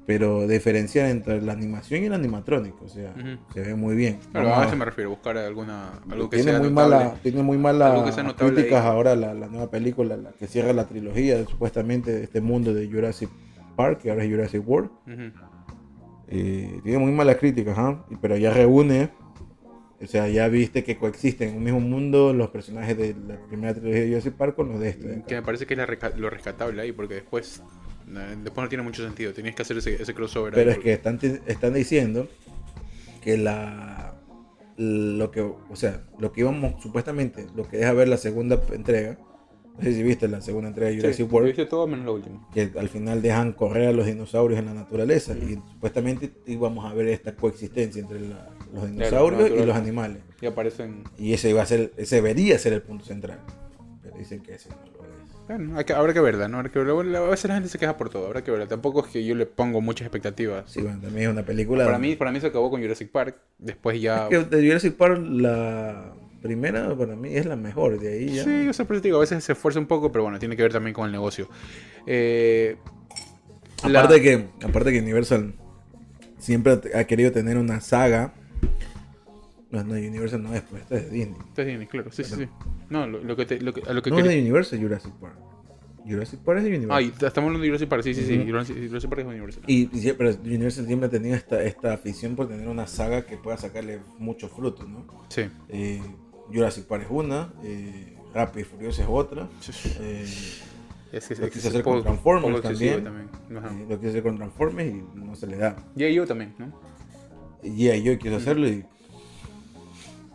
pero 0.06 0.46
diferenciar 0.48 1.06
entre 1.10 1.40
la 1.40 1.52
animación 1.52 2.02
y 2.02 2.06
el 2.06 2.12
animatrónico, 2.12 2.84
o 2.84 2.88
sea, 2.88 3.14
Ujú. 3.16 3.38
se 3.54 3.60
ve 3.60 3.74
muy 3.76 3.94
bien. 3.94 4.18
Claro, 4.32 4.48
Vamos 4.48 4.58
a 4.58 4.62
a- 4.64 4.68
eso 4.68 4.76
me 4.76 4.84
refiero, 4.84 5.10
buscar 5.10 5.36
alguna, 5.38 5.90
algo 6.10 6.28
que 6.28 6.38
tiene 6.38 6.50
sea 6.52 6.60
muy 6.60 6.70
notable. 6.70 6.96
mala 6.96 7.14
tiene 7.22 7.42
muy 7.42 7.58
mala 7.58 7.92
Algo 7.92 8.04
que 8.06 8.12
sea 8.12 8.22
notable 8.24 8.54
críticas 8.54 8.82
ahí. 8.84 8.88
ahora 8.90 9.14
la, 9.14 9.32
la 9.34 9.46
nueva 9.46 9.70
película 9.70 10.16
la 10.16 10.32
que 10.32 10.46
cierra 10.48 10.72
la 10.72 10.86
trilogía 10.88 11.44
supuestamente 11.46 12.10
de 12.12 12.24
este 12.24 12.40
mundo 12.40 12.74
de 12.74 12.88
Jurassic 12.90 13.30
Park 13.76 14.00
que 14.02 14.10
ahora 14.10 14.24
es 14.24 14.30
Jurassic 14.30 14.68
World 14.68 14.90
Ujú. 15.06 15.32
Eh, 16.28 16.80
tiene 16.82 16.98
muy 16.98 17.12
malas 17.12 17.36
críticas, 17.36 17.76
ajá, 17.76 18.04
y- 18.10 18.16
pero 18.16 18.36
ya 18.38 18.50
reúne, 18.52 19.10
o 20.02 20.06
sea, 20.06 20.28
ya 20.28 20.48
viste 20.48 20.82
que 20.82 20.96
coexisten 20.96 21.50
en 21.50 21.56
un 21.58 21.62
mismo 21.64 21.80
mundo 21.80 22.32
los 22.32 22.48
personajes 22.50 22.96
de 22.96 23.14
la 23.28 23.36
primera 23.46 23.74
trilogía 23.74 24.00
de 24.02 24.08
Jurassic 24.08 24.34
Park 24.34 24.56
con 24.56 24.70
los 24.70 24.80
de 24.80 24.88
este. 24.88 25.08
de. 25.08 25.22
Que 25.24 25.34
me 25.34 25.42
parece 25.42 25.66
que 25.66 25.74
es 25.74 25.78
la 25.78 25.86
lo 26.16 26.30
rescatable 26.30 26.80
ahí, 26.80 26.92
porque 26.92 27.14
después, 27.14 27.58
eh, 27.58 27.62
después 28.06 28.56
no 28.64 28.68
tiene 28.68 28.82
mucho 28.84 29.02
sentido. 29.04 29.32
Tenías 29.32 29.54
que 29.54 29.62
hacer 29.62 29.78
ese, 29.78 30.00
ese 30.02 30.14
crossover. 30.14 30.52
Pero 30.54 30.70
es 30.70 30.78
que 30.78 30.92
están, 30.92 31.18
están 31.46 31.74
diciendo 31.74 32.28
que 33.22 33.36
la 33.36 34.14
lo 34.78 35.30
que, 35.30 35.40
o 35.42 35.76
sea, 35.76 36.02
lo 36.18 36.32
que 36.32 36.40
íbamos 36.40 36.82
supuestamente, 36.82 37.46
lo 37.54 37.68
que 37.68 37.76
deja 37.76 37.92
ver 37.92 38.08
la 38.08 38.16
segunda 38.16 38.58
entrega, 38.72 39.18
no 39.76 39.82
sé 39.82 39.92
si 39.92 40.02
viste 40.02 40.26
la 40.28 40.40
segunda 40.40 40.68
entrega 40.70 40.88
de 40.90 40.94
Sí, 40.96 41.00
Jurassic 41.02 41.26
yo 41.28 41.32
World, 41.34 41.50
hice 41.50 41.66
todo 41.66 41.86
menos 41.86 42.06
lo 42.06 42.14
último. 42.14 42.48
que 42.52 42.72
al 42.78 42.88
final 42.88 43.20
dejan 43.22 43.52
correr 43.52 43.88
a 43.88 43.92
los 43.92 44.06
dinosaurios 44.06 44.58
en 44.58 44.66
la 44.66 44.74
naturaleza 44.74 45.34
y 45.34 45.54
supuestamente 45.72 46.32
íbamos 46.46 46.90
a 46.90 46.94
ver 46.94 47.06
esta 47.08 47.36
coexistencia 47.36 48.00
entre 48.00 48.20
la- 48.20 48.48
los 48.72 48.90
dinosaurios 48.90 49.50
y 49.50 49.64
los 49.66 49.76
animales. 49.76 50.22
Y 50.40 50.46
aparecen. 50.46 51.04
Y 51.18 51.34
ese 51.34 51.50
iba 51.50 51.62
a 51.62 51.66
ser, 51.66 51.92
ese 51.98 52.16
debería 52.16 52.58
ser 52.58 52.72
el 52.72 52.82
punto 52.82 53.04
central. 53.04 53.38
Pero 54.02 54.16
dicen 54.16 54.42
que 54.42 54.54
ese 54.54 54.70
no 54.70 54.76
lo 54.76 55.04
es. 55.04 55.11
Bueno, 55.48 55.76
hay 55.76 55.84
que- 55.84 55.92
habrá 55.92 56.12
que 56.14 56.20
verla, 56.20 56.48
¿no? 56.48 56.58
Habrá 56.58 56.70
que 56.70 56.78
verla. 56.78 57.18
A 57.18 57.22
veces 57.22 57.46
la 57.48 57.54
gente 57.54 57.68
se 57.68 57.78
queja 57.78 57.96
por 57.96 58.08
todo, 58.10 58.26
habrá 58.26 58.42
que 58.42 58.50
verla. 58.50 58.66
Tampoco 58.66 59.04
es 59.04 59.12
que 59.12 59.24
yo 59.24 59.34
le 59.34 59.44
pongo 59.46 59.80
muchas 59.80 60.06
expectativas. 60.06 60.70
Sí, 60.70 60.80
bueno, 60.80 61.00
también 61.00 61.28
es 61.28 61.32
una 61.32 61.44
película. 61.44 61.84
Para 61.84 61.98
mí, 61.98 62.14
para 62.16 62.30
mí 62.32 62.40
se 62.40 62.46
acabó 62.46 62.70
con 62.70 62.80
Jurassic 62.80 63.10
Park. 63.10 63.36
Después 63.58 64.00
ya. 64.00 64.28
Es 64.28 64.30
que 64.30 64.56
de 64.56 64.66
Jurassic 64.66 64.94
Park, 64.94 65.20
la 65.22 66.14
primera 66.40 66.94
para 66.96 67.16
mí 67.16 67.34
es 67.36 67.46
la 67.46 67.56
mejor. 67.56 67.98
De 67.98 68.12
ahí 68.12 68.28
ya. 68.34 68.44
Sí, 68.44 68.64
yo 68.66 68.72
te 68.86 69.00
digo, 69.00 69.16
a 69.18 69.20
veces 69.20 69.42
se 69.44 69.52
esfuerza 69.52 69.78
un 69.80 69.86
poco, 69.86 70.10
pero 70.12 70.22
bueno, 70.24 70.38
tiene 70.38 70.56
que 70.56 70.62
ver 70.62 70.72
también 70.72 70.94
con 70.94 71.06
el 71.06 71.12
negocio. 71.12 71.48
Eh, 72.06 72.76
la- 73.88 74.00
Aparte, 74.00 74.22
que, 74.22 74.46
aparte 74.64 74.92
que 74.92 75.00
Universal 75.00 75.54
siempre 76.38 76.78
ha 76.94 77.04
querido 77.04 77.32
tener 77.32 77.58
una 77.58 77.80
saga. 77.80 78.32
No, 79.72 79.82
no, 79.82 79.94
Universal 79.94 80.42
no 80.42 80.54
es, 80.54 80.62
pues 80.62 80.82
esta 80.82 80.96
es 80.96 81.04
de 81.06 81.10
Disney. 81.10 81.36
Está 81.48 81.64
Disney, 81.64 81.86
claro, 81.86 82.12
sí, 82.12 82.22
sí, 82.24 82.34
sí. 82.36 82.48
No, 82.90 83.06
lo, 83.06 83.24
lo 83.24 83.34
que 83.36 83.46
te, 83.46 83.60
lo 83.60 83.72
que, 83.72 83.82
a 83.88 83.92
lo 83.94 84.02
que 84.02 84.10
No 84.10 84.18
es 84.18 84.24
de 84.24 84.38
Universal 84.40 84.78
Jurassic 84.80 85.12
Park. 85.14 85.34
Jurassic 86.04 86.40
Park 86.40 86.58
es 86.58 86.64
de 86.64 86.70
Universal. 86.76 86.96
Ah, 86.98 87.02
y 87.02 87.06
estamos 87.08 87.36
hablando 87.48 87.60
de 87.60 87.68
Jurassic 87.68 87.88
Park, 87.88 88.02
sí, 88.02 88.14
sí, 88.14 88.24
sí. 88.24 88.44
Jurassic, 88.46 88.76
Jurassic 88.86 89.08
Park 89.10 89.20
es 89.22 89.26
Universal. 89.28 89.62
Y, 89.66 89.88
y 90.08 90.12
pero 90.12 90.30
Universal 90.44 90.86
siempre 90.86 91.06
ha 91.06 91.10
tenido 91.10 91.34
esta, 91.34 91.62
esta 91.62 91.94
afición 91.94 92.36
por 92.36 92.48
tener 92.48 92.68
una 92.68 92.86
saga 92.86 93.24
que 93.24 93.36
pueda 93.38 93.56
sacarle 93.56 94.00
mucho 94.18 94.48
fruto, 94.48 94.84
¿no? 94.86 95.06
Sí. 95.28 95.42
Eh, 95.70 96.00
Jurassic 96.52 96.84
Park 96.86 97.04
es 97.04 97.10
una, 97.10 97.52
eh, 97.64 98.18
Rápido 98.34 98.60
y 98.60 98.64
Furioso 98.64 99.02
es 99.02 99.08
otra. 99.10 99.48
eh, 100.00 100.26
Es 101.12 101.30
Lo 101.38 101.48
quiso 101.48 101.58
es 101.58 101.66
hacer 101.66 101.82
con 101.82 102.02
Transformers 102.02 102.62
también. 102.62 103.06
Ajá. 103.56 103.68
eh, 103.74 103.86
lo 103.88 103.96
quiso 103.98 104.10
hacer 104.10 104.22
con 104.22 104.36
Transformers 104.36 104.90
y 104.94 105.18
no 105.18 105.34
se 105.34 105.46
le 105.46 105.56
da. 105.56 105.76
Y 105.96 106.12
yo 106.12 106.26
también, 106.26 106.54
¿no? 106.58 106.72
Y 107.62 108.02
yo 108.02 108.18
quiso 108.18 108.36
hacerlo 108.36 108.66
y 108.66 108.84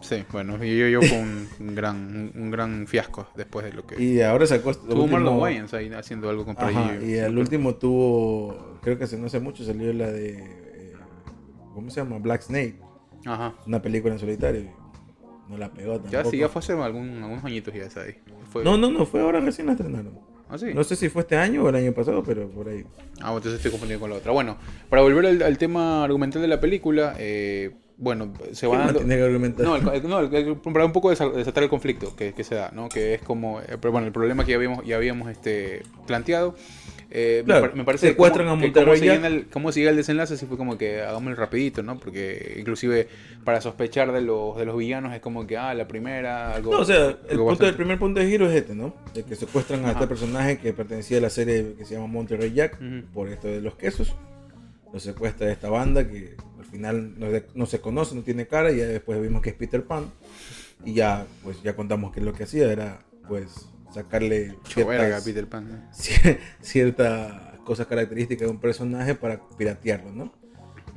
Sí, 0.08 0.24
bueno, 0.32 0.64
y 0.64 0.78
yo, 0.78 0.88
yo 0.88 1.02
fue 1.02 1.20
un, 1.20 1.48
un 1.60 1.76
gran, 1.76 2.32
un, 2.34 2.50
gran 2.50 2.88
fiasco 2.88 3.28
después 3.36 3.66
de 3.66 3.74
lo 3.74 3.86
que... 3.86 4.02
Y 4.02 4.22
ahora 4.22 4.46
sacó. 4.48 4.74
Tuvo 4.74 5.04
último- 5.04 5.08
Marlon 5.08 5.38
Wayans 5.40 5.74
ahí 5.74 5.92
haciendo 5.92 6.30
algo 6.30 6.46
contra 6.46 6.70
Ajá, 6.70 6.96
y 7.04 7.18
al 7.20 7.38
último 7.38 7.76
tuvo. 7.76 8.78
Creo 8.82 8.98
que 8.98 9.04
hace 9.04 9.18
no 9.18 9.26
hace 9.28 9.42
mucho 9.42 9.66
salió 9.66 9.92
la 9.92 10.10
de. 10.10 10.30
eh, 10.40 10.94
¿Cómo 11.74 11.90
se 11.90 12.00
llama? 12.00 12.20
Black 12.20 12.42
Snake. 12.44 12.80
Ajá. 13.26 13.54
Una 13.66 13.82
película 13.82 14.14
en 14.14 14.20
solitario. 14.20 14.64
No 15.50 15.58
la 15.58 15.70
pegó 15.74 15.94
tampoco. 16.00 16.12
Ya 16.12 16.24
sí, 16.24 16.38
ya 16.38 16.48
fue 16.48 16.60
hace 16.60 16.72
algún, 16.74 17.22
algunos 17.24 17.44
añitos 17.44 17.74
ya 17.74 17.84
esa 17.84 18.02
ahí. 18.04 18.16
Fue... 18.52 18.64
No, 18.64 18.78
no, 18.78 18.90
no, 18.90 19.06
fue 19.06 19.20
ahora 19.22 19.42
recién 19.42 19.68
la 19.68 19.74
estrenaron. 19.74 20.20
¿Ah, 20.50 20.58
sí? 20.58 20.68
No 20.74 20.86
sé 20.86 20.96
si 20.96 21.10
fue 21.10 21.24
este 21.24 21.36
año 21.36 21.64
o 21.64 21.70
el 21.70 21.76
año 21.76 21.92
pasado, 21.94 22.24
pero 22.24 22.50
por 22.50 22.70
ahí. 22.70 22.86
Ah, 23.20 23.32
bueno, 23.32 23.38
entonces 23.40 23.56
estoy 23.56 23.72
confundido 23.72 24.00
con 24.00 24.10
la 24.10 24.16
otra. 24.16 24.32
Bueno, 24.32 24.58
para 24.90 25.02
volver 25.02 25.26
al, 25.26 25.42
al 25.42 25.58
tema 25.58 26.06
argumental 26.06 26.42
de 26.42 26.48
la 26.48 26.62
película, 26.62 27.16
eh, 27.20 27.76
bueno, 28.00 28.32
se 28.52 28.68
va 28.68 28.74
¿Quién 28.74 28.78
más 28.80 28.88
dando... 28.88 29.00
que? 29.00 29.06
No, 29.64 29.76
el, 29.76 29.88
el- 30.04 30.08
no, 30.10 30.20
el- 30.20 30.34
el- 30.36 30.56
para 30.58 30.86
un 30.86 30.92
poco 30.92 31.12
desa- 31.12 31.32
desatar 31.34 31.64
el 31.64 31.70
conflicto 31.70 32.16
que, 32.16 32.34
que 32.34 32.44
se 32.44 32.56
da, 32.56 32.70
¿no? 32.74 32.90
Que 32.90 33.16
es 33.16 33.22
como, 33.22 33.60
eh, 33.62 33.78
pero 33.82 33.92
bueno, 33.92 34.06
el 34.08 34.14
problema 34.14 34.46
que 34.46 34.52
ya 34.52 34.58
habíamos, 34.58 34.86
ya 34.86 34.96
habíamos 34.98 35.30
este, 35.32 35.82
planteado. 36.06 36.56
eh, 37.10 37.42
Claro, 37.46 37.72
me, 37.74 37.84
parece 37.86 38.10
secuestran 38.10 38.46
como- 38.48 38.58
a 38.58 38.60
que 38.60 38.68
Monterrey 38.68 39.00
cómo 39.00 39.22
se, 39.22 39.28
el, 39.28 39.48
cómo 39.48 39.72
se 39.72 39.80
llega 39.80 39.92
el 39.92 39.98
desenlace, 39.98 40.34
así 40.36 40.46
fue 40.46 40.58
como 40.58 40.78
que 40.78 41.02
hagámoslo 41.02 41.36
rapidito, 41.38 41.82
¿no? 41.82 41.98
Porque 42.00 42.56
inclusive 42.60 43.08
para 43.44 43.62
sospechar 43.62 44.12
de 44.12 44.22
los, 44.22 44.58
de 44.58 44.66
los 44.66 44.78
villanos 44.78 45.14
es 45.16 45.22
como 45.22 45.48
que, 45.48 45.58
ah, 45.58 45.74
la 45.74 45.88
primera, 45.88 46.54
algo... 46.54 46.74
No, 46.74 46.80
o 46.82 46.86
sea, 46.86 47.08
el, 47.08 47.16
punto, 47.30 47.46
bastante- 47.46 47.70
el 47.70 47.76
primer 47.76 47.98
punto 47.98 48.20
de 48.20 48.28
giro 48.30 48.48
es 48.48 48.56
este, 48.56 48.76
¿no? 48.76 48.94
De 49.16 49.24
que 49.24 49.36
secuestran 49.36 49.80
a 49.80 49.84
Ajá. 49.86 49.92
este 49.94 50.08
personaje 50.08 50.60
que 50.60 50.72
pertenecía 50.74 51.18
a 51.18 51.22
la 51.22 51.30
serie 51.32 51.74
que 51.78 51.84
se 51.86 51.96
llama 51.96 52.08
Monterrey 52.08 52.52
Jack, 52.54 52.76
Ujú. 52.80 53.08
por 53.14 53.30
esto 53.30 53.48
de 53.48 53.62
los 53.62 53.76
quesos. 53.76 54.14
Lo 54.94 55.00
secuestra 55.00 55.52
esta 55.52 55.70
banda 55.70 56.08
que 56.08 56.36
final 56.72 57.20
no, 57.20 57.28
no 57.56 57.66
se 57.66 57.80
conoce, 57.82 58.16
no 58.16 58.22
tiene 58.24 58.48
cara, 58.48 58.72
y 58.72 58.78
ya 58.78 58.86
después 58.86 59.22
vimos 59.22 59.42
que 59.42 59.50
es 59.50 59.56
Peter 59.56 59.84
Pan. 59.86 60.06
Y 60.86 60.94
ya, 60.94 61.26
pues 61.44 61.62
ya 61.64 61.76
contamos 61.76 62.12
que 62.14 62.22
lo 62.22 62.34
que 62.34 62.44
hacía 62.44 62.72
era, 62.72 63.00
pues, 63.28 63.68
sacarle 63.94 64.56
ciertas, 64.66 65.24
Peter 65.24 65.48
Pan. 65.48 65.90
ciertas 66.62 67.34
cosas 67.64 67.88
características 67.88 68.48
de 68.48 68.52
un 68.52 68.60
personaje 68.60 69.16
para 69.16 69.42
piratearlo, 69.58 70.12
¿no? 70.12 70.34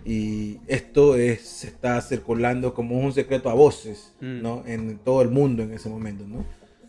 Y 0.04 0.58
esto 0.66 1.16
es, 1.16 1.42
se 1.42 1.66
está 1.66 2.00
circulando 2.00 2.72
como 2.74 2.98
un 2.98 3.12
secreto 3.12 3.50
a 3.50 3.54
voces, 3.54 4.12
Mm. 4.20 4.42
¿no? 4.42 4.62
En 4.66 4.98
todo 4.98 5.22
el 5.22 5.28
mundo 5.30 5.62
en 5.62 5.72
ese 5.74 5.88
momento, 5.88 6.26
¿no? 6.26 6.44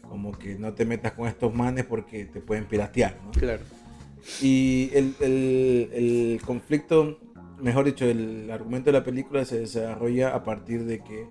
Como 0.07 0.31
que 0.37 0.55
no 0.55 0.73
te 0.73 0.85
metas 0.85 1.13
con 1.13 1.27
estos 1.27 1.53
manes 1.53 1.85
porque 1.85 2.25
te 2.25 2.39
pueden 2.41 2.65
piratear, 2.65 3.17
¿no? 3.25 3.31
Claro. 3.31 3.63
Y 4.41 4.91
el, 4.93 5.15
el- 5.19 5.89
el 5.93 6.41
conflicto, 6.45 7.19
mejor 7.61 7.85
dicho, 7.85 8.05
el 8.05 8.49
argumento 8.51 8.91
de 8.91 8.99
la 8.99 9.03
película 9.03 9.45
se 9.45 9.59
desarrolla 9.59 10.35
a 10.35 10.43
partir 10.43 10.83
de 10.85 10.99
que 11.03 11.27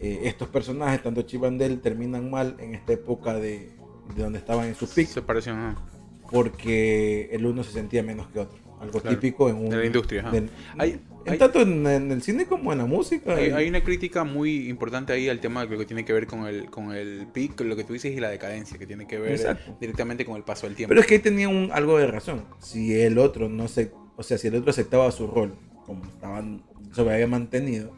eh, 0.00 0.20
estos 0.24 0.48
personajes, 0.48 1.02
tanto 1.02 1.22
Chip 1.22 1.44
and 1.44 1.60
Dale, 1.60 1.76
terminan 1.76 2.30
mal 2.30 2.56
en 2.58 2.74
esta 2.74 2.92
época 2.94 3.34
de, 3.34 3.70
de 4.16 4.22
donde 4.22 4.38
estaban 4.38 4.66
en 4.66 4.74
su 4.74 4.88
pico 4.88 5.12
Separación, 5.12 5.58
ajá. 5.58 5.82
porque 6.30 7.28
el 7.32 7.46
uno 7.46 7.62
se 7.62 7.72
sentía 7.72 8.02
menos 8.02 8.26
que 8.28 8.40
otro. 8.40 8.58
algo 8.80 9.00
Claro. 9.00 9.16
típico 9.16 9.48
en 9.48 9.56
un... 9.56 9.68
De 9.70 9.76
la 9.76 9.86
industria, 9.86 10.22
del- 10.30 10.50
Hay- 10.78 11.00
en 11.24 11.32
hay- 11.34 11.38
tanto 11.38 11.60
en, 11.60 11.86
en 11.86 12.10
el 12.10 12.20
cine 12.20 12.46
como 12.46 12.72
en 12.72 12.78
la 12.78 12.86
música. 12.86 13.36
Hay, 13.36 13.50
y- 13.50 13.52
hay 13.52 13.68
una 13.68 13.84
crítica 13.84 14.24
muy 14.24 14.68
importante 14.68 15.12
ahí 15.12 15.28
al 15.28 15.38
tema 15.38 15.64
de 15.64 15.70
lo 15.70 15.78
que 15.78 15.84
tiene 15.86 16.04
que 16.04 16.12
ver 16.12 16.26
con 16.26 16.46
el, 16.48 16.68
con 16.68 16.92
el 16.92 17.28
peak, 17.32 17.60
lo 17.60 17.76
que 17.76 17.84
tú 17.84 17.92
dices, 17.92 18.10
y 18.16 18.18
la 18.18 18.28
decadencia, 18.28 18.76
que 18.78 18.86
tiene 18.88 19.06
que 19.06 19.18
ver 19.20 19.30
Exacto. 19.32 19.76
directamente 19.80 20.24
con 20.24 20.34
el 20.36 20.42
paso 20.42 20.66
del 20.66 20.74
tiempo. 20.74 20.88
Pero 20.88 21.00
es 21.00 21.06
que 21.06 21.14
ahí 21.14 21.20
tenía 21.20 21.48
un, 21.48 21.70
algo 21.72 21.96
de 21.98 22.08
razón. 22.08 22.42
Si 22.58 22.92
el 23.00 23.18
otro 23.18 23.48
no 23.48 23.68
se, 23.68 23.92
o 24.22 24.24
sea, 24.24 24.38
si 24.38 24.46
el 24.46 24.54
otro 24.54 24.70
aceptaba 24.70 25.10
su 25.10 25.26
rol, 25.26 25.52
como 25.84 26.04
estaban, 26.04 26.62
se 26.94 27.00
había 27.00 27.26
mantenido, 27.26 27.90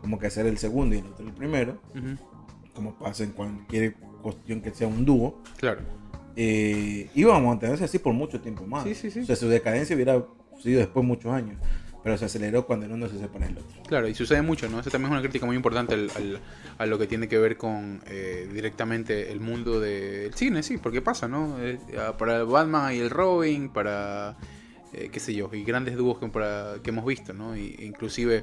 como 0.00 0.18
que 0.18 0.26
hacer 0.26 0.46
el 0.46 0.58
segundo 0.58 0.96
y 0.96 0.98
el 0.98 1.06
otro 1.06 1.24
el 1.24 1.32
primero, 1.32 1.78
Ujú, 1.94 2.18
como 2.74 2.94
pasa 2.98 3.22
en 3.22 3.30
cualquier 3.30 3.94
cuestión 4.22 4.60
que 4.60 4.72
sea 4.74 4.88
un 4.88 5.04
dúo, 5.04 5.40
Claro. 5.56 5.80
eh, 6.36 7.08
iba 7.14 7.36
a 7.36 7.40
mantenerse 7.40 7.84
así 7.84 7.98
por 8.00 8.12
mucho 8.12 8.40
tiempo 8.40 8.66
más. 8.66 8.82
Sí, 8.84 8.94
sí, 8.94 9.10
sí. 9.10 9.20
O 9.20 9.24
sea, 9.24 9.36
su 9.36 9.48
decadencia 9.48 9.94
hubiera 9.94 10.20
sido 10.60 10.80
después 10.80 11.06
muchos 11.06 11.32
años, 11.32 11.56
pero 12.02 12.16
se 12.18 12.24
aceleró 12.24 12.66
cuando 12.66 12.86
el 12.86 12.92
uno 12.92 13.08
se 13.08 13.18
separa 13.20 13.46
del 13.46 13.58
otro. 13.58 13.82
Claro, 13.86 14.08
y 14.08 14.14
sucede 14.14 14.42
mucho, 14.42 14.68
¿no? 14.68 14.80
Esa 14.80 14.90
también 14.90 15.12
es 15.12 15.18
una 15.18 15.22
crítica 15.22 15.46
muy 15.46 15.54
importante 15.56 15.94
al, 15.94 16.10
al- 16.16 16.40
a 16.78 16.86
lo 16.86 16.98
que 16.98 17.06
tiene 17.06 17.28
que 17.28 17.38
ver 17.38 17.56
con 17.56 18.02
eh, 18.06 18.48
directamente 18.52 19.30
el 19.32 19.40
mundo 19.40 19.78
del 19.80 20.32
cine, 20.34 20.62
sí, 20.64 20.78
porque 20.78 21.02
pasa, 21.02 21.26
¿no? 21.28 21.56
Eh, 21.60 21.78
para 22.18 22.36
el 22.38 22.46
Batman 22.46 22.94
y 22.94 22.98
el 22.98 23.10
Robin, 23.10 23.68
para, 23.68 24.36
eh, 24.92 25.08
qué 25.12 25.20
sé 25.20 25.34
yo, 25.34 25.50
y 25.52 25.64
grandes 25.64 25.96
dúos 25.96 26.18
que, 26.18 26.90
hemos 26.90 27.04
visto, 27.06 27.32
¿no? 27.32 27.56
Y, 27.56 27.76
inclusive 27.80 28.42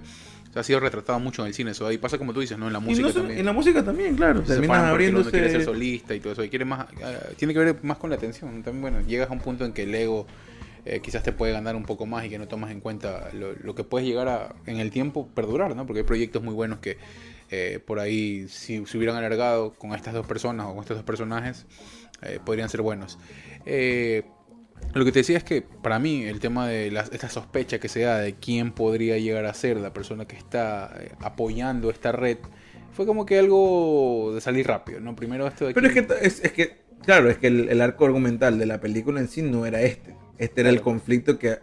ha 0.56 0.64
sido 0.64 0.80
retratado 0.80 1.20
mucho 1.20 1.42
en 1.42 1.50
el 1.50 1.54
cine, 1.54 1.72
eso 1.72 1.86
ahí 1.86 1.98
pasa 1.98 2.18
como 2.18 2.32
tú 2.34 2.40
dices, 2.40 2.58
¿no? 2.58 2.68
En 2.68 2.74
la 2.74 2.80
Y 2.80 2.84
música 2.84 3.02
no 3.08 3.10
solo- 3.10 3.22
también. 3.24 3.40
en 3.40 3.46
la 3.46 3.52
música 3.54 3.84
también, 3.84 4.16
claro. 4.16 4.40
se 4.46 4.54
Terminan 4.54 4.86
uno 4.86 4.96
quiere 4.98 5.12
ser 5.12 5.26
abriéndose. 5.26 5.66
solista 5.66 6.16
y 6.16 6.20
todo 6.22 6.32
eso, 6.34 6.44
y 6.46 6.50
quiere 6.50 6.64
más, 6.64 6.88
eh, 7.02 7.34
tiene 7.38 7.54
que 7.54 7.60
ver 7.60 7.84
más 7.84 7.98
con 7.98 8.10
la 8.10 8.16
atención. 8.16 8.64
También, 8.64 8.82
bueno, 8.82 9.02
llegas 9.06 9.30
a 9.30 9.34
un 9.34 9.40
punto 9.40 9.66
en 9.66 9.74
que 9.74 9.84
el 9.84 9.94
ego 9.94 10.26
eh, 10.86 11.02
quizás 11.02 11.24
te 11.24 11.34
puede 11.34 11.52
ganar 11.52 11.76
un 11.76 11.84
poco 11.84 12.06
más 12.06 12.24
y 12.26 12.30
que 12.30 12.38
no 12.38 12.48
tomas 12.48 12.72
en 12.72 12.80
cuenta 12.80 13.30
lo, 13.34 13.52
lo 13.54 13.76
que 13.76 13.84
puedes 13.84 14.08
llegar 14.08 14.28
a, 14.30 14.56
en 14.66 14.80
el 14.80 14.92
tiempo, 14.92 15.28
perdurar, 15.36 15.76
¿no? 15.76 15.86
Porque 15.86 16.00
hay 16.02 16.06
proyectos 16.06 16.42
muy 16.44 16.54
buenos 16.54 16.80
que 16.80 16.98
eh, 17.52 17.80
por 17.86 18.00
ahí, 18.00 18.48
si 18.48 18.86
se 18.86 18.98
hubieran 18.98 19.18
alargado 19.18 19.74
con 19.74 19.94
estas 19.94 20.14
dos 20.14 20.26
personas 20.26 20.68
o 20.68 20.70
con 20.74 20.80
estos 20.82 20.96
dos 20.96 21.06
personajes, 21.06 21.66
eh, 22.22 22.40
podrían 22.46 22.70
ser 22.70 22.82
buenos. 22.82 23.18
Eh, 23.66 24.24
lo 24.94 25.04
que 25.06 25.12
te 25.12 25.20
decía 25.20 25.38
es 25.38 25.44
que 25.44 25.62
para 25.62 26.00
mí 26.00 26.24
el 26.24 26.40
tema 26.40 26.68
de 26.68 26.92
la- 26.92 27.02
esta 27.12 27.30
sospecha 27.30 27.80
que 27.80 27.90
se 27.90 28.02
da 28.02 28.20
de 28.20 28.34
quién 28.36 28.72
podría 28.72 29.18
llegar 29.18 29.46
a 29.46 29.54
ser 29.54 29.78
la 29.78 29.92
persona 29.94 30.26
que 30.26 30.38
está 30.38 30.94
eh, 31.00 31.12
apoyando 31.20 31.90
esta 31.90 32.12
red 32.12 32.38
fue 32.94 33.06
como 33.06 33.26
que 33.26 33.38
algo 33.40 34.32
de 34.34 34.40
salir 34.42 34.68
rápido, 34.68 35.02
¿no? 35.02 35.16
Primero 35.16 35.46
esto 35.48 35.68
de 35.68 35.74
Pero 35.74 35.88
es 35.88 35.94
que, 35.94 36.08
es, 36.22 36.44
es 36.46 36.52
que 36.54 36.78
claro, 37.04 37.30
es 37.30 37.38
que 37.38 37.48
el, 37.48 37.68
el 37.68 37.82
arco 37.82 38.06
argumental 38.06 38.58
de 38.58 38.66
la 38.66 38.80
película 38.80 39.20
en 39.20 39.28
sí 39.28 39.42
no 39.42 39.66
era 39.66 39.82
este. 39.82 40.16
Este 40.38 40.62
era 40.62 40.70
el 40.70 40.80
conflicto 40.82 41.38
que. 41.38 41.58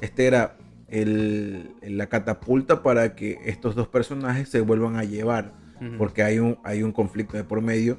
Este 0.00 0.26
era 0.26 0.56
el, 0.88 1.70
la 1.82 2.08
catapulta 2.08 2.82
para 2.82 3.14
que 3.14 3.38
estos 3.44 3.76
dos 3.76 3.86
personajes 3.86 4.48
se 4.48 4.60
vuelvan 4.62 4.96
a 4.96 5.04
llevar. 5.04 5.52
Porque 5.98 6.22
hay 6.22 6.38
un, 6.38 6.56
hay 6.64 6.82
un 6.82 6.92
conflicto 6.92 7.36
de 7.36 7.44
por 7.44 7.60
medio 7.60 7.98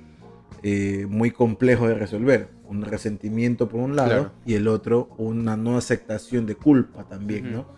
eh, 0.63 1.06
muy 1.10 1.32
complejo 1.32 1.88
de 1.88 1.96
resolver. 1.96 2.48
Un 2.68 2.82
resentimiento 2.84 3.70
por 3.70 3.80
un 3.82 3.96
lado 3.96 4.10
Claro. 4.10 4.32
y 4.46 4.56
el 4.56 4.68
otro 4.68 5.10
una 5.18 5.56
no 5.56 5.78
aceptación 5.78 6.46
de 6.48 6.56
culpa 6.56 7.04
también, 7.04 7.46
Ujú. 7.48 7.56
¿no? 7.58 7.76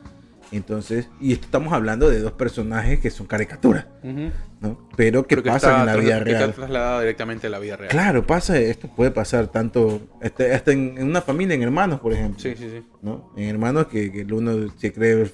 Entonces, 0.54 1.10
y 1.20 1.34
estamos 1.34 1.74
hablando 1.74 2.10
de 2.10 2.22
dos 2.22 2.32
personajes 2.32 3.02
que 3.02 3.10
son 3.10 3.28
caricaturas, 3.28 3.86
Ujú. 4.02 4.30
¿no? 4.62 4.88
Pero 4.96 5.24
que 5.24 5.36
Pero 5.36 5.44
que 5.44 5.50
pasan 5.50 5.82
en 5.82 5.86
la 5.88 5.96
vida 5.98 6.24
que 6.24 6.32
está 6.32 6.40
real. 6.46 6.54
trasladado 6.54 7.00
directamente 7.02 7.48
a 7.48 7.50
la 7.50 7.60
vida 7.60 7.76
real. 7.76 7.92
Claro, 7.92 8.26
pasa, 8.26 8.58
esto 8.58 8.88
puede 8.96 9.12
pasar 9.12 9.48
tanto, 9.48 10.00
este, 10.22 10.54
hasta 10.54 10.72
en, 10.72 10.98
en 10.98 11.08
una 11.10 11.22
familia, 11.22 11.54
en 11.56 11.64
hermanos, 11.64 12.00
por 12.00 12.14
ejemplo. 12.14 12.40
Sí, 12.40 12.54
sí, 12.58 12.70
sí. 12.70 12.82
¿no? 13.02 13.34
En 13.36 13.44
hermanos 13.50 13.88
que, 13.88 14.10
que 14.10 14.22
el 14.22 14.32
uno 14.32 14.54
se 14.78 14.94
cree, 14.94 15.30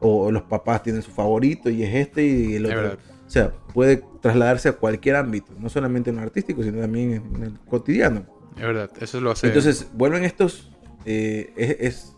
o, 0.00 0.26
o 0.26 0.30
los 0.30 0.42
papás 0.42 0.82
tienen 0.82 1.00
su 1.00 1.10
favorito 1.10 1.70
y 1.70 1.82
es 1.82 1.94
este 1.94 2.22
y 2.26 2.54
el 2.56 2.66
Es 2.66 2.70
otro. 2.70 2.82
verdad. 2.82 2.98
O 3.30 3.32
sea, 3.32 3.52
puede 3.72 4.02
trasladarse 4.20 4.70
a 4.70 4.72
cualquier 4.72 5.14
ámbito, 5.14 5.52
no 5.56 5.68
solamente 5.68 6.10
en 6.10 6.16
lo 6.16 6.22
artístico, 6.22 6.64
sino 6.64 6.80
también 6.80 7.22
en, 7.36 7.42
el 7.44 7.60
cotidiano. 7.60 8.26
Es 8.56 8.62
verdad, 8.62 8.90
eso 9.00 9.20
lo 9.20 9.30
hace. 9.30 9.46
Entonces, 9.46 9.86
vuelven 9.94 10.24
estos, 10.24 10.72
eh, 11.04 11.52
es, 11.56 11.76
es 11.78 12.16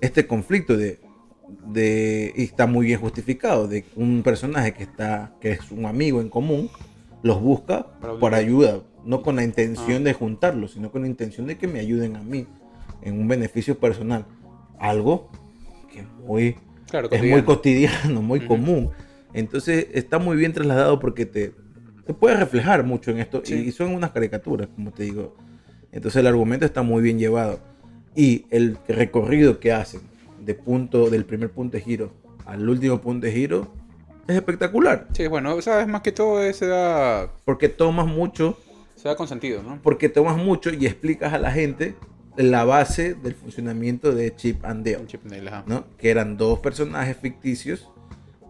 este 0.00 0.26
conflicto 0.26 0.74
de, 0.74 0.98
de, 1.66 2.32
y 2.34 2.44
está 2.44 2.66
muy 2.66 2.86
bien 2.86 2.98
justificado, 2.98 3.68
de 3.68 3.84
un 3.96 4.22
personaje 4.22 4.72
que 4.72 4.84
está, 4.84 5.34
que 5.42 5.50
es 5.50 5.70
un 5.70 5.84
amigo 5.84 6.22
en 6.22 6.30
común, 6.30 6.70
los 7.22 7.38
busca 7.38 7.88
Para 8.00 8.38
ayudar. 8.38 8.70
ayuda, 8.70 8.82
no 9.04 9.20
con 9.20 9.36
la 9.36 9.44
intención 9.44 10.00
Ah. 10.00 10.04
de 10.06 10.14
juntarlos, 10.14 10.72
sino 10.72 10.90
con 10.90 11.02
la 11.02 11.08
intención 11.08 11.46
de 11.46 11.58
que 11.58 11.66
me 11.66 11.80
ayuden 11.80 12.16
a 12.16 12.22
mí 12.22 12.46
en 13.02 13.20
un 13.20 13.28
beneficio 13.28 13.78
personal. 13.78 14.24
Algo 14.78 15.28
que 15.92 16.00
es 16.00 16.06
muy, 16.26 16.56
claro, 16.88 17.10
es 17.10 17.22
muy 17.22 17.42
cotidiano. 17.42 18.22
muy 18.22 18.46
común. 18.46 18.90
Entonces 19.32 19.88
está 19.92 20.18
muy 20.18 20.36
bien 20.36 20.52
trasladado 20.52 20.98
porque 20.98 21.26
te, 21.26 21.52
te 22.04 22.14
puede 22.14 22.36
reflejar 22.36 22.84
mucho 22.84 23.10
en 23.10 23.18
esto. 23.18 23.42
Sí. 23.44 23.54
Y 23.54 23.72
son 23.72 23.94
unas 23.94 24.12
caricaturas, 24.12 24.68
como 24.74 24.92
te 24.92 25.04
digo. 25.04 25.36
Entonces 25.92 26.20
el 26.20 26.26
argumento 26.26 26.66
está 26.66 26.82
muy 26.82 27.02
bien 27.02 27.18
llevado. 27.18 27.60
Y 28.14 28.46
el 28.50 28.78
recorrido 28.88 29.60
que 29.60 29.72
hacen 29.72 30.00
de 30.44 30.54
punto, 30.54 31.10
del 31.10 31.24
primer 31.24 31.50
punto 31.50 31.76
de 31.76 31.82
giro 31.82 32.26
al 32.46 32.68
último 32.68 33.00
punto 33.00 33.26
de 33.26 33.32
giro 33.32 33.68
es 34.26 34.36
espectacular. 34.36 35.08
Sí, 35.12 35.26
bueno, 35.26 35.60
sabes, 35.60 35.86
más 35.86 36.00
que 36.00 36.12
todo 36.12 36.42
eh, 36.42 36.52
se 36.52 36.66
da, 36.66 37.32
Porque 37.44 37.68
tomas 37.68 38.06
mucho, 38.06 38.58
se 38.94 39.08
da 39.08 39.16
con 39.16 39.28
sentido, 39.28 39.62
¿no? 39.62 39.80
porque 39.82 40.08
tomas 40.08 40.36
mucho 40.36 40.70
y 40.70 40.86
explicas 40.86 41.32
a 41.32 41.38
la 41.38 41.52
gente 41.52 41.94
la 42.36 42.64
base 42.64 43.14
del 43.14 43.34
funcionamiento 43.34 44.12
de 44.12 44.34
Chip 44.34 44.64
and 44.64 44.84
Dale. 44.84 45.06
Chip 45.06 45.22
and 45.24 45.44
Dale. 45.44 45.64
¿no? 45.66 45.86
Que 45.96 46.10
eran 46.10 46.36
dos 46.36 46.58
personajes 46.58 47.16
ficticios, 47.16 47.88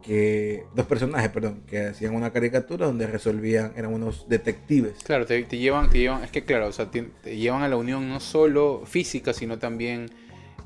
que 0.06 0.64
dos 0.74 0.86
personajes, 0.86 1.30
perdón, 1.30 1.62
que 1.66 1.86
hacían 1.86 2.14
una 2.14 2.32
caricatura 2.32 2.86
donde 2.86 3.06
resolvían, 3.06 3.72
eran 3.76 3.92
unos 3.92 4.28
detectives. 4.28 5.02
Claro, 5.04 5.26
te, 5.26 5.42
llevan, 5.42 5.90
te 5.90 5.98
llevan, 5.98 6.22
es 6.22 6.30
que 6.30 6.44
claro, 6.44 6.68
o 6.68 6.72
sea, 6.72 6.90
te 6.90 7.10
llevan 7.36 7.62
a 7.62 7.68
la 7.68 7.76
unión 7.76 8.08
no 8.08 8.20
solo 8.20 8.82
física, 8.86 9.32
sino 9.32 9.58
también 9.58 10.10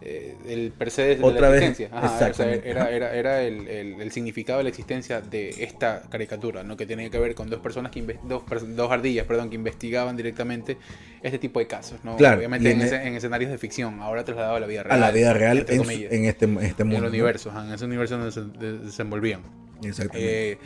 eh, 0.02 0.34
el 0.48 0.72
per 0.72 0.90
se 0.90 1.02
de, 1.02 1.16
de 1.16 1.24
Otra 1.24 1.42
la 1.42 1.48
vez, 1.50 1.62
existencia. 1.62 1.96
Ajá, 1.96 2.28
o 2.30 2.34
sea, 2.34 2.52
era, 2.54 2.90
era, 2.90 3.14
era 3.14 3.42
el, 3.42 3.68
el- 3.68 4.00
el 4.00 4.12
significado 4.12 4.58
de 4.58 4.64
la 4.64 4.70
existencia 4.70 5.20
de 5.20 5.50
esta 5.62 6.02
caricatura, 6.08 6.62
¿no? 6.62 6.76
Que 6.76 6.86
tenía 6.86 7.10
que 7.10 7.18
ver 7.18 7.34
con 7.34 7.50
dos 7.50 7.60
personas 7.60 7.92
que 7.92 8.18
dos, 8.24 8.42
dos 8.76 8.90
ardillas, 8.90 9.26
perdón, 9.26 9.50
que 9.50 9.56
investigaban 9.56 10.16
directamente 10.16 10.78
este 11.22 11.38
tipo 11.38 11.58
de 11.60 11.66
casos, 11.66 11.98
¿no? 12.02 12.16
Claro, 12.16 12.38
Obviamente 12.38 12.70
en, 12.70 12.80
en 12.80 12.86
ese- 12.86 12.96
e- 12.96 13.06
en 13.08 13.14
escenarios 13.14 13.50
de 13.50 13.58
ficción, 13.58 14.00
ahora 14.00 14.24
trasladado 14.24 14.56
a 14.56 14.60
la 14.60 14.66
vida 14.66 14.80
A 14.80 14.84
real. 14.84 15.00
la 15.00 15.10
vida 15.10 15.32
real 15.34 15.66
en, 15.68 15.78
comillas, 15.78 16.12
en 16.12 16.24
este, 16.24 16.44
en 16.46 16.58
este 16.62 16.82
en 16.82 16.88
mundo. 16.88 16.96
el 17.06 17.12
¿no? 17.12 17.16
universo, 17.18 17.50
ajá, 17.50 17.66
en 17.66 17.74
ese 17.74 17.84
universo 17.84 18.16
donde 18.16 18.32
se 18.32 18.40
de- 18.42 18.78
desenvolvían. 18.78 19.42
Exactamente. 19.84 20.52
Eh, 20.52 20.58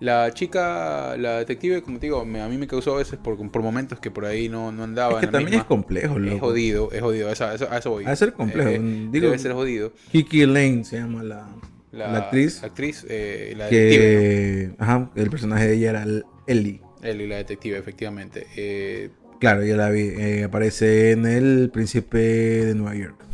la 0.00 0.30
chica, 0.32 1.16
la 1.18 1.38
detective, 1.38 1.82
como 1.82 1.98
te 1.98 2.06
digo, 2.06 2.24
me- 2.24 2.40
a 2.40 2.48
mí 2.48 2.56
me 2.56 2.66
causó 2.66 2.94
a 2.94 2.98
veces 2.98 3.18
por, 3.18 3.36
por 3.50 3.62
momentos 3.62 3.98
que 4.00 4.10
por 4.10 4.24
ahí 4.26 4.48
no, 4.48 4.70
no 4.72 4.84
andaba. 4.84 5.14
es 5.14 5.18
que 5.20 5.26
en 5.26 5.32
la 5.32 5.38
también 5.38 5.50
misma. 5.50 5.62
es 5.62 5.66
complejo, 5.66 6.14
Es 6.16 6.20
loco. 6.22 6.38
jodido, 6.46 6.90
es 6.92 7.00
jodido, 7.00 7.30
esa- 7.32 7.54
esa- 7.54 7.74
a 7.74 7.78
eso 7.78 7.90
voy. 7.90 8.04
De 8.04 8.16
ser 8.16 8.32
complejo, 8.32 8.70
Eh, 8.70 8.80
digo- 9.10 9.26
debe 9.26 9.38
ser 9.38 9.52
jodido. 9.52 9.92
Kiki 10.12 10.46
Lane 10.46 10.84
se 10.84 10.96
llama 10.98 11.22
la, 11.22 11.48
La, 11.92 12.12
la 12.12 12.18
actriz. 12.18 12.60
La 12.62 12.68
actriz, 12.68 13.04
eh, 13.08 13.54
la 13.56 13.64
detective. 13.64 13.98
que 14.04 14.70
ajá, 14.78 15.10
el 15.16 15.30
personaje 15.30 15.66
de 15.68 15.74
ella 15.74 15.90
era 15.90 16.06
Ellie. 16.46 16.80
Ellie, 17.02 17.26
la 17.26 17.36
detective, 17.36 17.78
efectivamente. 17.78 18.46
Eh, 18.56 19.10
Claro, 19.40 19.64
yo 19.64 19.76
la 19.76 19.88
vi. 19.90 20.00
eh, 20.16 20.44
aparece 20.44 21.12
en 21.12 21.24
El 21.24 21.70
Príncipe 21.72 22.18
de 22.18 22.74
Nueva 22.74 22.94
York. 22.96 23.24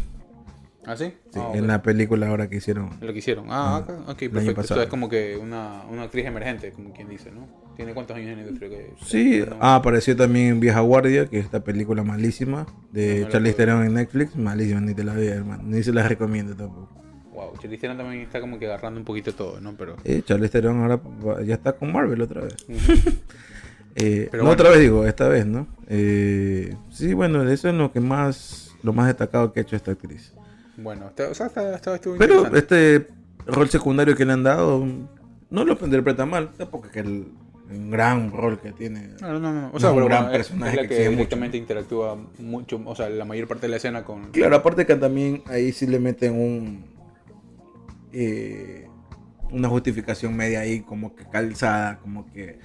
¿Ah, 0.86 0.96
sí? 0.96 1.06
Sí, 1.32 1.40
Ah, 1.40 1.52
En 1.54 1.66
la 1.66 1.82
película 1.82 2.28
ahora 2.28 2.48
que 2.48 2.56
hicieron. 2.56 2.90
Lo 3.00 3.12
que 3.12 3.18
hicieron. 3.20 3.46
Ah, 3.48 3.78
acá, 3.78 3.98
ok, 4.06 4.18
perfecto. 4.30 4.60
Esto 4.60 4.82
es 4.82 4.88
como 4.88 5.08
que 5.08 5.36
una, 5.36 5.82
una 5.90 6.02
actriz 6.02 6.26
emergente, 6.26 6.72
como 6.72 6.92
quien 6.92 7.08
dice, 7.08 7.30
¿no? 7.30 7.46
¿Tiene 7.76 7.94
cuántos 7.94 8.16
años 8.16 8.28
en 8.30 8.36
la 8.36 8.42
industria? 8.42 8.68
Que, 8.70 8.92
Sí, 9.04 9.42
no- 9.48 9.56
ah, 9.60 9.76
apareció 9.76 10.14
también 10.14 10.46
en 10.48 10.60
Vieja 10.60 10.80
Guardia, 10.80 11.26
que 11.26 11.38
es 11.38 11.44
esta 11.46 11.64
película 11.64 12.02
malísima 12.04 12.66
de 12.92 13.20
No, 13.20 13.24
no 13.26 13.32
Charlize. 13.32 13.56
Theron 13.56 13.84
en 13.84 13.94
Netflix. 13.94 14.36
Malísima, 14.36 14.80
ni 14.80 14.94
te 14.94 15.04
la 15.04 15.14
vi, 15.14 15.26
hermano. 15.26 15.62
Ni 15.64 15.82
se 15.82 15.92
la 15.92 16.06
recomiendo 16.06 16.54
tampoco. 16.54 16.88
Wow, 17.32 17.54
Charlize 17.58 17.80
Theron 17.80 17.96
también 17.96 18.22
está 18.22 18.40
como 18.40 18.58
que 18.58 18.66
agarrando 18.66 19.00
un 19.00 19.04
poquito 19.04 19.34
todo, 19.34 19.60
¿no? 19.60 19.72
Pero... 19.76 19.96
Eh, 20.04 20.22
Charlize 20.24 20.52
Theron 20.52 20.82
ahora 20.82 21.00
ya 21.44 21.54
está 21.54 21.72
con 21.72 21.92
Marvel 21.92 22.20
otra 22.20 22.42
vez. 22.42 22.54
Eh, 23.96 24.26
Pero 24.28 24.42
no, 24.42 24.48
bueno. 24.48 24.60
otra 24.60 24.70
vez 24.70 24.80
digo, 24.80 25.06
esta 25.06 25.28
vez, 25.28 25.46
¿no? 25.46 25.68
Eh, 25.88 26.74
sí, 26.90 27.14
bueno, 27.14 27.48
eso 27.48 27.68
es 27.68 27.74
lo 27.76 27.92
que 27.92 28.00
más, 28.00 28.72
lo 28.82 28.92
más 28.92 29.06
destacado 29.06 29.52
que 29.52 29.60
ha 29.60 29.62
hecho 29.62 29.76
esta 29.76 29.92
actriz. 29.92 30.32
Bueno, 30.76 31.06
o 31.06 31.34
sea, 31.34 31.46
está, 31.46 31.74
está- 31.74 31.94
estuvo 31.94 32.16
Pero 32.16 32.54
este 32.54 33.08
rol 33.46 33.68
secundario 33.68 34.16
que 34.16 34.24
le 34.24 34.32
han 34.32 34.42
dado, 34.42 34.84
no 35.50 35.64
lo 35.64 35.78
interpreta 35.80 36.26
mal, 36.26 36.50
tampoco 36.56 36.86
es 36.86 36.92
que 36.92 37.00
el, 37.00 37.28
un 37.70 37.90
gran 37.90 38.32
rol 38.32 38.58
que 38.60 38.72
tiene. 38.72 39.10
No, 39.20 39.38
no, 39.38 39.52
no. 39.52 39.70
O 39.72 39.80
sea, 39.80 39.92
un 39.92 40.04
gran 40.04 40.24
bueno, 40.24 40.36
personaje 40.36 40.76
es 40.76 40.82
la 40.82 40.88
que 40.88 40.96
que 40.96 41.10
mucho. 41.10 41.56
interactúa 41.56 42.18
mucho, 42.38 42.80
o 42.84 42.94
sea, 42.94 43.08
la 43.08 43.24
mayor 43.24 43.48
parte 43.48 43.62
de 43.66 43.70
la 43.70 43.76
escena 43.76 44.04
con... 44.04 44.30
Claro, 44.32 44.56
aparte 44.56 44.84
que 44.86 44.96
también 44.96 45.42
ahí 45.46 45.72
sí 45.72 45.86
le 45.86 45.98
meten 45.98 46.34
un 46.34 46.84
eh, 48.12 48.86
una 49.50 49.68
justificación 49.68 50.36
media 50.36 50.60
ahí 50.60 50.80
como 50.80 51.14
que 51.14 51.24
calzada, 51.24 51.98
como 51.98 52.30
que 52.32 52.58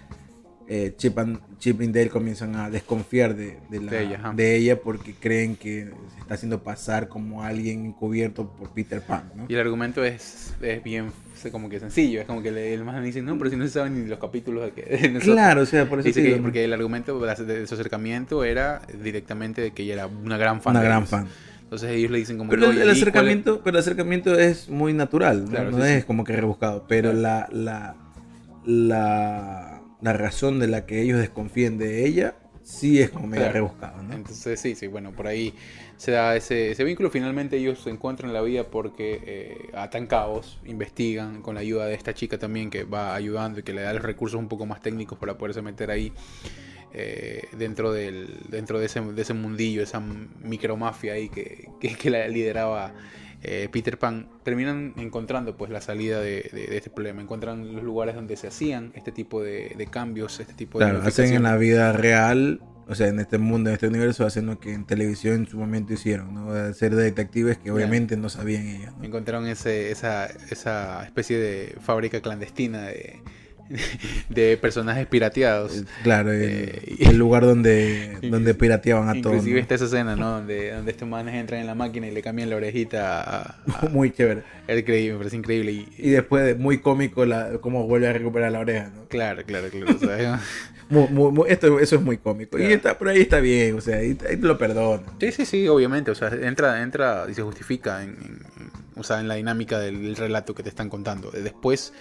eh, 0.72 0.94
Chip, 0.98 1.18
and- 1.18 1.40
Chip 1.58 1.82
y 1.82 1.88
Dale 1.88 2.10
comienzan 2.10 2.56
a 2.56 2.70
desconfiar 2.70 3.36
de, 3.36 3.58
de 3.72 3.82
la- 3.82 3.92
De 3.92 4.04
ella, 4.04 4.32
de 4.36 4.56
ella 4.56 4.80
porque 4.80 5.16
creen 5.20 5.56
que 5.56 5.86
se 6.14 6.20
está 6.22 6.36
haciendo 6.36 6.62
pasar 6.62 7.08
como 7.08 7.42
alguien 7.44 7.88
encubierto 7.88 8.48
por 8.52 8.70
Peter 8.70 9.02
Pan, 9.02 9.24
¿no? 9.36 9.46
Y 9.50 9.54
el 9.56 9.60
argumento 9.62 10.04
es, 10.06 10.54
es 10.62 10.84
bien 10.84 11.08
como 11.52 11.70
que 11.70 11.80
sencillo. 11.80 12.22
Es 12.22 12.28
como 12.28 12.44
que 12.44 12.52
le- 12.52 12.72
el 12.74 12.84
más 12.86 13.04
dice, 13.04 13.22
no, 13.24 13.36
pero 13.40 13.50
si 13.50 13.56
no 13.56 13.64
se 13.66 13.72
saben 13.72 14.04
ni 14.04 14.08
los 14.08 14.20
capítulos 14.20 14.64
de 14.66 14.72
que 14.72 14.84
de 14.84 15.10
nosotros". 15.10 15.36
Claro, 15.36 15.62
o 15.62 15.66
sea, 15.66 15.90
por 15.90 16.00
eso 16.00 16.08
Dice 16.08 16.22
que- 16.22 16.36
porque 16.36 16.64
el 16.66 16.72
argumento 16.74 17.20
de 17.20 17.66
su 17.66 17.74
acercamiento 17.74 18.44
era 18.44 18.82
directamente 19.04 19.62
de 19.62 19.72
que 19.72 19.82
ella 19.84 19.94
era 19.96 20.08
una 20.08 20.38
gran 20.38 20.62
fan. 20.62 20.76
una 20.76 20.84
gran 20.84 21.00
ellos. 21.00 21.10
fan. 21.10 21.28
Entonces 21.64 21.92
ellos 21.92 22.12
le 22.12 22.18
dicen 22.20 22.38
como 22.38 22.52
Pero 22.52 22.62
que, 22.62 22.66
el, 22.68 22.72
"Oye, 22.72 22.82
el 22.82 22.84
¿y 22.84 22.86
cuál 22.86 22.96
es-?" 22.98 23.02
acercamiento, 23.02 23.62
pero 23.64 23.78
el 23.78 23.82
acercamiento 23.82 24.38
es 24.38 24.70
muy 24.70 24.94
natural, 24.94 25.46
¿no? 25.46 25.50
Claro, 25.52 25.72
No 25.72 25.78
sí, 25.84 25.92
es 25.94 26.06
como 26.06 26.24
que 26.24 26.36
rebuscado. 26.36 26.86
Pero 26.88 27.12
Claro. 27.12 27.22
la, 27.22 27.48
la, 27.52 27.96
la, 28.66 29.79
la 30.02 30.14
razón 30.14 30.60
de 30.60 30.68
la 30.68 30.86
que 30.86 31.02
ellos 31.02 31.20
desconfíen 31.20 31.78
de 31.78 32.06
ella 32.06 32.36
sí 32.64 33.02
es 33.02 33.10
como 33.10 33.28
medio 33.28 33.50
Claro. 33.50 33.54
rebuscado, 33.54 34.04
¿no? 34.04 34.14
Entonces 34.14 34.60
sí, 34.60 34.76
sí, 34.76 34.88
bueno, 34.88 35.12
por 35.12 35.28
ahí 35.28 35.54
se 35.98 36.12
da 36.12 36.36
ese, 36.36 36.72
ese 36.72 36.84
vínculo. 36.84 37.10
Finalmente 37.10 37.58
ellos 37.58 37.80
se 37.84 37.90
encuentran 37.90 38.30
en 38.30 38.34
la 38.34 38.42
vida 38.42 38.66
porque 38.70 39.22
eh, 39.26 39.70
atan 39.74 40.08
cabos, 40.08 40.60
investigan 40.66 41.42
con 41.42 41.56
la 41.56 41.62
ayuda 41.62 41.88
de 41.88 41.96
esta 41.96 42.14
chica 42.14 42.38
también 42.38 42.70
que 42.70 42.84
va 42.84 43.16
ayudando 43.16 43.60
y 43.60 43.64
que 43.64 43.74
le 43.74 43.82
da 43.82 43.94
los 43.94 44.04
recursos 44.04 44.40
un 44.40 44.48
poco 44.48 44.66
más 44.66 44.82
técnicos 44.82 45.18
para 45.18 45.38
poderse 45.38 45.62
meter 45.62 45.90
ahí 45.92 46.14
eh, 46.94 47.44
dentro, 47.58 47.92
del, 47.92 48.40
dentro 48.50 48.80
de, 48.80 48.88
ese, 48.88 49.02
de 49.02 49.22
ese 49.22 49.34
mundillo, 49.34 49.84
esa 49.84 50.00
micromafia 50.00 51.14
ahí 51.14 51.30
que, 51.30 51.70
que, 51.80 51.96
que 51.96 52.10
la 52.10 52.28
lideraba 52.28 52.94
eh, 53.42 53.70
Peter 53.72 53.98
Pan. 54.00 54.28
Terminan 54.44 54.94
encontrando 54.98 55.56
pues 55.58 55.72
la 55.72 55.82
salida 55.82 56.20
de, 56.22 56.50
de- 56.54 56.68
de 56.68 56.78
este 56.78 56.90
problema. 56.90 57.22
Encuentran 57.22 57.74
los 57.76 57.84
lugares 57.84 58.16
donde 58.16 58.36
se 58.36 58.48
hacían 58.48 58.92
este 58.96 59.12
tipo 59.12 59.42
de, 59.44 59.74
de 59.78 59.88
cambios, 59.88 60.40
este 60.40 60.54
tipo 60.54 60.80
de 60.80 60.86
Claro, 60.86 61.02
hacen 61.06 61.34
en 61.34 61.44
la 61.44 61.56
vida 61.58 61.94
real, 61.94 62.62
o 62.88 62.96
sea, 62.96 63.08
en 63.08 63.20
este 63.20 63.38
mundo, 63.38 63.70
en 63.70 63.76
este 63.76 63.88
universo, 63.88 64.26
hacen 64.26 64.48
lo 64.48 64.60
que 64.60 64.74
en 64.74 64.86
televisión 64.86 65.36
en 65.36 65.48
su 65.48 65.58
momento 65.58 65.94
hicieron, 65.94 66.34
¿no? 66.34 66.54
De 66.54 66.74
Ser 66.74 66.96
detectives 66.96 67.58
que 67.58 67.72
obviamente 67.72 68.18
no 68.18 68.30
sabían 68.30 68.68
ellos, 68.68 68.98
¿no? 68.98 69.04
Encontraron 69.06 69.46
ese, 69.48 69.92
esa, 69.92 70.26
esa 70.26 71.04
especie 71.06 71.38
de 71.38 71.76
fábrica 71.82 72.22
clandestina 72.22 72.84
de, 72.88 73.22
de 74.30 74.58
personajes 74.58 75.08
pirateados. 75.08 75.78
Eh, 75.78 75.84
Claro, 76.04 76.32
el, 76.32 76.42
Eh, 76.44 76.82
el 77.00 77.18
lugar 77.18 77.44
donde, 77.46 78.18
donde 78.30 78.54
pirateaban 78.54 79.10
a 79.10 79.14
todos. 79.22 79.36
Inclusive 79.38 79.56
¿no? 79.56 79.62
está 79.62 79.76
esa 79.76 79.86
escena, 79.86 80.16
¿no? 80.16 80.32
Donde, 80.32 80.72
donde 80.74 80.92
estos 80.92 81.08
manes 81.08 81.36
entran 81.36 81.62
en 81.62 81.68
la 81.68 81.76
máquina 81.76 82.08
y 82.08 82.12
le 82.12 82.22
cambian 82.22 82.50
la 82.50 82.56
orejita 82.56 83.22
a... 83.22 83.42
a- 83.42 83.90
Muy 83.92 84.12
chévere. 84.12 84.44
es 84.68 84.80
increíble, 84.80 85.12
me 85.14 85.18
parece 85.20 85.36
increíble. 85.38 85.72
Y, 85.72 85.88
Y 85.98 86.10
después, 86.12 86.44
de- 86.46 86.56
muy 86.56 86.80
cómico, 86.80 87.26
la, 87.26 87.58
cómo 87.62 87.88
vuelve 87.88 88.08
a 88.08 88.14
recuperar 88.14 88.52
la 88.52 88.60
oreja, 88.60 88.92
¿no? 88.96 89.08
claro, 89.08 89.44
claro, 89.46 89.70
claro. 89.70 89.96
o 89.96 90.00
sea, 90.00 90.40
Mu- 90.90 91.08
mu- 91.08 91.32
mu- 91.32 91.46
esto, 91.46 91.80
eso 91.80 91.98
es 91.98 92.02
muy 92.02 92.18
cómico. 92.18 92.58
Y 92.58 92.62
Claro. 92.62 92.76
está, 92.76 92.98
por 92.98 93.10
ahí 93.10 93.22
está 93.22 93.40
bien, 93.40 93.76
o 93.78 93.82
sea, 93.82 93.98
ahí, 93.98 94.18
lo 94.40 94.58
perdono. 94.58 95.04
sí, 95.20 95.32
sí, 95.32 95.46
sí, 95.46 95.68
obviamente. 95.68 96.10
O 96.10 96.16
sea, 96.16 96.30
entra, 96.30 96.82
entra 96.82 97.28
y 97.30 97.36
se 97.36 97.44
justifica 97.44 98.02
en, 98.04 98.10
en- 98.10 98.40
o 98.96 99.04
sea, 99.04 99.20
en 99.20 99.28
la 99.28 99.36
dinámica 99.36 99.78
del 99.80 100.16
relato 100.16 100.56
que 100.56 100.64
te 100.64 100.70
están 100.70 100.90
contando. 100.90 101.30
Después, 101.32 101.94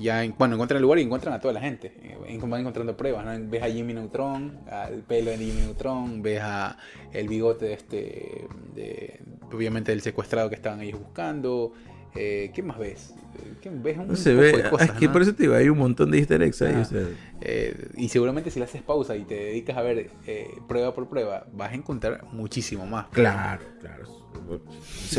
ya, 0.00 0.22
en- 0.24 0.34
bueno, 0.38 0.54
encuentran 0.54 0.76
el 0.76 0.82
lugar 0.82 0.98
y 0.98 1.02
encuentran 1.02 1.34
a 1.34 1.40
toda 1.40 1.54
la 1.54 1.60
gente. 1.60 1.92
Eh, 2.02 2.38
Van 2.42 2.60
encontrando 2.60 2.96
pruebas, 2.96 3.24
¿no? 3.24 3.48
Ves 3.50 3.62
a 3.62 3.68
Jimmy 3.70 3.94
Neutron, 3.94 4.58
al 4.70 5.02
pelo 5.02 5.30
de 5.30 5.38
Jimmy 5.38 5.62
Neutron, 5.62 6.22
ves 6.22 6.40
a 6.42 6.76
el 7.12 7.28
bigote 7.28 7.66
de 7.66 7.72
este, 7.74 8.46
de, 8.74 9.20
obviamente 9.52 9.90
del 9.92 10.00
secuestrado 10.02 10.48
que 10.48 10.54
estaban 10.54 10.80
ellos 10.82 11.00
buscando. 11.00 11.72
Eh, 12.14 12.50
¿Qué 12.54 12.62
más 12.62 12.78
ves? 12.78 13.14
Eh, 13.38 13.54
¿Qué 13.60 13.68
ves? 13.70 13.98
Un 13.98 14.08
No 14.08 14.16
se 14.16 14.30
poco 14.30 14.40
ve, 14.42 14.52
de 14.62 14.70
cosas, 14.70 14.88
es 14.90 14.94
que 14.96 15.06
¿no? 15.06 15.12
por 15.12 15.22
eso 15.22 15.34
te 15.34 15.42
digo, 15.42 15.54
hay 15.54 15.68
un 15.68 15.76
montón 15.78 16.10
de 16.10 16.18
easter 16.18 16.40
eggs 16.42 16.62
ahí, 16.62 16.72
Ah. 16.76 16.80
o 16.80 16.84
sea, 16.84 17.02
Eh, 17.42 17.88
y 17.96 18.08
seguramente 18.08 18.50
si 18.50 18.58
le 18.58 18.64
haces 18.64 18.80
pausa 18.82 19.14
y 19.16 19.24
te 19.24 19.34
dedicas 19.34 19.76
a 19.76 19.82
ver 19.82 20.10
eh, 20.26 20.48
prueba 20.66 20.94
por 20.94 21.08
prueba, 21.08 21.46
vas 21.52 21.72
a 21.72 21.74
encontrar 21.74 22.24
muchísimo 22.32 22.86
más. 22.86 23.06
claro, 23.08 23.62
claro. 23.80 24.04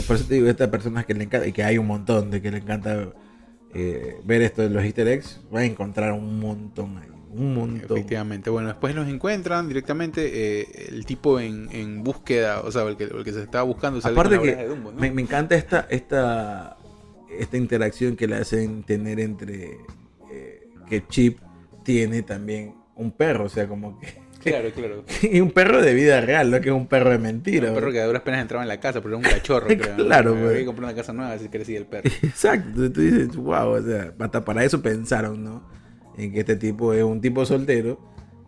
Por 0.07 0.15
eso 0.15 0.25
te 0.25 0.34
digo, 0.36 0.47
esta 0.47 0.71
persona 0.71 1.03
que 1.03 1.13
le 1.13 1.25
encanta, 1.25 1.45
y 1.47 1.51
que 1.51 1.63
hay 1.63 1.78
un 1.78 1.88
montón 1.88 2.32
de 2.32 2.41
que 2.41 2.49
le 2.51 2.57
encanta 2.57 3.09
eh, 3.74 4.18
ver 4.24 4.41
esto 4.41 4.61
de 4.61 4.70
los 4.70 4.84
easter 4.84 5.07
eggs, 5.07 5.39
va 5.53 5.59
a 5.59 5.65
encontrar 5.65 6.13
un 6.13 6.39
montón 6.39 6.97
ahí, 6.97 7.09
un 7.32 7.53
montón. 7.53 7.97
Efectivamente. 7.97 8.49
Bueno, 8.49 8.70
después 8.70 8.95
los 8.95 9.07
encuentran 9.07 9.68
directamente. 9.68 10.61
eh, 10.61 10.88
el 10.89 11.05
tipo 11.05 11.39
en, 11.39 11.70
en 11.72 12.03
búsqueda, 12.03 12.61
o 12.61 12.72
sea, 12.72 12.84
el 12.84 12.97
que, 12.97 13.03
el 13.05 13.24
que 13.24 13.34
se 13.34 13.43
estaba 13.43 13.63
buscando 13.63 14.01
sale 14.01 14.13
Aparte 14.13 14.36
que 14.36 14.41
oreja 14.41 14.61
de 14.61 14.68
Dumbo, 14.70 14.91
¿no? 14.91 14.99
me, 14.99 15.11
me 15.11 15.22
encanta 15.22 15.55
esta, 15.55 15.86
esta, 15.89 16.78
esta 17.38 17.57
interacción 17.57 18.15
que 18.15 18.28
le 18.28 18.36
hacen 18.38 18.84
tener 18.84 19.20
entre 19.20 19.78
eh, 20.32 20.70
que 20.89 21.05
Chip 21.07 21.39
tiene 21.84 22.24
también 22.24 22.76
un 22.95 23.11
perro, 23.11 23.45
o 23.45 23.49
sea, 23.49 23.68
como 23.68 23.99
que... 23.99 24.07
Claro, 24.43 24.69
claro. 24.71 25.03
y 25.21 25.39
un 25.41 25.51
perro 25.51 25.81
de 25.81 25.93
vida 25.93 26.21
real, 26.21 26.51
no 26.51 26.61
que 26.61 26.69
es 26.69 26.75
un 26.75 26.88
perro 26.88 27.09
de 27.11 27.17
mentira. 27.17 27.69
un 27.69 27.75
perro 27.75 27.91
que 27.91 27.99
a 28.01 28.05
duras 28.05 28.21
penas 28.21 28.41
entraba 28.41 28.63
en 28.63 28.69
la 28.69 28.79
casa, 28.79 29.01
pero 29.01 29.17
era 29.17 29.17
un 29.17 29.23
cachorro, 29.33 29.67
creo. 29.77 29.95
Claro, 29.97 30.33
pues. 30.33 30.45
Había 30.45 30.57
que 30.59 30.65
comprar 30.65 30.89
una 30.89 30.95
casa 30.95 31.13
nueva, 31.13 31.33
así 31.33 31.49
crecía 31.49 31.77
el 31.77 31.85
perro. 31.85 32.09
Exacto, 32.23 32.91
tú 32.91 33.01
dices, 33.01 33.35
wow, 33.35 33.69
o 33.69 33.81
sea, 33.81 34.13
hasta 34.19 34.45
para 34.45 34.63
eso 34.63 34.81
pensaron, 34.81 35.43
¿no? 35.43 35.67
En 36.17 36.31
que 36.33 36.39
este 36.39 36.55
tipo 36.55 36.93
es 36.93 37.03
un 37.03 37.21
tipo 37.21 37.45
soltero, 37.45 37.99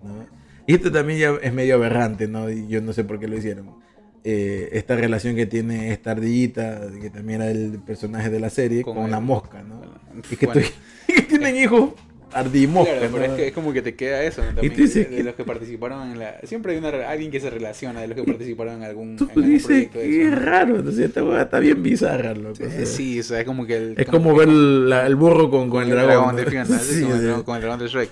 ¿no? 0.04 0.26
Y 0.66 0.74
esto 0.76 0.92
también 0.92 1.20
ya 1.20 1.34
es 1.42 1.52
medio 1.54 1.76
aberrante, 1.76 2.28
¿no? 2.28 2.50
Y 2.50 2.68
yo 2.68 2.80
no 2.82 2.94
sé 2.94 3.04
por 3.04 3.20
qué 3.20 3.28
lo 3.28 3.36
hicieron. 3.38 3.78
Eh, 4.24 4.70
esta 4.74 4.96
relación 4.96 5.36
que 5.36 5.46
tiene 5.46 5.92
esta 5.92 6.12
ardillita, 6.12 6.82
que 7.02 7.10
también 7.10 7.42
era 7.42 7.50
el 7.52 7.80
personaje 7.86 8.30
de 8.30 8.40
la 8.40 8.50
serie, 8.50 8.84
Con 8.84 8.96
con, 8.96 9.06
el- 9.06 9.12
la 9.12 9.20
mosca, 9.20 9.64
¿no? 9.64 9.78
Bueno, 9.78 10.22
Y 10.30 10.36
que, 10.36 10.46
bueno. 10.46 10.62
tú- 10.62 10.68
y 11.08 11.14
que 11.16 11.22
tienen 11.24 11.56
hijos 11.56 11.92
ardimosca, 12.34 12.92
Claro, 12.98 13.10
pero 13.14 13.28
¿no? 13.28 13.34
es, 13.34 13.40
que 13.40 13.48
es 13.48 13.54
como 13.54 13.74
que 13.74 13.82
te 13.82 13.96
queda 13.96 14.24
eso, 14.24 14.42
¿no? 14.44 14.48
También, 14.54 14.74
tú 14.74 14.82
dices 14.82 15.10
de, 15.10 15.18
que- 15.18 15.24
los 15.24 15.36
que 15.36 15.44
participaron 15.44 16.12
en 16.12 16.20
la... 16.20 16.40
Siempre 16.44 16.74
hay 16.74 16.78
una, 16.78 16.90
alguien 17.10 17.32
que 17.32 17.40
se 17.40 17.50
relaciona 17.50 18.02
de 18.02 18.08
los 18.08 18.16
que 18.18 18.24
participaron 18.24 18.76
en 18.76 18.84
algún, 18.84 19.16
Tú 19.18 19.24
en 19.26 19.30
algún 19.32 19.50
dices 19.50 19.66
proyecto 19.68 20.00
de 20.00 20.10
que 20.10 20.24
es 20.28 20.42
raro, 20.46 20.76
entonces 20.78 21.06
esta 21.06 21.24
hueá 21.24 21.42
está 21.44 21.60
bien 21.60 21.82
bizarra, 21.82 22.34
loco. 22.36 22.52
o 22.52 22.56
sea, 22.56 22.86
Sí, 22.86 23.20
o 23.20 23.24
sea, 23.24 23.40
es 23.40 23.46
como 23.46 23.66
que 23.66 23.78
el... 23.78 23.96
Es 23.98 24.08
como 24.08 24.36
ver 24.36 24.48
la- 24.50 25.06
el 25.08 25.16
burro 25.16 25.50
con, 25.50 25.70
con 25.70 25.84
el 25.84 25.90
dragón. 25.90 26.36
de 26.36 26.44
¿sí? 26.46 26.50
Sí, 26.50 27.02
con, 27.04 27.12
el 27.14 27.18
sí. 27.20 27.24
dragón, 27.26 27.44
con 27.44 27.56
el 27.56 27.62
dragón 27.62 27.80
de 27.80 27.88
Shrek. 27.88 28.10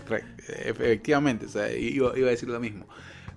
Efectivamente, 0.66 1.46
o 1.46 1.50
sea, 1.50 1.72
iba, 1.76 2.18
iba 2.18 2.28
a 2.28 2.32
decir 2.32 2.50
lo 2.50 2.60
mismo. 2.60 2.88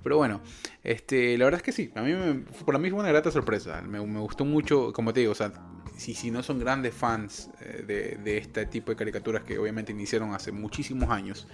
Pero 0.02 0.16
bueno, 0.16 0.40
este, 0.82 1.36
la 1.36 1.44
verdad 1.44 1.58
es 1.58 1.62
que 1.62 1.72
sí, 1.72 1.90
a 1.94 2.00
mí 2.02 2.12
me, 2.14 2.42
para 2.64 2.78
mí 2.78 2.88
fue 2.90 2.98
una 3.00 3.08
grata 3.10 3.30
sorpresa. 3.30 3.82
Me, 3.82 4.00
me 4.06 4.20
gustó 4.20 4.44
mucho, 4.46 4.92
como 4.94 5.12
te 5.12 5.20
digo, 5.20 5.32
o 5.32 5.34
sea, 5.34 5.52
si, 6.00 6.14
si 6.14 6.30
no 6.30 6.42
son 6.42 6.58
grandes 6.58 6.94
fans 6.94 7.50
eh, 7.60 7.84
de, 7.86 8.18
de 8.24 8.38
este 8.38 8.66
tipo 8.66 8.90
de 8.90 8.96
caricaturas 8.96 9.44
que 9.44 9.58
obviamente 9.58 9.92
iniciaron 9.92 10.34
hace 10.34 10.50
muchísimos 10.52 11.10
años, 11.10 11.46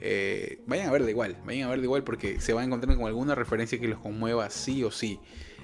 eh, 0.00 0.60
vayan 0.66 0.88
a 0.88 0.92
verla 0.92 1.10
igual, 1.10 1.36
vayan 1.46 1.68
a 1.68 1.70
verla 1.70 1.84
igual 1.84 2.04
porque 2.04 2.40
se 2.40 2.52
van 2.52 2.64
a 2.64 2.66
encontrar 2.66 2.96
con 2.96 3.06
alguna 3.06 3.34
referencia 3.34 3.80
que 3.80 3.88
los 3.88 3.98
conmueva 4.00 4.50
sí 4.50 4.84
o 4.84 4.90
sí. 4.90 5.18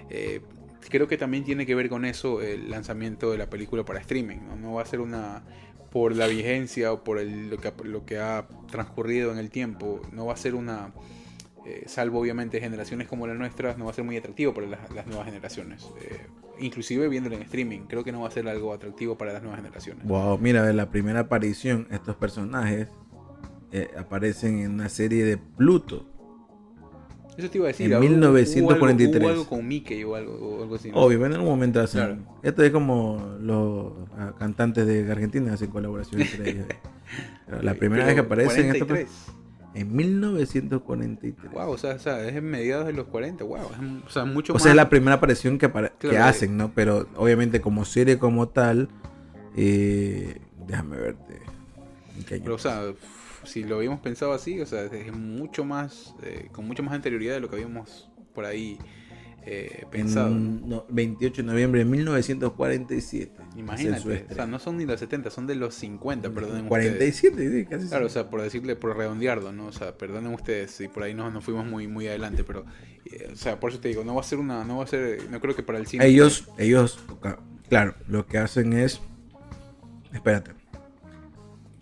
Eh, 0.08 0.40
creo 0.88 1.06
que 1.08 1.16
también 1.18 1.44
tiene 1.44 1.66
que 1.66 1.74
ver 1.74 1.88
con 1.88 2.04
eso 2.04 2.40
el 2.42 2.70
lanzamiento 2.70 3.30
de 3.30 3.38
la 3.38 3.48
película 3.50 3.84
para 3.84 4.00
streaming. 4.00 4.38
No, 4.48 4.56
no 4.56 4.72
va 4.74 4.82
a 4.82 4.86
ser 4.86 5.00
una 5.00 5.42
por 5.90 6.16
la 6.16 6.26
vigencia 6.26 6.92
o 6.92 7.04
por 7.04 7.18
el- 7.18 7.50
lo, 7.50 7.58
que, 7.58 7.72
lo 7.84 8.06
que 8.06 8.18
ha 8.18 8.46
transcurrido 8.70 9.30
en 9.30 9.38
el 9.38 9.50
tiempo, 9.50 10.00
no 10.12 10.24
va 10.26 10.32
a 10.32 10.36
ser 10.38 10.54
una, 10.54 10.90
eh, 11.64 11.84
salvo 11.86 12.20
obviamente 12.20 12.60
generaciones 12.60 13.06
como 13.08 13.26
las 13.26 13.36
nuestras, 13.36 13.78
no 13.78 13.84
va 13.84 13.90
a 13.92 13.94
ser 13.94 14.04
muy 14.04 14.16
atractivo 14.16 14.52
para 14.52 14.66
las, 14.66 14.90
las 14.94 15.06
nuevas 15.06 15.26
generaciones. 15.26 15.86
Eh, 16.00 16.26
inclusive 16.60 17.08
viéndolo 17.08 17.36
en 17.36 17.42
streaming, 17.42 17.80
creo 17.88 18.02
que 18.04 18.12
no 18.12 18.20
va 18.22 18.28
a 18.28 18.30
ser 18.30 18.48
algo 18.48 18.72
atractivo 18.72 19.16
para 19.16 19.32
las 19.32 19.42
nuevas 19.42 19.60
generaciones. 19.60 20.04
Wow, 20.06 20.38
mira, 20.38 20.64
de 20.64 20.72
la 20.72 20.90
primera 20.90 21.20
aparición, 21.20 21.86
estos 21.90 22.16
personajes 22.16 22.88
eh, 23.70 23.88
aparecen 23.96 24.58
en 24.58 24.72
una 24.72 24.88
serie 24.88 25.24
de 25.24 25.36
Pluto. 25.38 26.06
Eso 27.38 27.48
te 27.48 27.56
iba 27.58 27.66
a 27.66 27.68
decir. 27.68 27.86
En 27.86 27.92
hubo 27.92 28.02
algo- 28.02 28.10
1943. 28.10 29.22
Hubo 29.22 29.30
algo, 29.30 29.46
con 29.48 29.66
Mickey 29.66 30.04
o 30.04 30.14
algo, 30.16 30.34
o 30.34 30.62
algo 30.62 30.74
así. 30.74 30.90
¿no? 30.90 30.98
Obvio, 30.98 31.24
en 31.24 31.32
algún 31.32 31.48
momento 31.48 31.80
hacen. 31.80 32.00
Claro. 32.04 32.18
Esto 32.42 32.62
es 32.62 32.70
como 32.70 33.36
los 33.40 33.92
ah, 34.18 34.34
cantantes 34.38 34.86
de 34.86 35.10
Argentina 35.10 35.54
hacen 35.54 35.70
colaboración 35.70 36.20
entre 36.20 36.50
ellos. 36.50 36.66
La 37.62 37.74
primera 37.74 38.04
Pero 38.04 38.06
vez 38.06 38.14
que 38.14 38.20
aparecen 38.20 38.66
estos 38.66 38.86
43. 38.88 39.41
En 39.74 39.94
1943. 39.96 41.52
Wow, 41.52 41.70
o 41.70 41.78
sea, 41.78 41.94
o 41.94 41.98
sea, 41.98 42.26
es 42.28 42.34
en 42.36 42.44
mediados 42.44 42.86
de 42.86 42.92
los 42.92 43.06
40, 43.06 43.44
wow. 43.44 43.58
Es, 43.58 44.06
o 44.06 44.10
sea, 44.10 44.24
mucho 44.24 44.52
O 44.52 44.54
más. 44.54 44.62
sea, 44.62 44.72
es 44.72 44.76
la 44.76 44.88
primera 44.88 45.14
aparición 45.16 45.58
que, 45.58 45.70
apare- 45.72 45.92
que 45.98 46.08
Claro, 46.10 46.24
hacen, 46.26 46.56
¿no? 46.56 46.72
Pero 46.74 47.08
obviamente 47.16 47.60
como 47.60 47.84
serie 47.84 48.18
como 48.18 48.48
tal, 48.48 48.88
eh, 49.56 50.40
déjame 50.66 50.96
verte. 50.96 51.40
¿En 52.18 52.24
qué 52.24 52.34
año 52.36 52.44
Pero, 52.44 52.56
o 52.56 52.58
sea, 52.58 52.82
si 53.44 53.64
lo 53.64 53.76
habíamos 53.76 54.00
pensado 54.00 54.32
así, 54.32 54.60
o 54.60 54.66
sea, 54.66 54.82
es 54.84 55.12
mucho 55.12 55.64
más, 55.64 56.14
eh, 56.22 56.48
con 56.52 56.66
mucho 56.66 56.82
más 56.82 56.94
anterioridad 56.94 57.34
de 57.34 57.40
lo 57.40 57.48
que 57.48 57.56
habíamos 57.56 58.10
por 58.34 58.44
ahí 58.44 58.78
eh, 59.45 59.86
pensado. 59.90 60.30
¿no? 60.30 60.36
En 60.36 60.68
no, 60.68 60.86
28 60.88 61.43
de 61.43 61.47
noviembre 61.49 61.80
de 61.80 61.84
1947. 61.84 63.32
Hacen 63.34 63.53
su 63.53 63.59
Imagínate, 63.59 64.26
o 64.30 64.34
sea, 64.34 64.47
no 64.47 64.59
son 64.59 64.76
ni 64.76 64.86
los 64.86 65.01
70, 65.01 65.30
son 65.30 65.47
de 65.47 65.55
los 65.55 65.74
50, 65.74 66.30
perdonen 66.30 66.66
ustedes. 66.66 66.68
47, 66.68 67.51
sí, 67.51 67.66
casi. 67.66 67.88
Claro, 67.88 68.07
o 68.07 68.09
sea, 68.09 68.30
por 68.30 68.43
decirle, 68.43 68.76
por 68.76 68.97
redondearlo, 68.97 69.53
¿no? 69.53 69.66
O 69.66 69.72
sea, 69.72 69.97
perdonen 69.97 70.32
ustedes 70.32 70.70
si 70.70 70.88
por 70.88 71.03
ahí 71.03 71.14
no, 71.14 71.30
no 71.30 71.40
fuimos 71.40 71.66
muy, 71.66 71.88
muy 71.88 72.07
adelante, 72.07 72.45
pero, 72.45 72.64
eh, 73.05 73.30
o 73.32 73.36
sea, 73.36 73.59
por 73.59 73.70
eso 73.70 73.80
te 73.80 73.88
digo, 73.88 74.05
no 74.05 74.14
va 74.14 74.20
a 74.20 74.24
ser 74.24 74.38
una, 74.38 74.64
no 74.64 74.78
va 74.78 74.84
a 74.84 74.86
ser, 74.86 75.28
no 75.30 75.40
creo 75.40 75.57
que 75.57 75.62
para 75.62 75.78
el 75.78 75.86
cine. 75.86 76.07
ellos, 76.07 76.49
ellos, 76.59 76.99
claro, 77.68 77.95
lo 78.07 78.26
que 78.26 78.38
hacen 78.38 78.72
es, 78.72 79.01
espérate, 80.12 80.53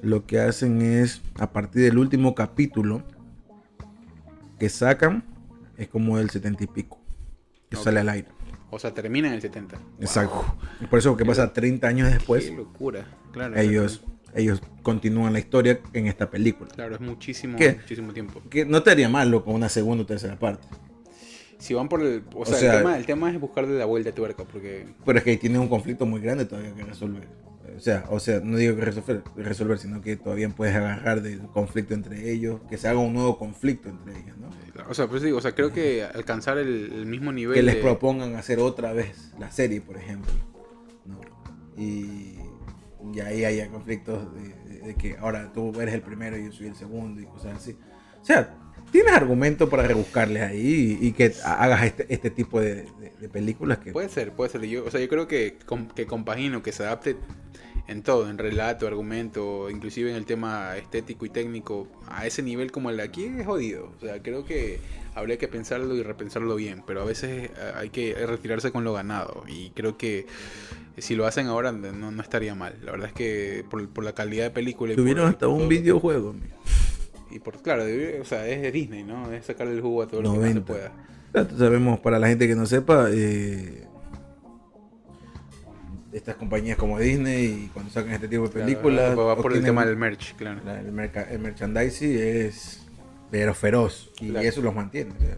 lo 0.00 0.24
que 0.26 0.40
hacen 0.40 0.80
es, 0.80 1.22
a 1.38 1.52
partir 1.52 1.82
del 1.82 1.98
último 1.98 2.34
capítulo, 2.34 3.02
que 4.58 4.68
sacan 4.68 5.24
es 5.80 5.88
como 5.88 6.18
del 6.18 6.28
70 6.28 6.64
y 6.64 6.66
pico. 6.66 6.99
Ok. 7.76 7.82
sale 7.84 8.00
al 8.00 8.08
aire. 8.08 8.28
O 8.70 8.78
sea, 8.78 8.94
termina 8.94 9.28
en 9.28 9.34
el 9.34 9.40
70. 9.42 9.78
Exacto. 10.00 10.44
Y 10.80 10.86
por 10.86 10.98
eso 10.98 11.16
que 11.16 11.24
pasa 11.24 11.52
30 11.52 11.88
años 11.88 12.10
después, 12.10 12.44
Qué 12.44 12.56
locura. 12.56 13.04
Claro, 13.32 13.56
ellos, 13.56 14.04
ellos 14.34 14.62
continúan 14.82 15.32
la 15.32 15.40
historia 15.40 15.80
en 15.92 16.06
esta 16.06 16.30
película. 16.30 16.70
Claro, 16.74 16.94
es 16.94 17.00
muchísimo, 17.00 17.58
muchísimo 17.58 18.12
tiempo. 18.12 18.40
Que 18.48 18.64
no 18.64 18.82
te 18.82 18.90
haría 18.92 19.08
malo 19.08 19.44
con 19.44 19.54
una 19.54 19.68
segunda 19.68 20.04
o 20.04 20.06
tercera 20.06 20.38
parte. 20.38 20.66
Si 21.58 21.74
van 21.74 21.88
por 21.88 22.00
el. 22.00 22.22
O 22.34 22.46
sea, 22.46 22.56
sea- 22.56 22.72
el, 22.72 22.78
tema, 22.78 22.96
el 22.96 23.06
tema 23.06 23.30
es 23.30 23.38
buscarle 23.40 23.76
la 23.76 23.84
vuelta 23.84 24.10
a 24.10 24.14
tuerca, 24.14 24.44
porque. 24.44 24.86
Pero 25.04 25.18
es 25.18 25.24
que 25.24 25.30
ahí 25.30 25.36
tiene 25.36 25.58
un 25.58 25.68
conflicto 25.68 26.06
muy 26.06 26.20
grande 26.20 26.44
todavía 26.46 26.72
que 26.74 26.84
resolver. 26.84 27.28
O 27.80 27.82
sea, 27.82 28.04
o 28.10 28.20
sea, 28.20 28.40
no 28.44 28.58
digo 28.58 28.76
que 28.76 28.82
resolver, 28.84 29.22
resolver, 29.36 29.78
sino 29.78 30.02
que 30.02 30.14
todavía 30.18 30.50
puedes 30.50 30.76
agarrar 30.76 31.22
del 31.22 31.40
conflicto 31.48 31.94
entre 31.94 32.30
ellos, 32.30 32.60
que 32.68 32.76
se 32.76 32.88
haga 32.88 32.98
un 32.98 33.14
nuevo 33.14 33.38
conflicto 33.38 33.88
entre 33.88 34.18
ellos, 34.20 34.36
¿no? 34.36 34.50
O 34.90 34.92
sea, 34.92 35.06
pues 35.08 35.22
digo, 35.22 35.38
o 35.38 35.40
sea, 35.40 35.54
creo 35.54 35.72
que 35.72 36.04
alcanzar 36.04 36.58
el, 36.58 36.92
el 36.92 37.06
mismo 37.06 37.32
nivel. 37.32 37.54
Que 37.54 37.62
les 37.62 37.76
de- 37.76 37.80
propongan 37.80 38.36
hacer 38.36 38.58
otra 38.58 38.92
vez 38.92 39.32
la 39.38 39.50
serie, 39.50 39.80
por 39.80 39.96
ejemplo. 39.96 40.30
¿no? 41.06 41.20
Y, 41.82 42.36
y 43.14 43.20
ahí 43.20 43.46
haya 43.46 43.68
conflictos 43.68 44.28
de, 44.34 44.48
de- 44.74 44.80
de 44.88 44.94
que 44.96 45.16
ahora 45.16 45.50
tú 45.54 45.72
eres 45.80 45.94
el 45.94 46.02
primero 46.02 46.36
y 46.36 46.44
yo 46.44 46.52
soy 46.52 46.66
el 46.66 46.74
segundo 46.74 47.18
y 47.22 47.24
cosas 47.24 47.56
así. 47.56 47.78
O 48.20 48.24
sea, 48.26 48.54
tienes 48.92 49.12
argumento 49.14 49.70
para 49.70 49.84
rebuscarles 49.84 50.42
ahí 50.42 50.98
y, 51.00 51.06
y 51.08 51.12
que 51.12 51.32
hagas 51.46 51.84
este, 51.84 52.04
este 52.12 52.28
tipo 52.28 52.60
de, 52.60 52.84
de- 53.00 53.12
de 53.18 53.28
películas 53.30 53.78
que... 53.78 53.92
Puede 53.92 54.10
ser, 54.10 54.32
puede 54.32 54.50
ser. 54.50 54.62
Yo, 54.66 54.84
o 54.84 54.90
sea, 54.90 55.00
yo 55.00 55.08
creo 55.08 55.26
que, 55.26 55.56
que 55.94 56.06
compagino, 56.06 56.62
que 56.62 56.72
se 56.72 56.82
adapte 56.84 57.16
en 57.88 58.02
todo, 58.02 58.30
en 58.30 58.38
relato, 58.38 58.86
argumento, 58.86 59.68
inclusive 59.70 60.10
en 60.10 60.16
el 60.16 60.24
tema 60.26 60.76
estético 60.76 61.26
y 61.26 61.30
técnico, 61.30 61.88
a 62.08 62.26
ese 62.26 62.42
nivel 62.42 62.70
como 62.72 62.90
el 62.90 62.96
de 62.98 63.02
aquí 63.02 63.24
es 63.24 63.46
jodido. 63.46 63.92
O 63.96 64.00
sea, 64.04 64.22
creo 64.22 64.44
que 64.44 64.78
habría 65.14 65.38
que 65.38 65.48
pensarlo 65.48 65.94
y 65.96 66.02
repensarlo 66.02 66.54
bien, 66.56 66.82
pero 66.86 67.02
a 67.02 67.04
veces 67.04 67.50
eh, 67.50 67.72
hay 67.74 67.90
que 67.90 68.14
retirarse 68.26 68.70
con 68.70 68.84
lo 68.84 68.92
ganado. 68.92 69.42
Y 69.48 69.70
creo 69.70 69.96
que 69.98 70.26
si 70.98 71.14
lo 71.16 71.26
hacen 71.26 71.46
ahora 71.48 71.72
no, 71.72 72.10
no 72.12 72.22
estaría 72.22 72.54
mal. 72.54 72.76
La 72.84 72.92
verdad 72.92 73.08
es 73.08 73.14
que 73.14 73.64
por, 73.70 73.88
por 73.88 74.04
la 74.04 74.12
calidad 74.14 74.44
de 74.44 74.50
película 74.50 74.92
y 74.92 74.96
por- 74.96 75.02
Tuvieron 75.02 75.26
hasta 75.26 75.46
por 75.46 75.54
un 75.54 75.58
todo- 75.60 75.68
videojuego. 75.68 76.34
Y 77.32 77.38
por, 77.38 77.60
claro, 77.62 77.84
o 78.20 78.24
sea, 78.24 78.46
es 78.48 78.60
de 78.60 78.72
Disney, 78.72 79.04
¿no? 79.04 79.32
Es 79.32 79.46
sacarle 79.46 79.74
el 79.74 79.80
jugo 79.80 80.02
a 80.02 80.08
todo 80.08 80.20
lo 80.22 80.30
que 80.32 80.36
se 80.38 80.42
90. 80.42 80.64
pueda. 80.66 80.92
Claro, 81.32 81.48
Sabemos, 81.56 82.00
para 82.00 82.18
la 82.18 82.26
gente 82.28 82.48
que 82.48 82.56
no 82.56 82.66
sepa, 82.66 83.06
eh, 83.12 83.84
estas 86.12 86.36
compañías 86.36 86.76
como 86.76 86.98
Disney, 86.98 87.44
y 87.66 87.70
cuando 87.72 87.90
sacan 87.92 88.12
este 88.12 88.28
tipo 88.28 88.44
de 88.44 88.50
Claro, 88.50 88.66
películas, 88.66 89.16
va 89.18 89.36
por 89.36 89.52
el 89.52 89.62
tema 89.62 89.84
del 89.86 89.96
merch, 89.96 90.34
claro. 90.36 90.60
la- 90.64 90.80
el, 90.80 90.92
merca- 90.92 91.28
el 91.30 91.38
merchandising 91.38 92.18
es 92.18 92.86
pero 93.30 93.54
feroz 93.54 94.10
y 94.20 94.30
Claro. 94.30 94.48
eso 94.48 94.60
los 94.62 94.74
mantiene. 94.74 95.12
o 95.16 95.20
sea. 95.20 95.36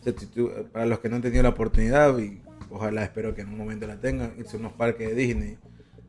O 0.00 0.04
sea, 0.04 0.12
si 0.18 0.26
tú- 0.26 0.50
para 0.72 0.84
los 0.86 0.98
que 1.00 1.08
no 1.08 1.16
han 1.16 1.22
tenido 1.22 1.42
la 1.42 1.48
oportunidad, 1.48 2.16
y 2.18 2.40
ojalá 2.70 3.02
espero 3.04 3.34
que 3.34 3.40
en 3.40 3.48
un 3.48 3.56
momento 3.58 3.86
la 3.86 3.98
tengan, 4.00 4.34
irse 4.38 4.56
a 4.56 4.60
unos 4.60 4.72
parques 4.72 5.08
de 5.08 5.14
Disney 5.14 5.58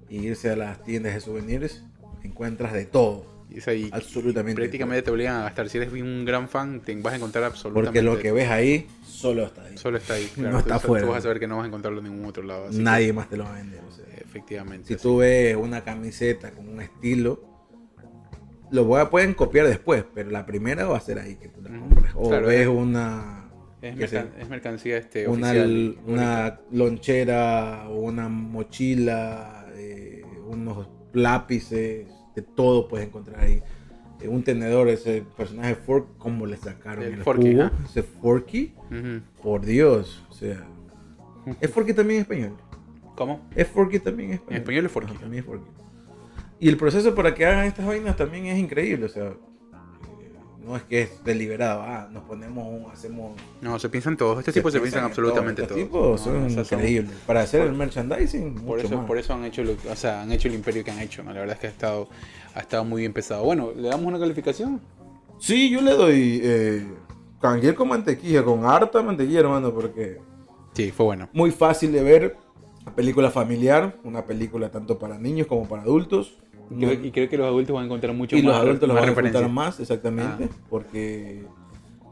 y 0.10 0.18
irse 0.28 0.50
a 0.50 0.56
las 0.58 0.84
tiendas 0.84 1.14
de 1.14 1.22
souvenirs, 1.22 1.84
encuentras 2.24 2.74
de 2.74 2.86
todo. 2.86 3.37
Y- 3.76 3.90
Absolutamente 3.92 4.60
prácticamente 4.62 5.02
te 5.04 5.12
obligan 5.12 5.36
a 5.38 5.44
gastar. 5.44 5.70
Si 5.70 5.78
eres 5.78 5.92
un 5.92 6.26
gran 6.26 6.48
fan, 6.50 6.82
te 6.82 6.96
vas 6.96 7.14
a 7.14 7.16
encontrar 7.18 7.44
absolutamente. 7.46 7.88
Porque 7.88 8.02
lo 8.02 8.18
que 8.20 8.32
ves 8.32 8.50
ahí 8.50 8.88
solo 9.06 9.46
está 9.46 9.64
ahí. 9.64 9.78
Solo 9.78 9.98
está 9.98 10.14
ahí. 10.14 10.30
Claro. 10.36 10.52
No 10.52 10.60
está 10.60 10.76
Entonces. 10.76 11.04
Tú 11.04 11.10
vas 11.10 11.18
a 11.18 11.22
saber 11.22 11.40
que 11.40 11.48
no 11.48 11.58
vas 11.58 11.64
a 11.64 11.68
encontrarlo 11.68 12.00
en 12.00 12.06
ningún 12.06 12.26
otro 12.26 12.44
lado. 12.44 12.66
así 12.68 12.78
que, 12.78 12.84
Nadie 12.84 13.14
más 13.14 13.30
te 13.30 13.38
lo 13.38 13.44
va 13.46 13.52
a 13.52 13.58
vender. 13.58 13.82
o 13.88 13.92
sea. 13.92 14.06
efectivamente. 14.18 14.88
Si 14.88 14.94
así. 14.96 15.04
tú 15.04 15.18
ves 15.18 15.56
una 15.56 15.84
camiseta 15.84 16.52
con 16.52 16.68
un 16.70 16.82
estilo, 16.82 17.44
lo 18.72 18.84
voy 18.86 19.00
a- 19.02 19.10
pueden 19.10 19.34
copiar 19.34 19.68
después, 19.68 20.04
pero 20.14 20.30
la 20.30 20.46
primera 20.46 20.86
va 20.86 20.98
a 20.98 21.02
ser 21.02 21.20
ahí 21.20 21.36
que 21.36 21.48
tú 21.50 21.62
la 21.62 21.70
Ujú. 21.72 21.80
compres. 21.80 22.12
O 22.16 22.30
Claro, 22.30 22.48
ves 22.48 22.62
es- 22.62 22.68
una, 22.68 23.50
es, 23.82 24.50
mercancía 24.50 24.98
este, 24.98 25.28
una, 25.28 25.48
oficial. 25.52 25.98
una 26.06 26.60
lonchera 26.72 27.88
o 27.90 27.96
una 28.00 28.28
mochila, 28.30 29.66
eh, 29.76 30.22
unos 30.48 30.88
lápices, 31.14 32.08
de 32.38 32.44
todo 32.44 32.88
puedes 32.88 33.08
encontrar 33.08 33.44
ahí. 33.44 33.64
Eh, 34.22 34.28
un 34.28 34.44
tenedor, 34.44 34.90
ese 34.90 35.24
personaje 35.36 35.74
Fork, 35.74 36.06
¿cómo 36.20 36.46
le 36.46 36.56
sacaron 36.56 37.04
El 37.04 37.14
el, 37.14 37.24
Forky. 37.24 37.58
Ese 37.84 38.04
Forky, 38.04 38.74
por 39.42 39.66
Dios, 39.66 40.24
o 40.30 40.34
sea, 40.34 40.64
es 41.62 41.72
Forky 41.72 41.94
también 41.94 42.18
en 42.18 42.22
español. 42.22 42.58
¿Cómo? 43.16 43.42
Es 43.56 43.68
Forky 43.68 43.98
también 43.98 44.30
en 44.30 44.36
español. 44.36 44.56
En 44.56 44.62
español 44.62 44.86
es 44.86 44.92
Forky. 44.92 45.14
También 45.18 45.44
es 45.44 45.46
Forky. 45.48 45.66
Y 46.60 46.70
el 46.70 46.78
proceso 46.78 47.16
para 47.16 47.34
que 47.34 47.44
hagan 47.44 47.66
estas 47.66 47.88
vainas 47.88 48.16
también 48.16 48.46
es 48.46 48.60
increíble. 48.60 49.06
O 49.06 49.10
sea, 49.10 49.34
no 50.68 50.76
es 50.76 50.84
que 50.84 51.02
es 51.04 51.24
deliberado. 51.24 51.82
Ah, 51.82 52.10
nos 52.12 52.24
ponemos, 52.24 52.68
un- 52.68 52.92
hacemos. 52.92 53.36
No, 53.62 53.80
se 53.80 53.88
piensan 53.90 54.18
todos. 54.18 54.40
Este 54.40 54.52
tipo 54.52 54.70
se 54.70 54.80
piensan 54.80 55.00
en 55.00 55.06
absolutamente 55.06 55.64
todo. 55.64 55.78
todos. 55.88 56.28
No, 56.28 56.34
son 56.34 56.46
o 56.46 56.50
sea, 56.50 56.66
son- 56.66 56.80
increíbles. 56.80 57.12
Para 57.26 57.42
hacer 57.42 57.62
el 57.62 57.74
merchandising, 57.74 58.56
Por 58.56 58.64
mucho 58.78 58.88
eso, 58.88 58.98
más. 58.98 59.06
por 59.06 59.18
eso 59.18 59.34
han 59.34 59.46
hecho 59.46 59.64
lo, 59.64 59.72
o 59.92 59.96
sea, 59.96 60.22
han 60.22 60.32
hecho 60.32 60.48
el 60.50 60.56
imperio 60.56 60.84
que 60.84 60.92
han 60.92 61.00
hecho, 61.00 61.24
¿no? 61.24 61.32
La 61.34 61.40
verdad 61.40 61.56
es 61.56 61.60
que 61.62 61.68
ha 61.68 61.72
estado, 61.72 62.10
ha 62.54 62.60
estado 62.60 62.84
muy 62.86 63.02
bien 63.02 63.14
pesado. 63.14 63.44
Bueno, 63.44 63.72
¿le 63.76 63.88
damos 63.88 64.06
una 64.06 64.20
calificación? 64.20 64.82
Sí, 65.40 65.70
yo 65.70 65.82
le 65.82 65.92
doy 65.94 66.42
eh, 66.44 66.86
canguil 67.42 67.76
con 67.76 67.88
mantequilla, 67.88 68.44
con 68.44 68.66
harta 68.66 69.02
mantequilla, 69.02 69.40
hermano, 69.42 69.74
porque 69.74 70.20
Sí, 70.74 70.92
fue 70.92 71.06
bueno. 71.06 71.30
muy 71.34 71.52
fácil 71.52 71.92
de 71.92 72.04
ver. 72.04 72.38
Película 72.96 73.30
familiar, 73.32 73.98
una 74.06 74.26
película 74.26 74.72
tanto 74.72 74.98
para 74.98 75.18
niños 75.18 75.46
como 75.48 75.68
para 75.68 75.82
adultos. 75.82 76.38
Y 76.70 76.76
creo, 76.80 76.94
y 76.94 77.12
creo 77.12 77.30
que 77.30 77.38
los 77.38 77.48
adultos 77.48 77.74
van 77.74 77.84
a 77.84 77.86
encontrar 77.86 78.14
mucho 78.16 78.36
y 78.36 78.42
más 78.42 78.54
los 78.56 78.62
adultos 78.62 78.88
los 78.88 78.96
van 78.96 79.04
a 79.04 79.08
referencias. 79.08 79.52
más, 79.52 79.80
exactamente, 79.80 80.50
Ah. 80.52 80.58
porque 80.70 81.44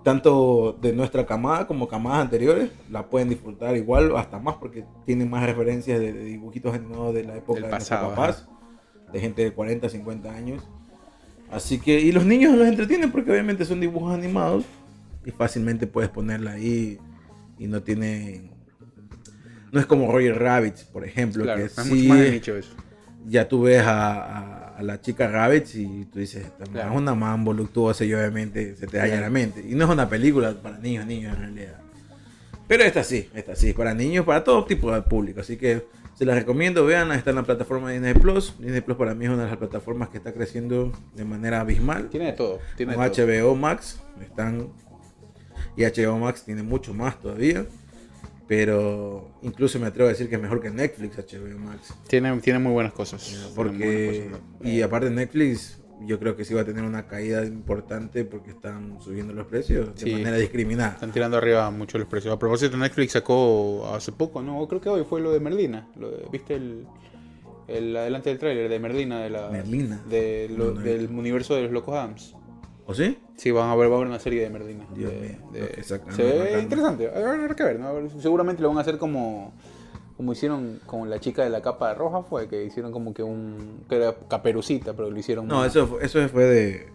tanto 0.03 0.77
de 0.81 0.93
nuestra 0.93 1.25
camada 1.25 1.65
como 1.67 1.87
camadas 1.87 2.21
anteriores 2.21 2.69
la 2.91 3.07
pueden 3.09 3.27
disfrutar 3.29 3.75
igual, 3.75 4.15
hasta 4.15 4.37
más, 4.39 4.55
porque 4.55 4.85
tienen 5.05 5.29
más 5.29 5.43
referencias 5.45 5.99
de, 5.99 6.13
de 6.13 6.23
dibujitos 6.25 6.73
animados 6.75 7.13
de 7.15 7.23
la 7.23 7.35
época 7.37 7.59
Del 7.59 7.71
de 7.71 7.77
pasado, 7.77 8.09
papás, 8.09 8.47
de 9.11 9.19
gente 9.19 9.43
de 9.43 9.51
40, 9.51 9.89
50 9.89 10.31
años. 10.31 10.63
Así 11.51 11.79
que, 11.79 11.99
y 11.99 12.11
los 12.11 12.25
niños 12.25 12.55
los 12.55 12.67
entretienen 12.67 13.11
porque 13.11 13.31
obviamente 13.31 13.65
son 13.65 13.79
dibujos 13.81 14.13
animados 14.13 14.63
y 15.25 15.31
fácilmente 15.31 15.87
puedes 15.87 16.09
ponerla 16.11 16.51
ahí 16.51 16.97
y 17.57 17.67
no 17.67 17.81
tiene... 17.81 18.51
No 19.71 19.79
es 19.79 19.85
como 19.85 20.11
Roger 20.11 20.37
Rabbit, 20.39 20.75
por 20.93 21.03
ejemplo, 21.03 21.43
Claro, 21.43 21.59
que 21.59 21.65
es 21.65 21.73
sí 21.73 21.89
mucho 21.93 22.09
más 22.09 22.19
de 22.19 22.31
nicho 22.31 22.55
eso. 22.55 22.73
Ya 23.27 23.47
tú 23.47 23.63
ves 23.63 23.81
a, 23.83 24.13
a- 24.13 24.61
a 24.77 24.83
la 24.83 24.99
chica 24.99 25.27
Rabbit 25.27 25.67
y 25.75 26.05
tú 26.05 26.19
dices, 26.19 26.45
Claro. 26.71 26.91
es 26.91 26.97
una 26.97 27.15
man 27.15 27.45
voluptuosa 27.45 28.03
y 28.03 28.13
obviamente 28.13 28.75
se 28.75 28.87
te 28.87 28.97
daña 28.97 29.07
Claro. 29.11 29.21
la 29.23 29.29
mente. 29.29 29.65
Y 29.67 29.73
no 29.75 29.85
es 29.85 29.89
una 29.91 30.09
película 30.09 30.53
para 30.61 30.77
niños, 30.79 31.05
niños 31.05 31.33
en 31.35 31.39
realidad. 31.41 31.79
Pero 32.67 32.83
esta 32.83 33.03
sí, 33.03 33.29
esta 33.33 33.55
sí, 33.55 33.73
para 33.73 33.93
niños, 33.93 34.25
para 34.25 34.43
todo 34.43 34.65
tipo 34.65 34.91
de 34.93 35.01
público. 35.03 35.39
Así 35.41 35.55
que 35.55 35.85
se 36.15 36.25
las 36.25 36.35
recomiendo, 36.35 36.85
vean, 36.85 37.11
está 37.11 37.29
en 37.29 37.35
la 37.37 37.43
plataforma 37.43 37.87
de 37.89 37.95
Disney 37.95 38.13
Plus. 38.15 38.55
Disney 38.59 38.81
Plus 38.81 38.97
para 38.97 39.13
mí 39.15 39.25
es 39.25 39.31
una 39.31 39.43
de 39.43 39.49
las 39.49 39.57
plataformas 39.57 40.09
que 40.09 40.17
está 40.17 40.33
creciendo 40.33 40.91
de 41.15 41.23
manera 41.25 41.61
abismal. 41.61 42.09
Tiene 42.09 42.27
de 42.27 42.33
todo. 42.33 42.59
Tiene 42.75 42.95
Con 42.95 43.03
de 43.03 43.09
todo. 43.11 43.25
HBO 43.27 43.55
Max 43.55 44.01
están 44.21 44.69
y 45.77 45.83
HBO 45.83 46.17
Max 46.19 46.43
tiene 46.43 46.63
mucho 46.63 46.93
más 46.93 47.19
todavía. 47.19 47.65
Pero 48.47 49.29
incluso 49.41 49.79
me 49.79 49.87
atrevo 49.87 50.07
a 50.07 50.11
decir 50.11 50.29
que 50.29 50.35
es 50.35 50.41
mejor 50.41 50.61
que 50.61 50.69
Netflix 50.69 51.17
HBO 51.17 51.57
Max. 51.57 51.93
Tiene, 52.07 52.37
tiene 52.41 52.59
muy 52.59 52.71
buenas 52.73 52.93
cosas. 52.93 53.51
Porque, 53.55 53.77
buenas 54.29 54.39
cosas, 54.39 54.41
¿no? 54.61 54.69
y 54.69 54.81
aparte 54.81 55.09
Netflix, 55.09 55.79
yo 56.01 56.19
creo 56.19 56.35
que 56.35 56.45
sí 56.45 56.53
va 56.53 56.61
a 56.61 56.65
tener 56.65 56.83
una 56.83 57.07
caída 57.07 57.43
importante 57.43 58.23
porque 58.23 58.51
están 58.51 59.01
subiendo 59.01 59.33
los 59.33 59.47
precios 59.47 59.95
de 59.95 60.11
manera 60.11 60.37
discriminada. 60.37 60.91
Están 60.93 61.11
tirando 61.11 61.37
arriba 61.37 61.71
mucho 61.71 61.97
los 61.97 62.07
precios. 62.07 62.33
A 62.33 62.37
propósito, 62.37 62.77
Netflix 62.77 63.13
sacó 63.13 63.87
hace 63.95 64.11
poco, 64.11 64.41
no, 64.43 64.67
creo 64.67 64.79
que 64.81 64.89
hoy 64.89 65.03
fue 65.09 65.21
lo 65.21 65.31
de 65.31 65.39
Merlina. 65.39 65.87
Lo 65.97 66.11
de- 66.11 66.27
¿Viste 66.31 66.53
el, 66.55 66.85
el 67.67 67.95
adelante 67.97 68.29
del 68.29 68.37
tráiler 68.37 68.69
de 68.69 68.79
Merlina? 68.79 69.21
De 69.21 69.29
la, 69.31 69.49
Merlina. 69.49 70.03
de 70.07 70.49
lo- 70.55 70.65
No, 70.65 70.71
no 70.73 70.81
he 70.81 70.83
del 70.83 71.07
universo 71.09 71.55
de 71.55 71.63
los 71.63 71.71
Locos 71.71 71.95
Adams. 71.95 72.35
¿O 72.85 72.93
sí? 72.93 73.17
Sí, 73.37 73.51
van 73.51 73.69
a 73.69 73.75
ver, 73.75 73.89
va 73.89 73.93
a 73.93 73.97
haber 73.97 74.07
una 74.07 74.19
serie 74.19 74.41
de 74.43 74.49
Merlina. 74.49 74.85
Dios 74.95 75.11
de- 75.11 75.19
mío, 75.19 75.37
de- 75.51 75.83
se 75.83 75.97
ve 76.23 76.59
interesante. 76.61 77.09
A 77.09 77.19
ver, 77.19 77.55
que 77.55 77.63
ver, 77.63 77.79
¿no? 77.79 77.87
A 77.87 77.93
ver, 77.93 78.09
Seguramente 78.19 78.61
lo 78.61 78.69
van 78.69 78.77
a 78.77 78.81
hacer 78.81 78.97
como, 78.97 79.53
como 80.15 80.31
hicieron 80.31 80.79
con 80.85 81.09
la 81.09 81.19
chica 81.19 81.43
de 81.43 81.49
la 81.49 81.61
capa 81.61 81.93
roja, 81.93 82.23
fue 82.23 82.47
que 82.47 82.63
hicieron 82.63 82.91
como 82.93 83.13
que 83.13 83.23
un. 83.23 83.83
que 83.89 83.97
era 83.97 84.15
caperucita, 84.29 84.93
pero 84.93 85.09
lo 85.09 85.19
hicieron. 85.19 85.47
No, 85.47 85.65
eso, 85.65 85.85
fue- 85.87 86.05
eso 86.05 86.27
fue 86.29 86.45
de, 86.45 86.87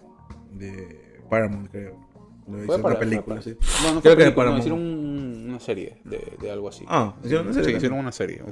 de 0.53 1.20
Paramount, 1.28 1.70
creo. 1.70 1.95
Lo 2.51 2.59
Fue 2.64 2.78
para- 2.80 2.99
película, 2.99 3.41
sí. 3.43 3.57
No, 3.84 4.01
Creo 4.01 4.16
que 4.16 4.24
de 4.24 4.30
no, 4.30 4.34
Paramount. 4.36 4.61
hicieron 4.61 4.80
un- 4.80 5.09
una 5.61 5.66
serie 5.66 5.96
de, 6.04 6.32
de 6.40 6.50
algo 6.50 6.68
así. 6.68 6.84
Ah, 6.88 7.14
¿hicieron 7.22 7.46
una 7.46 7.54
serie 7.54 7.70
Sí, 7.70 7.76
hicieron 7.76 7.98
una 7.98 8.12
serie. 8.12 8.42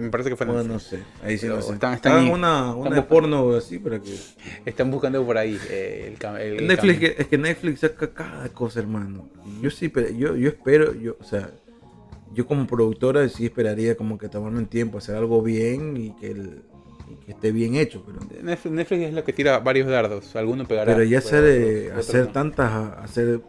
Me 0.00 0.10
parece 0.10 0.30
que 0.30 0.36
fue 0.36 0.46
Bueno, 0.46 0.62
no 0.64 0.78
sé, 0.78 0.98
ahí 1.22 1.38
sí 1.38 1.46
Pero 1.46 1.56
no 1.56 1.62
sé. 1.62 1.72
están- 1.72 1.92
una, 2.30 2.74
Están 2.76 2.76
una 2.92 3.08
porno 3.08 3.56
así 3.56 3.78
para 3.78 4.00
que... 4.00 4.14
Están 4.66 4.90
buscando 4.90 5.24
por 5.24 5.38
ahí 5.38 5.58
eh, 5.70 6.14
el, 6.20 6.42
el 6.42 6.66
Netflix, 6.66 7.02
es 7.18 7.26
que 7.26 7.38
Netflix 7.38 7.80
saca 7.80 8.10
cada 8.12 8.48
cosa, 8.50 8.80
hermano. 8.80 9.28
Yo 9.62 9.70
sí, 9.70 9.88
pe- 9.88 10.14
yo, 10.16 10.36
yo 10.36 10.48
espero, 10.48 10.94
yo, 10.94 11.16
o 11.18 11.24
sea, 11.24 11.50
yo 12.34 12.46
como 12.46 12.66
productora 12.66 13.26
sí 13.28 13.46
esperaría 13.46 13.96
como 13.96 14.18
que 14.18 14.28
tomarme 14.28 14.58
un 14.58 14.66
tiempo, 14.66 14.98
hacer 14.98 15.16
algo 15.16 15.42
bien 15.42 15.96
y 15.96 16.10
que, 16.12 16.30
el- 16.32 16.62
esté 17.26 17.52
bien 17.52 17.74
hecho, 17.74 18.04
pero, 18.06 18.20
Netflix, 18.42 18.92
es 19.02 19.14
la 19.14 19.22
que 19.24 19.32
tira 19.32 19.58
varios 19.60 19.88
dardos. 19.88 20.36
Alguno 20.36 20.66
pegará. 20.66 20.92
pero 20.92 21.04
ya 21.04 21.18
hacer, 21.18 21.92
hacer 21.92 22.26
no. 22.26 22.32
tantas, 22.32 22.98
hacer 22.98 23.40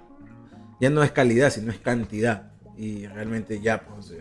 ya 0.81 0.89
no 0.89 1.03
es 1.03 1.11
calidad, 1.11 1.49
sino 1.49 1.71
es 1.71 1.79
cantidad. 1.79 2.53
Y 2.79 3.05
realmente 3.07 3.59
ya, 3.59 3.81
pues, 3.85 4.11
hay 4.11 4.17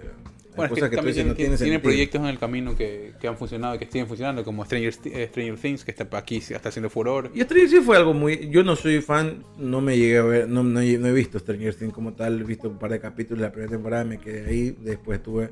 Bueno, 0.57 0.75
es 0.75 0.83
que, 0.83 0.89
tú 0.89 0.97
también 0.97 1.15
dices, 1.15 1.27
no 1.27 1.35
tiene 1.35 1.57
tiene 1.57 1.79
proyectos 1.79 2.21
en 2.21 2.27
el 2.27 2.39
camino 2.41 2.75
que, 2.75 3.13
que 3.21 3.29
han 3.29 3.37
funcionado 3.37 3.77
y 3.77 3.79
que 3.79 3.87
siguen 3.87 4.09
funcionando, 4.09 4.43
como 4.43 4.65
Stranger, 4.65 4.93
eh, 5.05 5.27
Stranger 5.31 5.57
Things, 5.57 5.85
que 5.85 5.93
está 5.93 6.09
aquí, 6.19 6.39
está 6.39 6.69
haciendo 6.69 6.91
furor. 6.91 7.31
Y 7.35 7.41
Stranger 7.43 7.71
Things 7.71 7.85
fue 7.85 7.97
algo 7.97 8.15
muy. 8.15 8.49
Yo 8.51 8.65
no 8.65 8.75
soy 8.75 9.01
fan, 9.01 9.45
no 9.57 9.81
me 9.81 9.97
llegué 9.97 10.19
a 10.19 10.23
ver, 10.23 10.49
no, 10.49 10.65
no, 10.65 10.81
he 10.81 10.99
no 10.99 11.07
he 11.07 11.13
visto 11.13 11.39
Stranger 11.39 11.73
Things 11.77 11.93
como 11.93 12.15
tal. 12.15 12.41
He 12.41 12.45
visto 12.45 12.69
un 12.69 12.79
par 12.79 12.91
de 12.91 12.99
capítulos 12.99 13.41
de 13.43 13.47
la 13.47 13.53
primera 13.53 13.71
temporada, 13.71 14.03
me 14.05 14.19
quedé 14.19 14.49
ahí. 14.51 14.77
Después 14.81 15.23
tuve. 15.23 15.51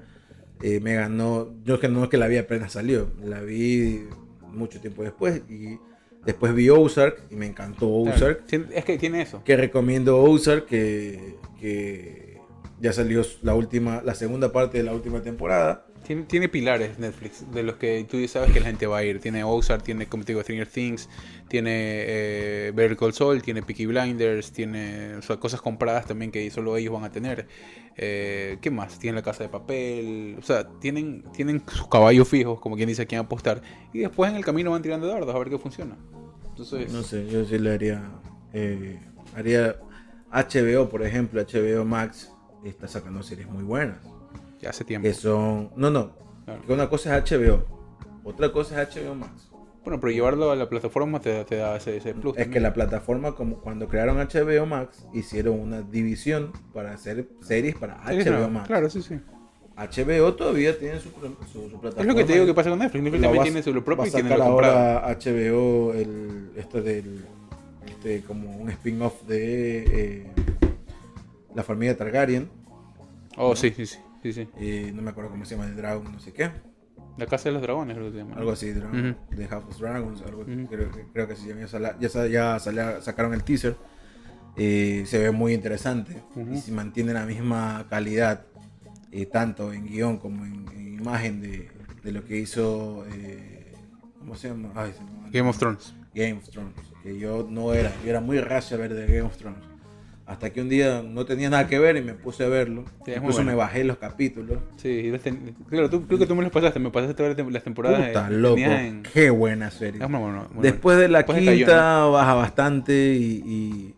eh, 0.62 0.80
me 0.80 0.94
ganó. 0.94 1.54
Yo 1.64 1.78
que 1.78 1.88
no 1.88 2.02
es 2.02 2.10
que 2.10 2.16
la 2.16 2.26
vi 2.26 2.38
apenas 2.38 2.72
salió, 2.72 3.08
la 3.22 3.40
vi 3.42 4.04
mucho 4.50 4.80
tiempo 4.80 5.04
después. 5.04 5.42
Y 5.48 5.78
después 6.24 6.52
vi 6.52 6.68
Ozark 6.70 7.22
y 7.30 7.36
me 7.36 7.46
encantó 7.46 8.02
Claro. 8.02 8.16
Ozark. 8.16 8.46
Tien- 8.48 8.66
Es 8.74 8.84
que 8.84 8.98
tiene 8.98 9.22
eso. 9.22 9.44
Que 9.44 9.56
recomiendo 9.56 10.20
Ozark, 10.20 10.66
que, 10.66 11.36
que 11.60 12.25
ya 12.80 12.92
salió 12.92 13.22
la 13.42 13.54
última, 13.54 14.02
la 14.04 14.14
segunda 14.14 14.52
parte 14.52 14.78
de 14.78 14.84
la 14.84 14.92
última 14.92 15.22
temporada. 15.22 15.86
Tiene, 16.06 16.22
tiene 16.22 16.48
pilares 16.48 17.00
Netflix, 17.00 17.50
de 17.50 17.64
los 17.64 17.76
que 17.76 18.06
tú 18.08 18.26
sabes 18.28 18.52
que 18.52 18.60
la 18.60 18.66
gente 18.66 18.86
va 18.86 18.98
a 18.98 19.04
ir. 19.04 19.18
Tiene 19.20 19.42
Ozark, 19.42 19.82
tiene, 19.82 20.06
como 20.06 20.22
te 20.24 20.32
digo, 20.32 20.42
Stranger 20.42 20.68
Things, 20.68 21.08
tiene 21.48 21.70
eh, 21.72 22.72
Better 22.74 22.96
Call 22.96 23.12
Saul, 23.12 23.42
tiene 23.42 23.62
Peaky 23.62 23.86
Blinders, 23.86 24.52
tiene 24.52 25.16
o 25.16 25.22
sea, 25.22 25.38
cosas 25.38 25.60
compradas 25.60 26.06
también 26.06 26.30
que 26.30 26.48
solo 26.52 26.76
ellos 26.76 26.92
van 26.92 27.02
a 27.04 27.10
tener. 27.10 27.48
Eh, 27.96 28.58
¿Qué 28.60 28.70
más? 28.70 28.98
Tiene 29.00 29.16
La 29.16 29.22
Casa 29.22 29.42
de 29.42 29.48
Papel. 29.48 30.36
O 30.38 30.42
sea, 30.42 30.68
tienen, 30.78 31.24
tienen 31.32 31.62
sus 31.66 31.88
caballos 31.88 32.28
fijos, 32.28 32.60
como 32.60 32.76
quien 32.76 32.88
dice, 32.88 33.02
a 33.02 33.06
quién 33.06 33.22
apostar. 33.22 33.60
Y 33.92 34.00
después 34.00 34.30
en 34.30 34.36
el 34.36 34.44
camino 34.44 34.70
van 34.70 34.82
tirando 34.82 35.08
dardos 35.08 35.34
a 35.34 35.38
ver 35.38 35.48
qué 35.48 35.58
funciona. 35.58 35.96
Entonces, 36.50 36.92
No 36.92 37.02
sé, 37.02 37.26
yo 37.26 37.44
sí 37.44 37.58
le 37.58 37.72
haría. 37.72 38.02
eh, 38.52 39.00
haría 39.34 39.76
HBO, 40.30 40.88
por 40.88 41.02
ejemplo, 41.02 41.42
HBO 41.42 41.84
Max 41.84 42.32
está 42.68 42.88
sacando 42.88 43.22
series 43.22 43.48
muy 43.48 43.62
buenas. 43.62 43.98
ya 44.60 44.70
hace 44.70 44.84
tiempo. 44.84 45.06
Que 45.06 45.14
son. 45.14 45.70
No, 45.76 45.90
no. 45.90 46.12
Claro. 46.44 46.62
que 46.64 46.72
una 46.72 46.88
cosa 46.88 47.16
es 47.16 47.30
HBO, 47.30 47.64
otra 48.22 48.52
cosa 48.52 48.80
es 48.80 48.94
HBO 48.94 49.14
Max. 49.14 49.50
Bueno, 49.84 50.00
pero 50.00 50.12
llevarlo 50.12 50.50
a 50.50 50.56
la 50.56 50.68
plataforma 50.68 51.20
te, 51.20 51.44
te 51.44 51.56
da 51.56 51.76
ese, 51.76 51.96
ese 51.96 52.12
plus. 52.14 52.36
Es 52.36 52.48
que 52.48 52.58
la 52.58 52.72
plataforma, 52.74 53.34
como 53.36 53.58
cuando 53.60 53.88
crearon 53.88 54.16
HBO 54.18 54.66
Max, 54.66 55.06
hicieron 55.12 55.60
una 55.60 55.82
división 55.82 56.52
para 56.72 56.92
hacer 56.92 57.28
series 57.40 57.76
para 57.76 57.94
Sí, 58.08 58.16
HBO 58.16 58.22
claro, 58.24 58.50
Max. 58.50 58.66
Claro, 58.66 58.90
sí, 58.90 59.02
sí. 59.02 59.20
HBO 59.76 60.34
todavía 60.34 60.76
tiene 60.78 60.98
su, 60.98 61.10
su, 61.52 61.70
su 61.70 61.80
plataforma. 61.80 62.00
Es 62.00 62.06
lo 62.06 62.14
que 62.14 62.24
te 62.24 62.32
digo 62.32 62.46
que 62.46 62.54
pasa 62.54 62.70
con 62.70 62.78
Netflix. 62.78 63.04
Netflix 63.04 63.22
también 63.22 63.42
tiene 63.44 63.62
su 63.62 63.84
propio 63.84 64.06
y 64.06 64.10
tiene 64.10 64.36
lo 64.36 64.42
ahora 64.42 65.02
HBO 65.20 65.92
el 65.92 66.50
esto 66.56 66.80
del 66.82 67.24
este 67.86 68.22
como 68.22 68.56
un 68.56 68.70
spin-off 68.70 69.22
de 69.24 69.84
eh, 69.86 70.26
la 71.54 71.62
familia 71.62 71.96
Targaryen 71.96 72.48
Oh, 73.36 73.54
sí, 73.56 73.70
sí, 73.70 73.86
sí. 73.86 73.98
sí, 74.22 74.32
sí. 74.32 74.48
no 74.94 75.02
me 75.02 75.10
acuerdo 75.10 75.30
cómo 75.30 75.44
se 75.44 75.54
llama 75.56 75.68
el 75.68 75.76
Dragon 75.76 76.10
no 76.10 76.18
sé 76.20 76.32
qué 76.32 76.50
La 77.18 77.26
Casa 77.26 77.48
de 77.48 77.52
los 77.54 77.62
Dragones, 77.62 77.96
creo 77.96 78.06
que 78.08 78.12
se 78.12 78.18
llama. 78.24 78.36
algo 78.36 78.52
así 78.52 78.72
Dragon, 78.72 79.10
Ujú. 79.30 79.36
de 79.36 79.48
House 79.48 79.64
of 79.68 79.78
Dragons 79.78 80.22
algo 80.22 80.42
Ujú. 80.42 80.66
creo, 80.68 80.90
que- 80.92 81.06
creo 81.12 81.28
que 81.28 81.36
sí 81.36 81.46
ya, 81.48 82.28
ya, 82.28 82.58
ya 82.58 83.00
sacaron 83.02 83.34
el 83.34 83.42
teaser 83.44 83.76
eh, 84.56 85.04
se 85.06 85.18
ve 85.18 85.30
muy 85.32 85.52
interesante 85.54 86.22
y 86.50 86.56
si 86.56 86.72
mantiene 86.72 87.12
la 87.12 87.26
misma 87.26 87.86
calidad 87.90 88.46
eh, 89.12 89.26
tanto 89.26 89.72
en 89.72 89.86
guion 89.86 90.18
como 90.18 90.44
en, 90.44 90.66
en 90.72 90.94
imagen 90.98 91.40
de, 91.42 91.70
de 92.02 92.12
lo 92.12 92.24
que 92.24 92.38
hizo 92.38 93.04
eh, 93.12 93.74
¿cómo 94.18 94.34
se 94.34 94.48
llama? 94.48 94.72
Ay, 94.74 94.92
se 94.92 95.00
Game 95.38 95.48
of. 95.50 95.58
Thrones. 95.58 95.94
Game 96.14 96.34
of 96.34 96.48
Thrones. 96.48 96.74
Que 97.02 97.18
yo 97.18 97.46
no 97.48 97.74
era, 97.74 97.92
yo 98.02 98.10
era 98.10 98.20
muy 98.20 98.40
racio 98.40 98.76
a 98.76 98.80
ver 98.80 98.94
de 98.94 99.06
Game 99.06 99.22
of 99.22 99.36
Thrones. 99.36 99.62
Hasta 100.26 100.50
que 100.52 100.60
un 100.60 100.68
día 100.68 101.04
no 101.08 101.24
tenía 101.24 101.48
nada 101.48 101.68
que 101.68 101.78
ver 101.78 101.96
y 101.96 102.02
me 102.02 102.14
puse 102.14 102.44
a 102.44 102.48
verlo. 102.48 102.84
Sí, 103.04 103.12
Incluso 103.14 103.36
bueno. 103.38 103.52
me 103.52 103.56
bajé 103.56 103.84
los 103.84 103.96
capítulos. 103.98 104.58
Sí, 104.76 105.12
ten- 105.22 105.54
claro, 105.68 105.88
tú, 105.88 106.04
creo 106.04 106.18
que 106.18 106.26
tú 106.26 106.34
me 106.34 106.42
los 106.42 106.50
pasaste. 106.50 106.80
Me 106.80 106.90
pasaste 106.90 107.14
todas 107.14 107.36
las 107.36 107.46
tem- 107.46 107.50
las 107.52 107.62
temporadas. 107.62 108.08
Puta 108.08 108.26
eh, 108.28 108.32
loco. 108.32 108.58
en- 108.58 109.02
Qué 109.04 109.30
buena 109.30 109.70
serie. 109.70 110.02
Es 110.02 110.10
muy 110.10 110.20
bueno, 110.20 110.48
muy 110.52 110.62
Después 110.64 110.98
de 110.98 111.06
la 111.08 111.18
Después 111.18 111.38
cayó, 111.38 111.52
quinta 111.52 112.06
baja 112.06 112.34
bastante 112.34 113.14
y, 113.14 113.42
y, 113.46 113.94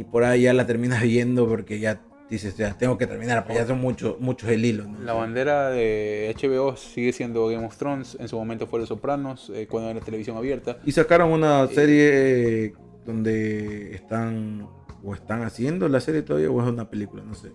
y 0.00 0.04
por 0.04 0.24
ahí 0.24 0.42
ya 0.42 0.54
la 0.54 0.66
terminas 0.66 1.02
viendo 1.02 1.46
porque 1.46 1.78
ya 1.78 2.00
dices, 2.30 2.56
ya 2.56 2.78
tengo 2.78 2.96
que 2.96 3.06
terminar, 3.06 3.42
porque 3.44 3.58
ya 3.58 3.66
son 3.66 3.80
muchos 3.82 4.18
muchos 4.18 4.48
el 4.48 4.64
hilo. 4.64 4.84
¿no? 4.84 4.98
La 5.00 5.12
bandera 5.12 5.68
de 5.68 6.34
HBO 6.40 6.74
sigue 6.76 7.12
siendo 7.12 7.46
Game 7.48 7.66
of 7.66 7.76
Thrones. 7.76 8.16
En 8.18 8.28
su 8.28 8.36
momento 8.38 8.66
fue 8.66 8.80
Los 8.80 8.88
Sopranos, 8.88 9.52
eh, 9.54 9.66
cuando 9.68 9.90
era 9.90 10.00
televisión 10.00 10.38
abierta. 10.38 10.78
Y 10.86 10.92
sacaron 10.92 11.32
una 11.32 11.66
serie 11.66 12.64
eh, 12.66 12.72
donde 13.04 13.94
están 13.94 14.68
o 15.02 15.14
están 15.14 15.42
haciendo 15.42 15.88
la 15.88 16.00
serie 16.00 16.22
todavía 16.22 16.50
o 16.50 16.60
es 16.62 16.68
una 16.68 16.88
película, 16.90 17.22
no 17.24 17.34
sé. 17.34 17.52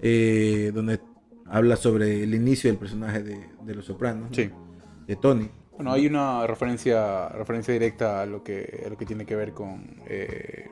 Eh, 0.00 0.70
donde 0.74 1.00
habla 1.46 1.76
sobre 1.76 2.22
el 2.22 2.34
inicio 2.34 2.70
del 2.70 2.78
personaje 2.78 3.22
de, 3.22 3.38
de 3.64 3.74
Los 3.74 3.86
Sopranos, 3.86 4.30
de 4.30 5.16
Tony. 5.16 5.48
Bueno, 5.74 5.92
hay 5.92 6.06
una 6.06 6.46
referencia 6.46 7.28
referencia 7.28 7.72
directa 7.72 8.22
a 8.22 8.26
lo 8.26 8.42
que, 8.42 8.82
a 8.84 8.90
lo 8.90 8.96
que 8.96 9.06
tiene 9.06 9.24
que 9.24 9.36
ver 9.36 9.52
con 9.52 9.96
eh, 10.08 10.68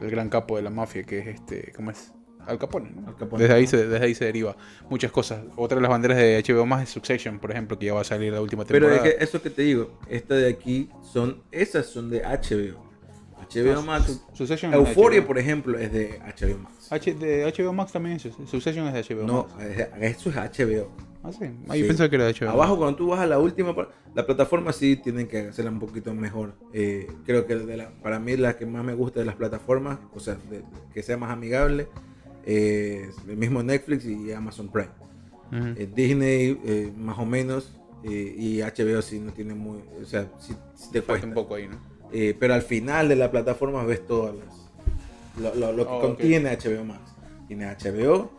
el 0.00 0.10
gran 0.10 0.28
capo 0.28 0.56
de 0.56 0.62
la 0.62 0.70
mafia, 0.70 1.02
que 1.02 1.18
es 1.18 1.26
este, 1.26 1.72
¿cómo 1.74 1.90
es? 1.90 2.12
Al 2.46 2.58
Capone, 2.58 2.90
¿no? 2.90 3.08
Al 3.08 3.16
Capone. 3.16 3.42
Desde 3.42 3.54
ahí 3.56 3.66
se, 3.66 3.86
desde 3.88 4.04
ahí 4.04 4.14
se 4.14 4.26
deriva 4.26 4.54
muchas 4.90 5.10
cosas. 5.10 5.42
Otra 5.56 5.76
de 5.76 5.82
las 5.82 5.90
banderas 5.90 6.18
de 6.18 6.42
HBO 6.46 6.66
más 6.66 6.82
es 6.82 6.90
Succession, 6.90 7.38
por 7.38 7.50
ejemplo, 7.50 7.78
que 7.78 7.86
ya 7.86 7.94
va 7.94 8.02
a 8.02 8.04
salir 8.04 8.32
la 8.32 8.40
última 8.40 8.64
Pero 8.64 8.86
temporada. 8.86 9.08
es 9.08 9.16
que 9.16 9.24
eso 9.24 9.42
que 9.42 9.50
te 9.50 9.62
digo, 9.62 9.98
esta 10.08 10.34
de 10.34 10.48
aquí 10.50 10.90
son, 11.02 11.42
esas 11.50 11.86
son 11.86 12.10
de 12.10 12.22
HBO. 12.22 12.93
HBO 13.62 13.74
No, 13.74 13.82
Max. 13.82 14.06
Su- 14.06 14.36
Succession 14.36 14.72
Euphoria, 14.74 15.20
HBO. 15.20 15.26
por 15.26 15.38
ejemplo, 15.38 15.78
es 15.78 15.92
de 15.92 16.20
HBO 16.20 16.58
Max. 16.58 16.88
H 16.92 17.14
de 17.14 17.44
HBO 17.46 17.72
Max 17.72 17.92
también 17.92 18.16
es 18.16 18.22
Succession 18.22 18.86
es 18.88 18.94
de 19.08 19.14
HBO 19.14 19.26
No, 19.26 19.48
Max. 19.56 19.64
es- 19.64 20.16
eso 20.18 20.30
es 20.30 20.36
HBO. 20.36 20.90
Ah, 21.22 21.32
sí. 21.32 21.46
Ah, 21.68 21.76
yo 21.76 21.86
pensaba 21.86 22.10
que 22.10 22.16
era 22.16 22.26
de 22.26 22.32
HBO 22.34 22.50
Abajo 22.50 22.76
cuando 22.76 22.96
tú 22.96 23.06
vas 23.08 23.20
a 23.20 23.26
la 23.26 23.38
última 23.38 23.74
la 24.14 24.26
plataforma 24.26 24.72
sí 24.74 24.96
tienen 24.96 25.26
que 25.26 25.38
hacerla 25.48 25.70
un 25.70 25.78
poquito 25.80 26.12
mejor. 26.14 26.54
Eh, 26.74 27.06
creo 27.24 27.46
que 27.46 27.56
de 27.56 27.76
la- 27.78 27.90
para 28.02 28.18
mí 28.20 28.36
la 28.36 28.56
que 28.58 28.66
más 28.66 28.84
me 28.84 28.92
gusta 28.94 29.20
de 29.20 29.26
las 29.26 29.34
plataformas, 29.34 29.98
o 30.14 30.20
sea, 30.20 30.34
de- 30.50 30.62
que 30.92 31.02
sea 31.02 31.16
más 31.16 31.30
amigable, 31.30 31.88
eh, 32.44 33.06
es 33.08 33.16
el 33.26 33.36
mismo 33.38 33.62
Netflix 33.62 34.04
y 34.04 34.32
Amazon 34.32 34.68
Prime. 34.70 34.90
Eh, 35.76 35.88
Disney 35.94 36.60
eh, 36.64 36.92
más 36.96 37.16
o 37.18 37.24
menos 37.24 37.72
y 38.02 38.60
HBO 38.60 39.00
sí 39.00 39.18
no 39.18 39.32
tiene 39.32 39.54
muy, 39.54 39.78
o 40.02 40.04
sea, 40.04 40.28
sí, 40.38 40.52
sí 40.74 40.90
te 40.92 41.00
Falta 41.00 41.06
cuesta. 41.06 41.26
un 41.28 41.32
poco 41.34 41.54
ahí, 41.54 41.68
¿no? 41.68 41.78
Eh, 42.16 42.36
pero 42.38 42.54
al 42.54 42.62
final 42.62 43.08
de 43.08 43.16
la 43.16 43.30
plataforma 43.30 43.82
ves 43.84 44.06
todas 44.06 44.34
las 44.36 44.54
lo, 45.40 45.52
lo- 45.56 45.72
lo 45.72 45.84
que 45.84 45.92
Oh, 45.92 46.00
contiene 46.00 46.50
HBO 46.56 46.84
Max. 46.84 47.00
Tiene 47.48 47.66
HBO, 47.66 48.30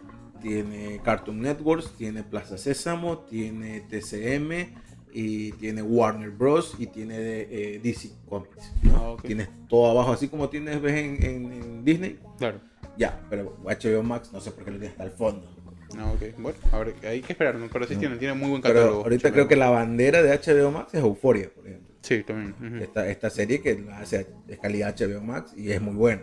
tiene 0.42 1.02
Cartoon 1.04 1.42
Networks, 1.42 1.92
tiene 1.98 2.24
Plaza 2.24 2.58
Sésamo, 2.58 3.20
tiene 3.20 3.82
TCM 3.82 4.74
y 5.12 5.52
tiene 5.54 5.82
Warner 5.82 6.30
Bros. 6.30 6.76
y 6.80 6.88
tiene 6.88 7.16
eh, 7.18 7.80
DC 7.84 8.12
Comics. 8.30 8.72
¿no? 8.84 8.96
Ah, 8.96 9.10
ok. 9.12 9.22
Tienes 9.24 9.50
todo 9.68 9.92
abajo, 9.92 10.14
así 10.14 10.28
como 10.30 10.48
tienes 10.50 10.82
ves 10.82 10.94
en, 10.96 11.24
en- 11.26 11.52
en 11.54 11.84
Disney. 11.86 12.18
Claro. 12.38 12.60
Ya, 12.98 13.22
pero 13.30 13.58
HBO 13.66 14.04
Max 14.04 14.32
no 14.32 14.40
sé 14.40 14.52
por 14.52 14.64
qué 14.64 14.72
lo 14.72 14.78
tiene 14.78 14.92
hasta 14.92 15.04
el 15.04 15.12
fondo. 15.12 15.52
No, 15.98 16.14
ok. 16.14 16.22
Bueno, 16.40 16.58
a 16.72 16.80
ver, 16.80 16.96
hay 17.06 17.22
que 17.22 17.34
esperar, 17.34 17.56
¿no? 17.56 17.68
Pero 17.72 17.86
sí 17.88 17.96
tiene, 17.98 18.16
tiene 18.18 18.34
muy 18.34 18.50
buen 18.50 18.62
Pero 18.62 18.74
catálogo. 18.76 19.04
ahorita 19.04 19.28
HBO. 19.30 19.34
creo 19.34 19.48
que 19.50 19.56
la 19.58 19.70
bandera 19.70 20.24
de 20.24 20.30
HBO 20.38 20.72
Max 20.72 20.94
es 20.94 21.02
Euphoria, 21.02 21.50
por 21.54 21.68
ejemplo. 21.68 21.85
Sí, 22.06 22.24
también. 22.24 22.54
esta, 22.82 23.08
esta 23.10 23.30
serie 23.30 23.62
que 23.62 23.80
la 23.80 24.00
hace 24.00 24.28
es 24.48 24.60
calidad 24.60 24.96
HBO 24.96 25.22
Max 25.22 25.54
y 25.58 25.72
es 25.72 25.82
muy 25.82 25.96
buena. 25.96 26.22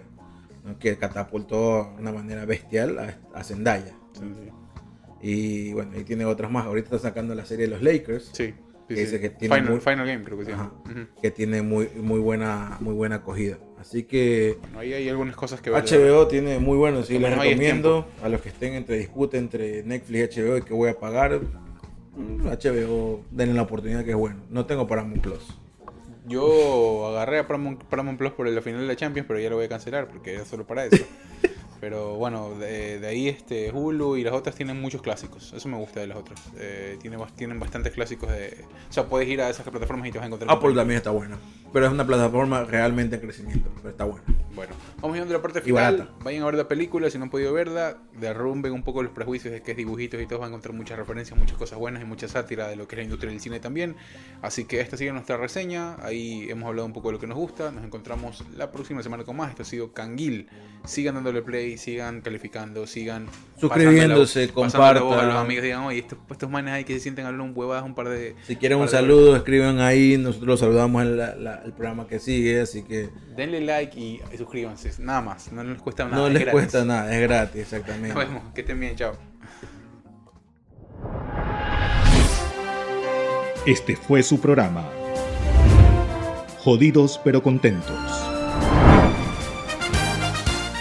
¿no? 0.65 0.79
Que 0.79 0.97
catapultó 0.97 1.93
de 1.97 2.03
una 2.03 2.13
manera 2.13 2.45
bestial 2.45 2.99
a, 3.01 3.19
a 3.35 3.43
Zendaya. 3.43 3.95
Sí, 4.13 4.33
sí. 4.33 4.49
Y 5.21 5.73
bueno, 5.73 5.93
ahí 5.97 6.05
tiene 6.05 6.25
otras 6.25 6.51
más. 6.51 6.67
Ahorita 6.67 6.87
está 6.97 7.09
sacando 7.09 7.35
la 7.35 7.45
serie 7.45 7.67
de 7.67 7.73
los 7.73 7.83
Lakers. 7.83 8.31
Sí, 8.33 8.47
sí, 8.47 8.55
Que 8.89 8.95
sí. 8.97 9.01
dice 9.03 9.21
que 9.21 9.31
tiene 9.31 9.55
Final, 9.57 9.71
muy- 9.73 9.81
Final 9.81 10.07
Game, 10.07 10.25
creo 10.25 10.39
que 10.39 10.45
se 10.45 10.53
Ajá. 10.53 10.73
llama. 10.85 11.01
Ujú. 11.05 11.21
Que 11.21 11.31
tiene 11.33 11.63
muy, 11.63 11.89
muy 11.97 12.21
buena 12.21 12.77
muy 12.81 12.95
buena 12.95 13.17
acogida. 13.17 13.59
Así 13.79 14.05
que 14.05 14.59
Bueno, 14.61 14.79
ahí 14.79 14.93
hay 14.93 15.09
algunas 15.09 15.35
cosas 15.35 15.61
que 15.61 15.71
ver. 15.71 15.83
HBO 15.83 16.29
tiene 16.29 16.61
muy 16.61 16.77
bueno. 16.79 17.03
Sí, 17.03 17.19
les 17.19 17.37
recomiendo 17.37 18.07
a 18.23 18.29
los 18.29 18.41
que 18.41 18.51
estén 18.51 18.75
entre 18.75 18.99
disputa 18.99 19.37
entre 19.39 19.83
Netflix 19.83 20.37
y 20.37 20.41
HBO 20.43 20.57
y 20.59 20.63
que 20.63 20.75
voy 20.75 20.91
a 20.91 20.99
pagar. 20.99 21.41
mm, 22.17 22.47
HBO, 22.47 23.25
denle 23.31 23.55
la 23.55 23.63
oportunidad 23.63 24.05
que 24.05 24.11
es 24.11 24.17
bueno. 24.17 24.37
No 24.51 24.67
tengo 24.67 24.87
Paramount 24.87 25.21
Plus. 25.23 25.59
Yo 26.27 27.09
agarré 27.09 27.41
a 27.41 27.47
Paramount, 27.47 27.83
Paramount 27.85 28.19
Plus 28.19 28.33
por 28.33 28.49
la 28.49 28.63
final 28.63 28.81
de 28.81 28.87
la 28.87 28.97
Champions, 28.97 29.27
pero 29.27 29.41
ya 29.41 29.51
lo 29.51 29.57
voy 29.57 29.65
a 29.67 29.69
cancelar 29.69 30.09
porque 30.09 30.35
era 30.35 30.45
solo 30.45 30.67
para 30.67 30.85
eso. 30.87 31.05
pero 31.81 32.15
bueno, 32.15 32.51
de, 32.61 33.01
de 33.01 33.07
ahí 33.09 33.29
este 33.29 33.73
Hulu 33.73 34.17
y 34.17 34.23
las 34.23 34.33
otras 34.35 34.55
tienen 34.55 34.81
muchos 34.81 35.03
clásicos. 35.03 35.53
Eso 35.53 35.69
me 35.69 35.77
gusta 35.77 35.99
de 35.99 36.07
las 36.07 36.17
otras. 36.17 36.41
Eh, 36.57 36.97
tiene, 37.01 37.19
bas- 37.19 37.33
tienen 37.35 37.59
bastantes 37.59 37.93
clásicos 37.93 38.31
de... 38.31 38.65
O 38.89 38.93
sea, 38.93 39.07
puedes 39.07 39.29
ir 39.29 39.41
a 39.43 39.51
esas 39.51 39.69
plataformas 39.69 40.07
y 40.09 40.13
te 40.13 40.19
vas 40.19 40.25
a 40.25 40.27
encontrar... 40.29 40.51
Apple 40.51 40.75
también 40.75 40.99
está 40.99 41.11
buena. 41.11 41.39
Pero 41.73 41.87
es 41.87 41.93
una 41.93 42.07
plataforma 42.07 42.63
realmente 42.65 43.17
en 43.17 43.23
crecimiento. 43.23 43.69
Pero 43.77 43.89
está 43.91 44.05
buena. 44.05 44.23
Bueno, 44.55 44.75
vamos 45.01 45.17
yendo 45.17 45.33
a 45.35 45.39
la 45.39 45.43
parte 45.43 45.63
final. 45.63 46.11
Vayan 46.23 46.43
a 46.43 46.47
ver 46.47 46.55
la 46.57 46.69
película 46.69 47.09
si 47.11 47.17
no 47.17 47.25
han 47.25 47.31
podido 47.31 47.53
verla. 47.55 47.97
Derrumben 48.21 48.73
un 48.73 48.83
poco 48.83 49.03
los 49.03 49.11
prejuicios 49.13 49.53
de 49.53 49.63
que 49.63 49.71
es 49.71 49.77
dibujitos 49.77 50.21
y 50.21 50.27
todo. 50.27 50.41
Van 50.41 50.47
a 50.47 50.49
encontrar 50.51 50.75
muchas 50.75 50.99
referencias, 50.99 51.39
muchas 51.39 51.57
cosas 51.57 51.79
buenas 51.79 52.03
y 52.03 52.05
mucha 52.05 52.29
sátira 52.29 52.69
de 52.69 52.77
lo 52.77 52.87
que 52.87 52.97
es 52.97 52.99
la 52.99 53.05
industria 53.05 53.31
del 53.31 53.41
cine 53.41 53.61
también. 53.61 53.97
Así 54.43 54.65
que 54.65 54.81
esta 54.81 54.97
sigue 54.99 55.11
nuestra 55.13 55.39
reseña. 55.39 55.97
Ahí 56.05 56.47
hemos 56.51 56.69
hablado 56.69 56.85
un 56.87 56.93
poco 56.93 57.09
de 57.09 57.13
lo 57.15 57.19
que 57.19 57.27
nos 57.27 57.39
gusta. 57.39 57.71
Nos 57.73 57.83
encontramos 57.85 58.45
la 58.55 58.71
próxima 58.71 59.03
semana 59.03 59.25
con 59.25 59.37
más. 59.37 59.49
Esto 59.51 59.63
ha 59.63 59.67
sido 59.67 59.93
Canguil. 59.93 60.49
Sigan 60.85 61.15
dándole 61.15 61.43
play, 61.43 61.79
sigan 61.79 62.21
calificando, 62.21 62.87
sigan 62.87 63.29
Suscribiéndose, 63.59 64.47
la- 64.49 64.53
voz 64.53 64.75
a 64.75 64.93
los 64.93 65.03
compartan. 65.03 65.37
amigos. 65.37 65.63
Digan, 65.65 65.81
oye, 65.85 66.01
estos, 66.01 66.19
estos 66.31 66.51
manes 66.51 66.75
ahí 66.75 66.85
que 66.85 66.95
se 66.95 67.01
sienten 67.01 67.25
hablando 67.25 67.45
un 67.45 67.53
huevadas 67.57 67.85
un 67.85 67.95
par 67.95 68.09
de. 68.09 68.35
Si 68.47 68.57
quieren 68.57 68.79
un 68.79 68.85
par 68.85 68.91
de 68.91 68.97
saludo, 68.99 69.37
escriban 69.37 69.81
ahí. 69.81 70.19
Nosotros 70.19 70.49
los 70.49 70.61
saludamos 70.61 71.03
en 71.03 71.17
la- 71.17 71.63
el 71.65 71.73
programa 71.73 72.07
que 72.07 72.19
sigue. 72.19 72.61
Así 72.61 72.83
que 72.83 73.09
Denle 73.37 73.61
like 73.63 73.99
y 73.99 74.21
suscríbanse, 74.43 74.91
nada 74.99 75.21
más, 75.21 75.53
no 75.53 75.63
les 75.63 75.81
cuesta 75.81 76.05
nada. 76.05 76.17
no 76.17 76.27
es 76.27 76.33
les 76.33 76.43
gratis. 76.43 76.61
cuesta 76.61 76.85
nada. 76.85 77.15
Es 77.15 77.21
gratis, 77.23 77.61
exactamente. 77.61 78.15
Nos 78.15 78.27
vemos, 78.27 78.43
que 78.55 78.61
estén 78.63 78.81
bien, 78.81 78.97
chao. 78.97 79.13
Este 83.67 83.95
fue 83.97 84.23
su 84.23 84.41
programa. 84.41 84.85
Jodidos 86.59 87.21
pero 87.23 87.43
contentos. 87.43 87.97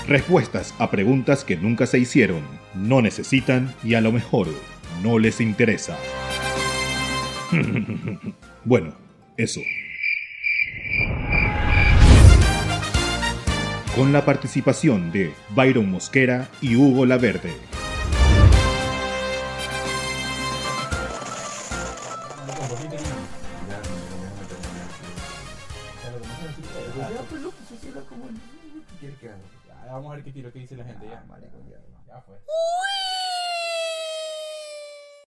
Respuestas 0.08 0.74
a 0.80 0.90
preguntas 0.90 1.46
que 1.46 1.56
nunca 1.56 1.86
se 1.86 2.00
hicieron, 2.00 2.42
no 2.74 3.02
necesitan 3.02 3.74
y 3.84 3.94
a 3.94 4.02
lo 4.02 4.12
mejor 4.12 4.48
no 5.04 5.20
les 5.20 5.40
interesa. 5.40 5.98
bueno, 8.66 8.96
eso. 9.38 9.62
Con 13.96 14.14
la 14.14 14.24
participación 14.24 15.12
de 15.12 15.34
Byron 15.50 15.92
Mosquera 15.92 16.48
y 16.62 16.78
Hugo 16.78 17.06
Laverde. 17.06 17.54
Vamos 29.88 30.14
a 30.14 30.16
ver 30.16 30.24
qué 30.24 30.32
tiro 30.32 30.54
que 30.54 30.60
dice 30.60 30.78
la 30.78 30.86
gente 30.86 31.06
ya. 31.06 31.26
Uy, 32.28 32.81